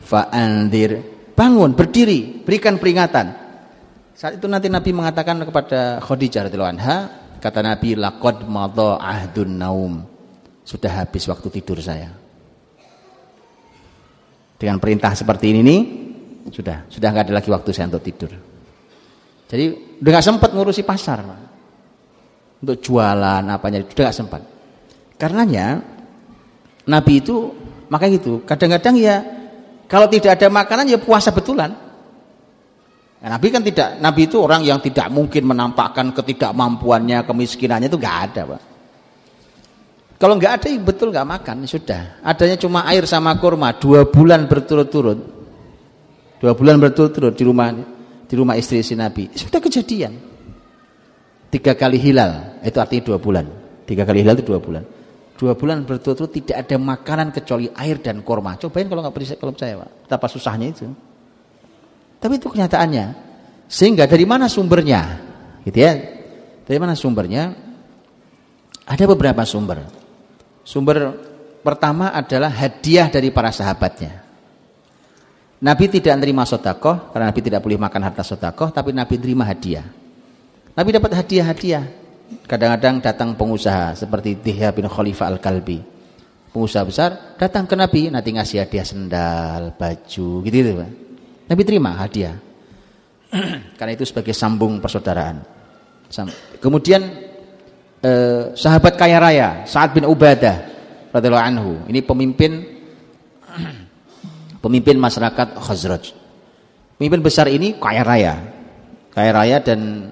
[0.01, 3.45] fa'andir bangun, berdiri, berikan peringatan.
[4.15, 6.97] Saat itu nanti Nabi mengatakan kepada Khadijah radhiyallahu anha,
[7.45, 9.93] kata Nabi laqad madha ahdun naum.
[10.65, 12.09] Sudah habis waktu tidur saya.
[14.57, 15.81] Dengan perintah seperti ini nih,
[16.49, 18.33] sudah, sudah nggak ada lagi waktu saya untuk tidur.
[19.45, 19.65] Jadi
[20.01, 21.21] udah nggak sempat ngurusi pasar,
[22.65, 24.41] untuk jualan apanya, udah nggak sempat.
[25.21, 25.85] Karenanya
[26.89, 27.53] Nabi itu
[27.93, 29.21] makanya gitu, kadang-kadang ya
[29.85, 31.84] kalau tidak ada makanan ya puasa betulan.
[33.25, 38.17] Ya, Nabi kan tidak, Nabi itu orang yang tidak mungkin menampakkan ketidakmampuannya, kemiskinannya itu nggak
[38.29, 38.61] ada, Pak.
[40.21, 42.21] Kalau nggak ada, betul nggak makan, sudah.
[42.21, 45.17] Adanya cuma air sama kurma, dua bulan berturut-turut,
[46.37, 47.73] dua bulan berturut-turut di rumah
[48.29, 49.33] di rumah istri si Nabi.
[49.33, 50.21] Sudah kejadian.
[51.49, 53.49] Tiga kali hilal, itu artinya dua bulan.
[53.89, 54.85] Tiga kali hilal itu dua bulan.
[55.33, 58.53] Dua bulan berturut-turut tidak ada makanan kecuali air dan korma.
[58.61, 59.89] Cobain kalau nggak percaya, kalau percaya Pak.
[60.05, 61.14] Betapa susahnya itu.
[62.25, 63.05] Tapi itu kenyataannya.
[63.69, 65.21] Sehingga dari mana sumbernya?
[65.61, 65.93] Gitu ya.
[66.65, 67.53] Dari mana sumbernya?
[68.89, 69.85] Ada beberapa sumber.
[70.65, 71.13] Sumber
[71.61, 74.25] pertama adalah hadiah dari para sahabatnya.
[75.61, 79.85] Nabi tidak menerima sotakoh karena Nabi tidak boleh makan harta sotakoh, tapi Nabi terima hadiah.
[80.73, 82.05] Nabi dapat hadiah-hadiah
[82.49, 85.77] Kadang-kadang datang pengusaha seperti Dihya bin Khalifah Al-Kalbi.
[86.49, 91.04] Pengusaha besar datang ke Nabi, nanti ngasih hadiah sendal, baju, gitu gitu Pak.
[91.45, 92.35] Nabi terima hadiah.
[93.77, 95.41] Karena itu sebagai sambung persaudaraan.
[96.61, 97.01] Kemudian
[98.01, 100.55] eh, sahabat kaya raya, Sa'ad bin Ubadah
[101.11, 101.71] radhiyallahu anhu.
[101.89, 102.51] Ini pemimpin
[104.63, 106.13] pemimpin masyarakat Khazraj.
[106.95, 108.35] Pemimpin besar ini kaya raya.
[109.11, 110.11] Kaya raya dan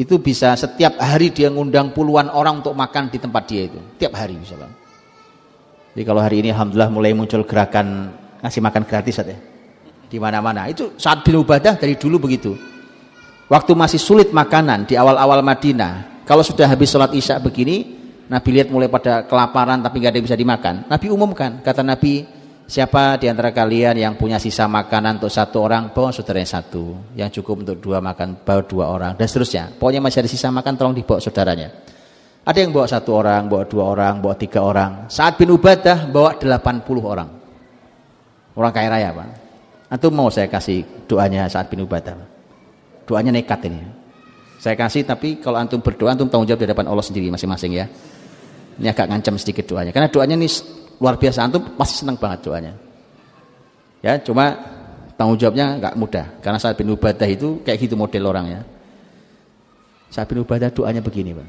[0.00, 4.16] itu bisa setiap hari dia ngundang puluhan orang untuk makan di tempat dia itu tiap
[4.16, 4.72] hari misalnya
[5.92, 8.08] jadi kalau hari ini alhamdulillah mulai muncul gerakan
[8.40, 9.36] ngasih makan gratis ya
[10.10, 12.52] di mana-mana itu saat bin Ubadah dari dulu begitu
[13.50, 17.98] Waktu masih sulit makanan di awal-awal Madinah, kalau sudah habis sholat isya begini,
[18.30, 20.74] Nabi lihat mulai pada kelaparan tapi nggak ada yang bisa dimakan.
[20.86, 22.30] Nabi umumkan, kata Nabi,
[22.70, 27.10] siapa di antara kalian yang punya sisa makanan untuk satu orang, bawa saudaranya satu.
[27.18, 29.74] Yang cukup untuk dua makan, bawa dua orang, dan seterusnya.
[29.74, 31.74] Pokoknya masih ada sisa makan, tolong dibawa saudaranya.
[32.46, 35.10] Ada yang bawa satu orang, bawa dua orang, bawa tiga orang.
[35.10, 37.26] Saat bin Ubadah bawa delapan puluh orang.
[38.54, 39.39] Orang kaya raya, Pak.
[39.90, 42.14] Antum mau saya kasih doanya saat bin Ubadah.
[43.10, 43.82] Doanya nekat ini.
[44.62, 47.90] Saya kasih tapi kalau antum berdoa antum tanggung jawab di hadapan Allah sendiri masing-masing ya.
[48.78, 49.90] Ini agak ngancam sedikit doanya.
[49.90, 50.46] Karena doanya ini
[51.02, 52.72] luar biasa antum pasti senang banget doanya.
[53.98, 54.54] Ya, cuma
[55.18, 58.62] tanggung jawabnya nggak mudah karena saat bin Ubadah itu kayak gitu model orangnya.
[60.06, 61.48] Saat bin Ubadah doanya begini, Pak.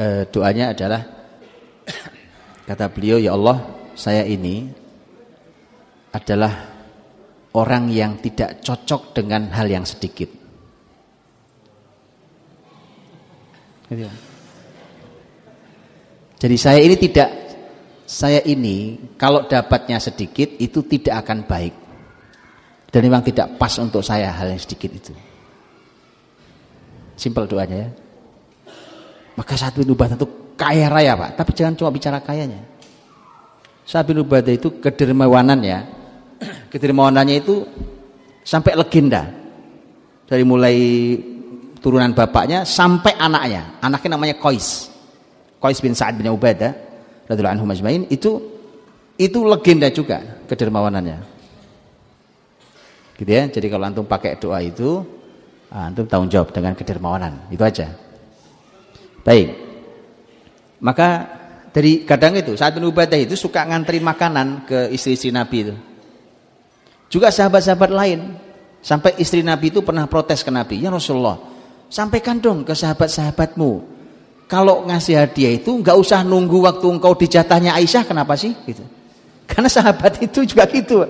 [0.00, 1.04] E, doanya adalah
[2.72, 3.62] kata beliau, "Ya Allah,
[3.94, 4.87] saya ini
[6.14, 6.52] adalah
[7.56, 10.28] orang yang tidak cocok dengan hal yang sedikit."
[13.88, 14.12] Gitu ya.
[16.38, 17.30] Jadi saya ini tidak
[18.08, 21.74] saya ini kalau dapatnya sedikit itu tidak akan baik.
[22.88, 25.12] Dan memang tidak pas untuk saya hal yang sedikit itu.
[27.20, 27.90] Simpel doanya ya.
[29.36, 32.64] Maka saat bin Ubadah itu kaya raya Pak, tapi jangan cuma bicara kayanya.
[33.84, 35.84] Saat bin Ubadah itu kedermawanan ya.
[36.68, 37.64] Kedermawanannya itu
[38.44, 39.28] sampai legenda.
[40.28, 40.76] Dari mulai
[41.80, 43.80] turunan bapaknya sampai anaknya.
[43.80, 44.92] Anaknya namanya Qais.
[45.58, 46.72] Qais bin Sa'ad bin Ubadah
[47.26, 48.40] radhiyallahu anhu majmain itu
[49.18, 51.18] itu legenda juga kedermawanannya.
[53.18, 53.50] Gitu ya.
[53.50, 55.02] Jadi kalau antum pakai doa itu
[55.72, 57.50] ah, antum tanggung jawab dengan kedermawanan.
[57.50, 57.90] Itu aja.
[59.26, 59.48] Baik.
[60.78, 61.08] Maka
[61.74, 65.74] dari kadang itu saat bin Ubadah itu suka ngantri makanan ke istri-istri Nabi itu.
[67.08, 68.20] Juga sahabat-sahabat lain.
[68.84, 71.40] Sampai istri Nabi itu pernah protes ke Nabi, "Ya Rasulullah,
[71.88, 73.98] sampaikan dong ke sahabat-sahabatmu.
[74.48, 78.56] Kalau ngasih hadiah itu nggak usah nunggu waktu engkau dijatahnya Aisyah kenapa sih?
[78.64, 78.80] Gitu.
[79.44, 81.04] Karena sahabat itu juga gitu.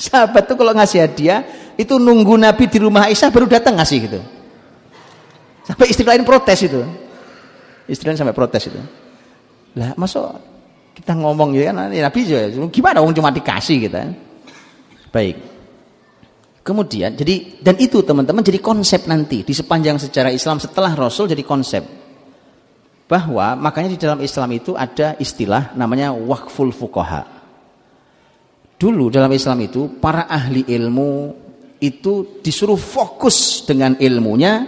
[0.00, 1.44] Sahabat tuh kalau ngasih hadiah
[1.76, 4.20] itu nunggu Nabi di rumah Aisyah baru datang ngasih gitu.
[5.68, 6.80] Sampai istri lain protes itu.
[7.84, 8.80] Istri lain sampai protes itu.
[9.76, 10.24] Lah masuk
[10.96, 13.98] kita ngomong ya kan Nabi juga gimana orang cuma dikasih gitu
[15.14, 15.36] baik
[16.66, 21.46] kemudian jadi dan itu teman-teman jadi konsep nanti di sepanjang sejarah Islam setelah Rasul jadi
[21.46, 21.86] konsep
[23.04, 27.22] bahwa makanya di dalam Islam itu ada istilah namanya wakful fukoha.
[28.74, 31.10] Dulu dalam Islam itu para ahli ilmu
[31.78, 34.66] itu disuruh fokus dengan ilmunya,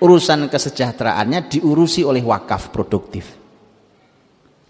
[0.00, 3.26] urusan kesejahteraannya diurusi oleh wakaf produktif.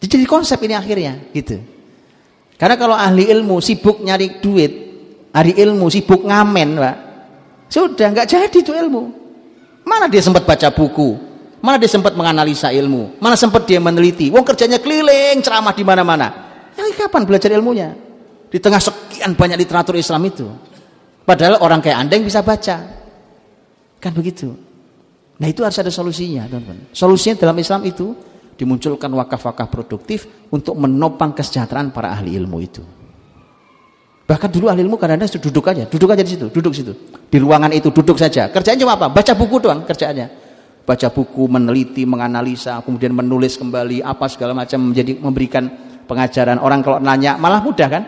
[0.01, 1.61] Jadi konsep ini akhirnya gitu.
[2.59, 4.94] Karena kalau ahli ilmu sibuk nyari duit,
[5.35, 6.97] ahli ilmu sibuk ngamen, Pak.
[7.67, 9.03] Sudah nggak jadi itu ilmu.
[9.85, 11.35] Mana dia sempat baca buku,
[11.65, 13.17] Mana dia sempat menganalisa ilmu?
[13.25, 14.29] Mana sempat dia meneliti?
[14.29, 16.29] Wong kerjanya keliling ceramah di mana-mana.
[16.77, 17.97] Ya kapan belajar ilmunya?
[18.53, 20.45] Di tengah sekian banyak literatur Islam itu.
[21.25, 22.85] Padahal orang kayak Anda yang bisa baca.
[23.97, 24.53] Kan begitu.
[25.41, 26.93] Nah itu harus ada solusinya, teman-teman.
[26.93, 28.13] Solusinya dalam Islam itu
[28.61, 32.85] dimunculkan wakaf-wakaf produktif untuk menopang kesejahteraan para ahli ilmu itu.
[34.25, 36.93] Bahkan dulu ahli ilmu kadang-kadang duduk aja, duduk aja di situ, duduk situ.
[37.29, 38.49] Di ruangan itu duduk saja.
[38.49, 39.13] Kerjanya cuma apa?
[39.13, 40.45] Baca buku doang kerjaannya
[40.85, 45.65] baca buku, meneliti, menganalisa, kemudian menulis kembali apa segala macam menjadi memberikan
[46.05, 46.61] pengajaran.
[46.61, 48.05] Orang kalau nanya malah mudah kan?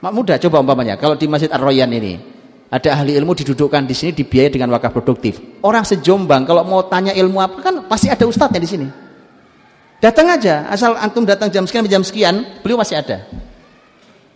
[0.00, 2.20] Mak mudah coba umpamanya kalau di Masjid Ar-Royan ini
[2.68, 5.40] ada ahli ilmu didudukkan di sini dibiayai dengan wakaf produktif.
[5.64, 8.88] Orang sejombang kalau mau tanya ilmu apa kan pasti ada ustadznya di sini.
[9.96, 13.24] Datang aja, asal antum datang jam sekian jam sekian, beliau masih ada.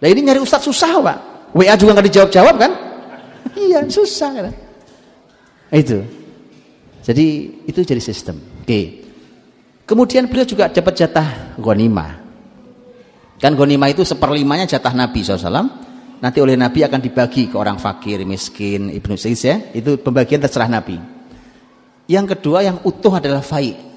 [0.00, 1.18] Nah ini nyari ustadz susah pak.
[1.52, 2.72] WA juga nggak dijawab-jawab kan?
[3.68, 4.54] iya susah kan.
[5.70, 6.00] Itu.
[7.04, 7.26] Jadi
[7.68, 8.40] itu jadi sistem.
[8.64, 9.04] Oke.
[9.84, 12.10] Kemudian beliau juga dapat jatah ghanimah.
[13.42, 15.90] Kan ghanimah itu seperlimanya jatah Nabi SAW.
[16.20, 19.56] Nanti oleh Nabi akan dibagi ke orang fakir, miskin, ibnu Sa'id ya.
[19.72, 21.00] Itu pembagian terserah Nabi.
[22.06, 23.89] Yang kedua yang utuh adalah fai.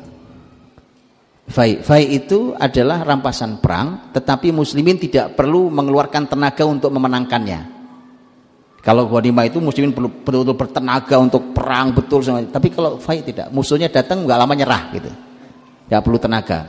[1.44, 1.84] Fai.
[1.84, 7.74] Fai itu adalah rampasan perang, tetapi muslimin tidak perlu mengeluarkan tenaga untuk memenangkannya.
[8.84, 12.44] Kalau ghanimah itu muslimin perlu betul-betul bertenaga untuk perang betul sama.
[12.44, 15.11] Tapi kalau fight tidak, musuhnya datang nggak lama nyerah gitu.
[15.88, 16.60] Nggak perlu tenaga.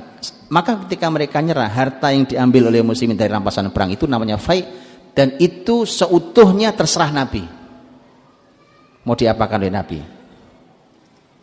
[0.47, 4.63] Maka ketika mereka nyerah, harta yang diambil oleh muslimin dari rampasan perang itu namanya fight
[5.11, 7.43] dan itu seutuhnya terserah Nabi.
[9.03, 9.99] Mau diapakan oleh Nabi?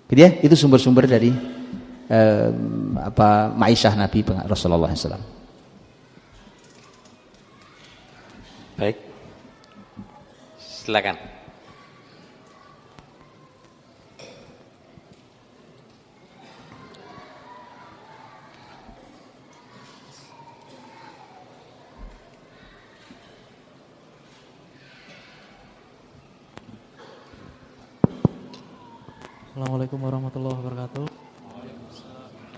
[0.08, 0.40] Gitu ya?
[0.40, 1.61] Itu sumber-sumber dari
[2.12, 2.52] Eh,
[3.00, 5.16] apa Maisyah Nabi Rasulullah SAW.
[8.76, 9.00] Baik,
[10.60, 11.16] silakan.
[29.52, 31.11] Assalamualaikum warahmatullahi wabarakatuh.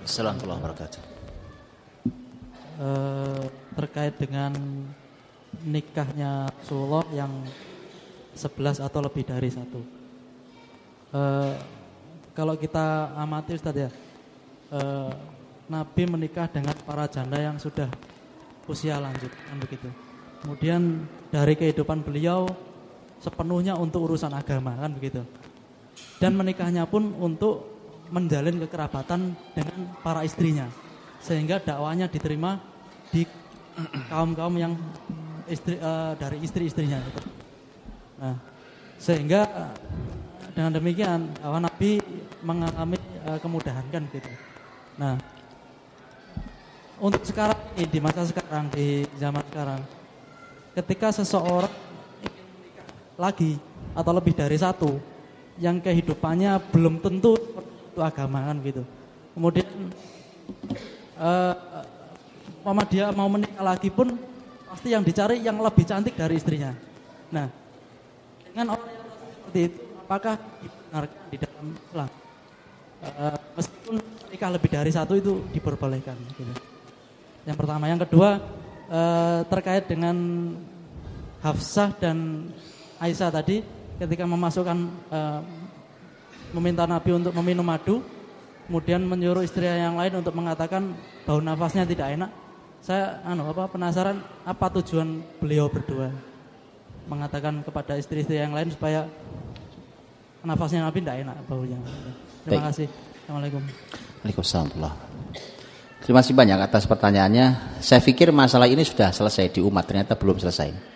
[0.03, 1.01] Assalamualaikum warahmatullahi wabarakatuh.
[2.75, 4.51] Eh, terkait dengan
[5.63, 7.31] nikahnya Rasulullah yang
[8.35, 9.79] 11 atau lebih dari satu.
[11.15, 11.55] Eh,
[12.35, 13.87] kalau kita amati Ustaz ya,
[14.75, 15.11] eh,
[15.71, 17.87] Nabi menikah dengan para janda yang sudah
[18.67, 19.87] usia lanjut, kan begitu.
[20.43, 22.43] Kemudian dari kehidupan beliau
[23.23, 25.23] sepenuhnya untuk urusan agama, kan begitu.
[26.19, 27.72] Dan menikahnya pun untuk
[28.13, 30.69] menjalin kekerabatan dengan para istrinya,
[31.17, 32.61] sehingga dakwanya diterima
[33.09, 33.25] di
[34.05, 34.77] kaum kaum yang
[35.49, 37.01] istri uh, dari istri-istrinya.
[37.01, 37.21] Gitu.
[38.21, 38.35] Nah,
[39.01, 39.73] sehingga uh,
[40.53, 41.97] dengan demikian uh, Nabi
[42.45, 44.29] mengalami uh, kemudahan kan gitu.
[44.93, 45.17] Nah,
[47.01, 49.81] untuk sekarang ini di masa sekarang di zaman sekarang,
[50.77, 51.73] ketika seseorang
[53.17, 53.57] lagi
[53.97, 55.01] atau lebih dari satu
[55.61, 57.37] yang kehidupannya belum tentu
[57.93, 58.81] itu agama kan gitu.
[59.37, 59.69] Kemudian
[61.21, 61.55] uh,
[62.65, 64.17] mama dia mau menikah lagi pun
[64.73, 66.73] pasti yang dicari yang lebih cantik dari istrinya.
[67.29, 67.45] Nah,
[68.49, 72.09] dengan orang yang seperti itu, apakah dibenarkan di dalam Islam?
[73.03, 73.95] Uh, meskipun
[74.33, 76.17] nikah lebih dari satu itu diperbolehkan.
[76.33, 76.53] Gitu.
[77.45, 78.41] Yang pertama, yang kedua
[78.89, 80.15] uh, terkait dengan
[81.43, 82.49] Hafsah dan
[82.97, 83.61] Aisyah tadi,
[83.99, 84.77] ketika memasukkan
[85.11, 85.41] uh,
[86.53, 88.05] meminta Nabi untuk meminum madu,
[88.69, 90.95] kemudian menyuruh istri yang lain untuk mengatakan
[91.27, 92.31] bau nafasnya tidak enak
[92.83, 96.11] saya anu apa penasaran apa tujuan beliau berdua
[97.07, 99.07] mengatakan kepada istri-istri yang lain supaya
[100.43, 101.79] nafasnya Nabi tidak enak baunya.
[102.43, 102.63] Terima Baik.
[102.71, 102.87] kasih.
[102.91, 103.63] Assalamualaikum.
[104.23, 104.95] Waalaikumsalam.
[106.03, 107.79] Terima kasih banyak atas pertanyaannya.
[107.79, 110.92] Saya pikir masalah ini sudah selesai di umat, ternyata belum selesai.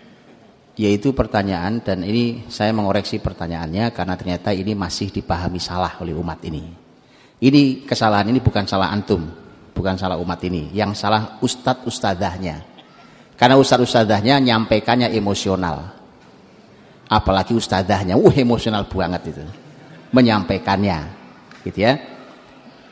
[0.78, 6.38] Yaitu pertanyaan dan ini saya mengoreksi pertanyaannya karena ternyata ini masih dipahami salah oleh umat
[6.46, 6.70] ini.
[7.42, 9.26] Ini kesalahan ini bukan salah antum,
[9.74, 12.62] bukan salah umat ini, yang salah ustadz ustadahnya.
[13.34, 15.98] Karena ustadz ustadahnya nyampaikannya emosional.
[17.10, 19.42] Apalagi ustadahnya, uh emosional banget itu.
[20.14, 20.98] Menyampaikannya.
[21.66, 21.98] Gitu ya.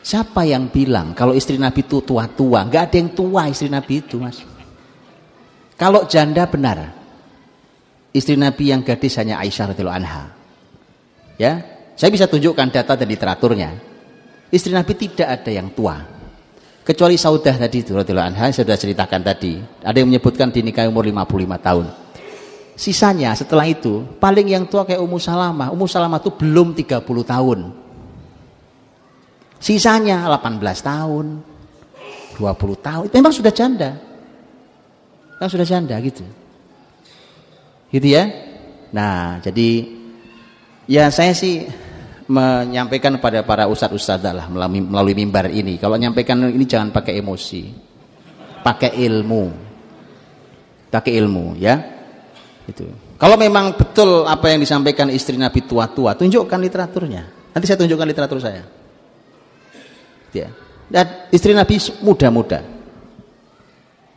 [0.02, 2.66] Siapa yang bilang kalau istri Nabi itu tua-tua?
[2.70, 4.42] Gak ada yang tua istri Nabi itu, Mas.
[5.74, 7.05] Kalau janda benar.
[8.16, 10.32] Istri Nabi yang gadis hanya Aisyah radhiyallahu anha.
[11.36, 11.60] Ya,
[12.00, 13.76] saya bisa tunjukkan data dan literaturnya.
[14.48, 16.00] Istri Nabi tidak ada yang tua.
[16.80, 19.60] Kecuali Saudah tadi itu radhiyallahu anha saya sudah ceritakan tadi.
[19.84, 21.86] Ada yang menyebutkan dinikahi umur 55 tahun.
[22.76, 25.68] Sisanya setelah itu paling yang tua kayak Ummu Salamah.
[25.76, 27.58] Ummu Salamah itu belum 30 tahun.
[29.60, 31.44] Sisanya 18 tahun,
[32.36, 33.06] 20 tahun.
[33.12, 33.96] Memang sudah janda.
[35.36, 36.24] Memang sudah janda gitu.
[37.90, 38.24] Gitu ya.
[38.90, 39.86] Nah, jadi
[40.86, 41.66] ya saya sih
[42.26, 45.78] menyampaikan kepada para ustadz ustadzah lah melalui, melalui mimbar ini.
[45.78, 47.62] Kalau menyampaikan ini jangan pakai emosi,
[48.66, 49.44] pakai ilmu,
[50.90, 51.74] pakai ilmu ya.
[52.66, 52.86] Itu.
[53.16, 57.22] Kalau memang betul apa yang disampaikan istri Nabi tua-tua, tunjukkan literaturnya.
[57.54, 58.66] Nanti saya tunjukkan literatur saya.
[60.34, 60.52] Ya.
[60.90, 62.75] Dan istri Nabi muda-muda.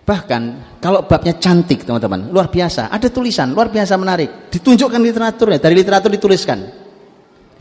[0.10, 0.42] Bahkan
[0.82, 2.90] kalau babnya cantik teman-teman, luar biasa.
[2.90, 4.50] Ada tulisan luar biasa menarik.
[4.50, 6.66] Ditunjukkan literaturnya, dari literatur dituliskan.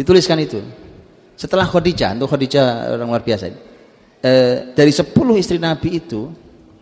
[0.01, 0.57] Dituliskan itu.
[1.37, 3.53] Setelah Khadijah, untuk Khadijah orang luar biasa.
[4.25, 4.33] E,
[4.73, 6.33] dari 10 istri Nabi itu,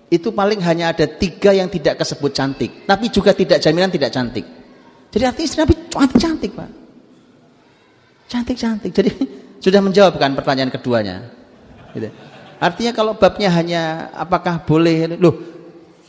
[0.07, 2.87] itu paling hanya ada tiga yang tidak kesebut cantik.
[2.87, 4.47] Tapi juga tidak jaminan tidak cantik.
[5.11, 6.71] Jadi artinya istri Nabi cantik-cantik Pak.
[8.31, 8.93] Cantik-cantik.
[8.95, 9.11] Jadi
[9.67, 11.27] sudah menjawabkan pertanyaan keduanya.
[11.91, 12.07] Gitu.
[12.63, 15.56] Artinya kalau babnya hanya apakah boleh, loh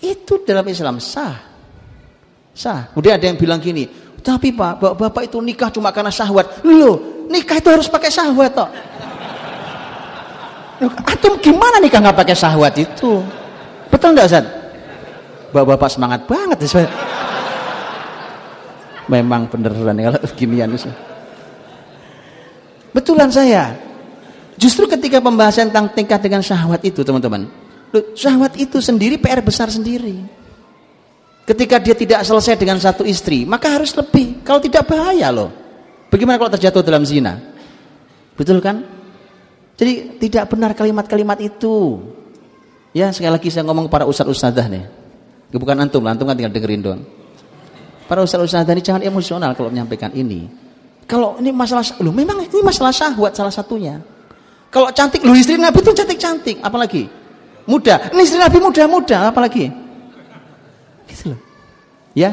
[0.02, 1.36] itu dalam Islam sah.
[2.54, 2.90] Sah.
[2.94, 3.86] Kemudian ada yang bilang gini,
[4.22, 6.66] tapi Pak, bapak itu nikah cuma karena syahwat.
[6.66, 8.70] Loh, nikah itu harus pakai syahwat toh.
[11.10, 13.24] Atum gimana nikah nggak pakai syahwat itu?
[13.90, 14.46] Betul nggak Ustaz?
[15.50, 16.86] Bapak-bapak semangat banget ya.
[19.08, 20.70] Memang beneran kalau ginian
[22.92, 23.74] Betulan saya.
[24.58, 27.48] Justru ketika pembahasan tentang tingkat dengan syahwat itu teman-teman.
[28.18, 30.18] Syahwat itu sendiri PR besar sendiri.
[31.48, 34.44] Ketika dia tidak selesai dengan satu istri, maka harus lebih.
[34.44, 35.48] Kalau tidak bahaya loh.
[36.12, 37.40] Bagaimana kalau terjatuh dalam zina?
[38.36, 38.84] Betul kan?
[39.80, 42.04] Jadi tidak benar kalimat-kalimat itu.
[42.92, 44.84] Ya sekali lagi saya ngomong para ustadz ustadzah nih.
[45.56, 47.02] Bukan antum lah, antum kan tinggal dengerin doang.
[48.10, 50.50] Para ustadz ustadzah ini jangan emosional kalau menyampaikan ini.
[51.08, 54.04] Kalau ini masalah, lu memang ini masalah syahwat salah satunya.
[54.68, 57.08] Kalau cantik, lu istri Nabi itu cantik-cantik, apalagi?
[57.68, 59.68] Muda, ini istri Nabi muda-muda, apalagi?
[61.12, 61.40] Gitu loh.
[62.16, 62.32] Ya.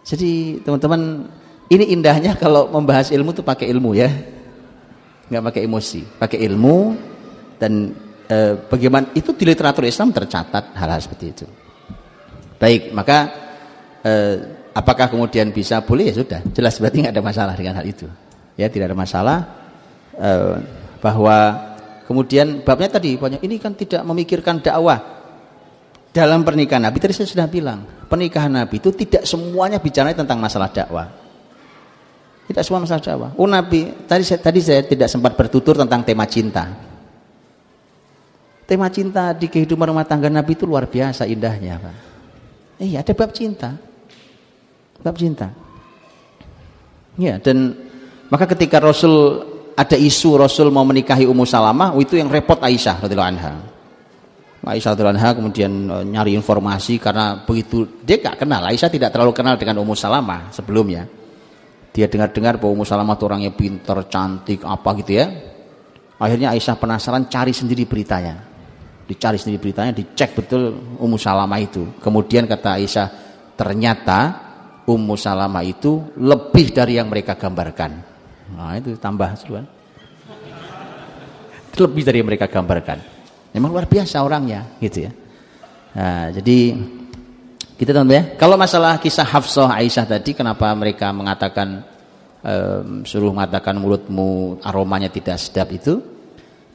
[0.00, 1.28] Jadi teman-teman
[1.68, 4.10] ini indahnya kalau membahas ilmu tuh pakai ilmu ya.
[5.30, 6.98] nggak pakai emosi, pakai ilmu
[7.54, 7.94] dan
[8.26, 11.46] eh, bagaimana itu di literatur Islam tercatat hal-hal seperti itu.
[12.58, 13.30] Baik, maka
[14.02, 14.36] eh,
[14.74, 18.10] apakah kemudian bisa boleh ya sudah, jelas berarti nggak ada masalah dengan hal itu.
[18.58, 19.38] Ya tidak ada masalah
[20.18, 20.58] eh,
[20.98, 21.69] bahwa
[22.10, 25.22] kemudian babnya tadi banyak ini kan tidak memikirkan dakwah.
[26.10, 30.66] Dalam pernikahan Nabi tadi saya sudah bilang pernikahan Nabi itu tidak semuanya bicara tentang masalah
[30.74, 31.06] dakwah.
[32.50, 33.30] Tidak semua masalah dakwah.
[33.38, 36.66] Oh Nabi tadi saya, tadi saya tidak sempat bertutur tentang tema cinta.
[38.66, 41.96] Tema cinta di kehidupan rumah tangga Nabi itu luar biasa indahnya Pak.
[42.82, 43.78] Eh ada bab cinta.
[44.98, 45.54] Bab cinta.
[47.14, 47.78] Ya dan
[48.34, 49.46] maka ketika Rasul
[49.76, 53.54] ada isu Rasul mau menikahi Ummu Salamah itu yang repot Aisyah radhiyallahu anha.
[54.60, 58.60] Aisyah Anha kemudian e, nyari informasi karena begitu dia gak kenal.
[58.68, 61.08] Aisyah tidak terlalu kenal dengan Ummu Salamah sebelumnya.
[61.96, 65.26] Dia dengar-dengar bahwa Ummu Salamah itu orangnya pintar cantik apa gitu ya.
[66.20, 68.36] Akhirnya Aisyah penasaran cari sendiri beritanya.
[69.08, 71.96] Dicari sendiri beritanya dicek betul Ummu Salamah itu.
[71.96, 73.06] Kemudian kata Aisyah
[73.56, 74.18] ternyata
[74.84, 78.09] Ummu Salamah itu lebih dari yang mereka gambarkan
[78.56, 79.66] nah itu tambah seruan
[81.80, 83.20] lebih dari yang mereka gambarkan
[83.50, 85.12] Memang luar biasa orangnya, gitu ya.
[85.90, 86.78] Nah, jadi
[87.74, 88.38] kita tahu ya.
[88.38, 91.82] Kalau masalah kisah Hafsah Aisyah tadi, kenapa mereka mengatakan
[92.46, 95.98] um, suruh mengatakan mulutmu aromanya tidak sedap itu?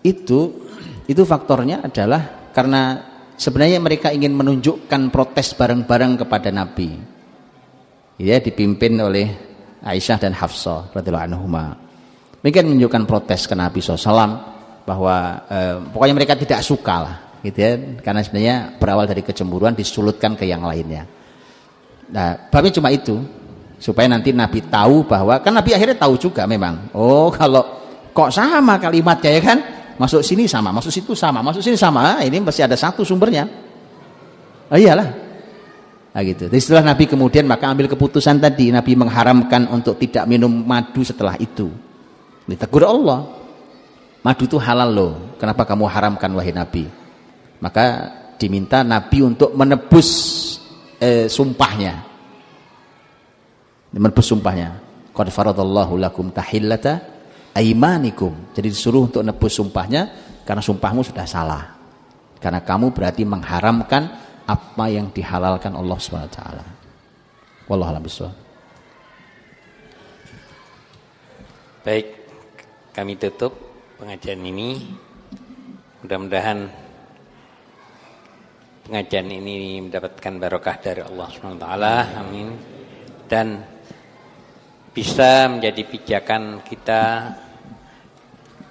[0.04, 0.68] Itu
[1.08, 3.00] itu faktornya adalah karena
[3.40, 7.16] sebenarnya mereka ingin menunjukkan protes bareng-bareng kepada Nabi.
[8.20, 9.32] Ya, dipimpin oleh
[9.86, 11.78] Aisyah dan Hafsah radhiyallahu anhuma.
[12.42, 14.02] Mereka menunjukkan protes ke Nabi SAW
[14.82, 17.72] bahwa eh, pokoknya mereka tidak suka lah gitu ya.
[18.02, 21.06] Karena sebenarnya berawal dari kecemburuan disulutkan ke yang lainnya.
[22.10, 23.18] Nah babnya cuma itu
[23.78, 26.90] supaya nanti Nabi tahu bahwa kan Nabi akhirnya tahu juga memang.
[26.98, 27.62] Oh kalau
[28.10, 29.60] kok sama kalimatnya ya kan?
[29.96, 32.18] Masuk sini sama masuk situ sama masuk sini sama.
[32.18, 33.48] Ah, ini pasti ada satu sumbernya.
[34.70, 35.25] Oh iyalah
[36.16, 40.48] nah gitu Jadi setelah Nabi kemudian maka ambil keputusan tadi Nabi mengharamkan untuk tidak minum
[40.48, 41.68] madu setelah itu
[42.48, 43.46] ditegur Allah
[44.26, 45.14] Madu itu halal loh.
[45.38, 46.90] Kenapa kamu haramkan wahai Nabi?
[47.62, 47.86] Maka
[48.42, 50.10] diminta Nabi untuk menebus
[50.98, 52.02] eh, sumpahnya.
[53.94, 54.82] Menebus sumpahnya.
[55.14, 57.06] Qad faradallahu lakum tahillata
[57.54, 58.50] aimanikum.
[58.58, 60.10] Jadi disuruh untuk menebus sumpahnya
[60.42, 61.78] karena sumpahmu sudah salah.
[62.42, 66.66] Karena kamu berarti mengharamkan apa yang dihalalkan Allah Subhanahu wa taala.
[67.66, 68.34] Wallahu a'lam
[71.86, 72.08] Baik,
[72.94, 73.54] kami tutup
[74.02, 74.90] pengajian ini.
[76.02, 76.66] Mudah-mudahan
[78.86, 81.66] pengajian ini mendapatkan barokah dari Allah SWT.
[82.22, 82.48] Amin.
[83.26, 83.62] Dan
[84.94, 87.02] bisa menjadi pijakan kita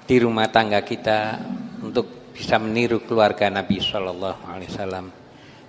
[0.06, 1.38] di rumah tangga kita
[1.82, 5.23] untuk bisa meniru keluarga Nabi Shallallahu Alaihi Wasallam.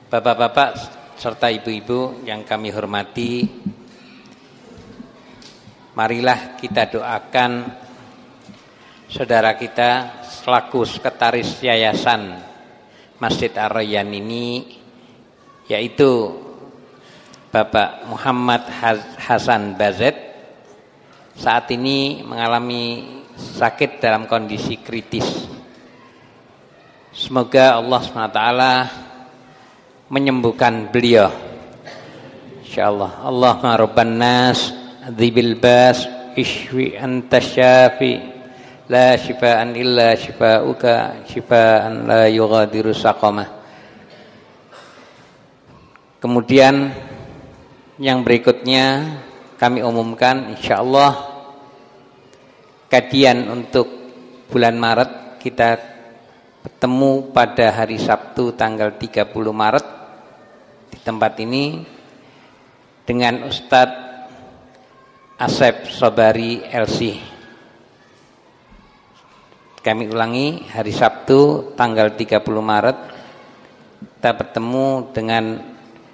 [0.06, 0.70] Bapak-bapak
[1.18, 3.42] serta ibu-ibu yang kami hormati,
[5.98, 7.66] marilah kita doakan
[9.10, 12.38] saudara kita selaku sekretaris yayasan
[13.18, 14.78] Masjid Ar-Rayyan ini
[15.66, 16.38] yaitu
[17.50, 18.62] Bapak Muhammad
[19.18, 20.22] Hasan Bazet
[21.34, 25.50] saat ini mengalami sakit dalam kondisi kritis.
[27.10, 29.05] Semoga Allah SWT
[30.10, 31.32] menyembuhkan beliau.
[32.66, 33.26] Insyaallah.
[33.26, 34.74] Allahumma rabban nas
[35.10, 36.06] dzibil bas
[36.36, 38.36] ishwi anta syafi
[38.86, 43.50] La shifaan illa shifauka shifaan la yughadiru saqamah.
[46.22, 46.94] Kemudian
[47.98, 49.18] yang berikutnya
[49.58, 51.18] kami umumkan insyaallah
[52.86, 53.90] kajian untuk
[54.54, 55.95] bulan Maret kita
[56.66, 59.86] bertemu pada hari Sabtu tanggal 30 Maret
[60.90, 61.86] di tempat ini
[63.06, 64.02] dengan Ustadz
[65.38, 67.22] Asep Sobari LC
[69.86, 72.98] kami ulangi hari Sabtu tanggal 30 Maret
[74.18, 75.44] kita bertemu dengan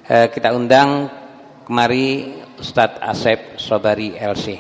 [0.04, 1.08] eh, kita undang
[1.64, 4.60] kemari Ustadz Asep Sobari LC.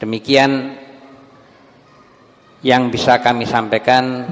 [0.00, 0.80] Demikian
[2.62, 4.26] yang bisa kami sampaikan.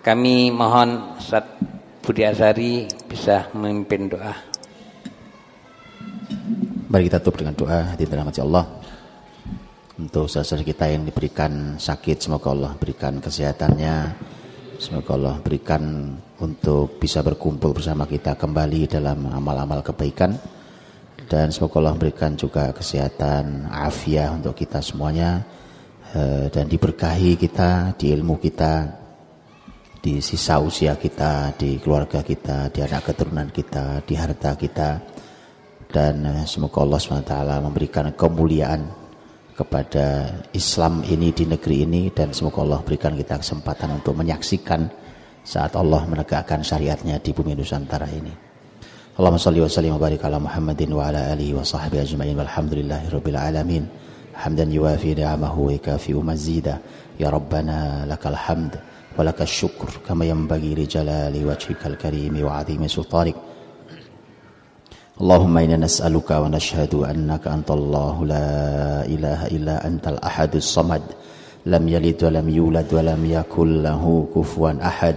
[0.00, 1.60] Kami mohon Ustadz
[2.00, 4.32] Budi Azari bisa memimpin doa.
[6.88, 8.64] Mari kita tutup dengan doa di dalam Allah
[10.00, 14.16] untuk saudara kita yang diberikan sakit semoga Allah berikan kesehatannya
[14.80, 20.40] semoga Allah berikan untuk bisa berkumpul bersama kita kembali dalam amal-amal kebaikan
[21.28, 25.44] dan semoga Allah berikan juga kesehatan afiah untuk kita semuanya
[26.50, 29.00] dan diberkahi kita di ilmu kita,
[30.00, 34.90] di sisa usia kita, di keluarga kita, di anak keturunan kita, di harta kita.
[35.90, 38.80] Dan eh, semoga Allah SWT memberikan kemuliaan
[39.52, 44.88] kepada Islam ini di negeri ini dan semoga Allah berikan kita kesempatan untuk menyaksikan
[45.44, 48.32] saat Allah menegakkan syariatnya di bumi Nusantara ini.
[49.20, 53.06] Allahumma salli wa sallim wa barik ala Muhammadin wa ala alihi wa sahbihi ajma'in walhamdulillahi
[53.12, 53.84] rabbil alamin.
[54.42, 56.76] حمدا يوافي نعمه ويكافئ مزيدا.
[57.20, 58.72] يا ربنا لك الحمد
[59.18, 63.36] ولك الشكر كما ينبغي لجلال وجهك الكريم وعظيم سلطانك.
[65.20, 68.16] اللهم إنا نسألك ونشهد أنك أنت الله.
[68.24, 68.48] لا
[69.14, 71.04] إله إلا أنت الأحد الصمد.
[71.66, 74.04] لم يلد ولم يولد ولم يكن له
[74.34, 75.16] كفوا أحد.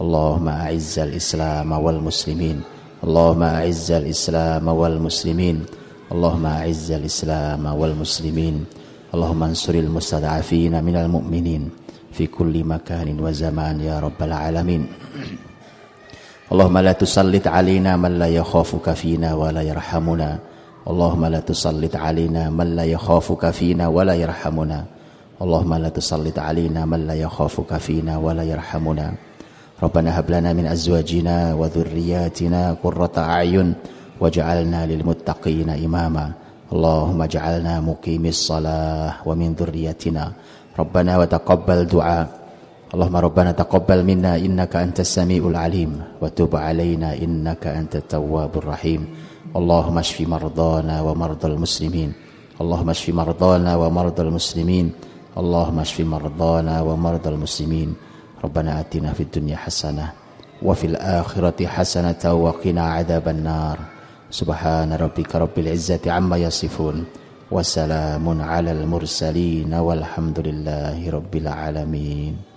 [0.00, 2.58] اللهم أعز الإسلام والمسلمين.
[3.04, 5.83] اللهم أعز الإسلام والمسلمين.
[6.11, 8.65] اللهم أعز الإسلام والمسلمين
[9.13, 11.69] اللهم انصر المستضعفين من المؤمنين
[12.11, 14.81] في كل مكان وزمان يا رب العالمين
[16.51, 20.39] اللهم لا تسلط علينا من لا يخافك فينا ولا يرحمنا
[20.87, 24.85] اللهم لا تسلط علينا من لا يخافك فينا ولا يرحمنا
[25.41, 29.07] اللهم لا تسلط علينا من لا يخافك فينا ولا يرحمنا
[29.83, 33.73] ربنا هب لنا من أزواجنا وذرياتنا قرة أعين
[34.20, 36.26] واجعلنا للمتقين إماما.
[36.72, 40.32] اللهم اجعلنا مقيم الصلاة ومن ذريتنا.
[40.78, 42.28] ربنا وتقبل دعاء.
[42.94, 46.02] اللهم ربنا تقبل منا إنك أنت السميع العليم.
[46.22, 49.02] وتب علينا إنك أنت التواب الرحيم.
[49.56, 52.10] اللهم اشف مرضانا ومرضى المسلمين.
[52.60, 54.86] اللهم اشف مرضانا ومرضى المسلمين.
[55.38, 57.94] اللهم اشف مرضانا ومرضى المسلمين.
[58.44, 60.12] ربنا آتنا في الدنيا حسنة
[60.62, 63.93] وفي الآخرة حسنة وقنا عذاب النار.
[64.34, 67.06] Subhana rabbika rabbil izzati amma yasifun.
[67.54, 72.53] Wassalamun alal mursalin walhamdulillahi rabbil alamin.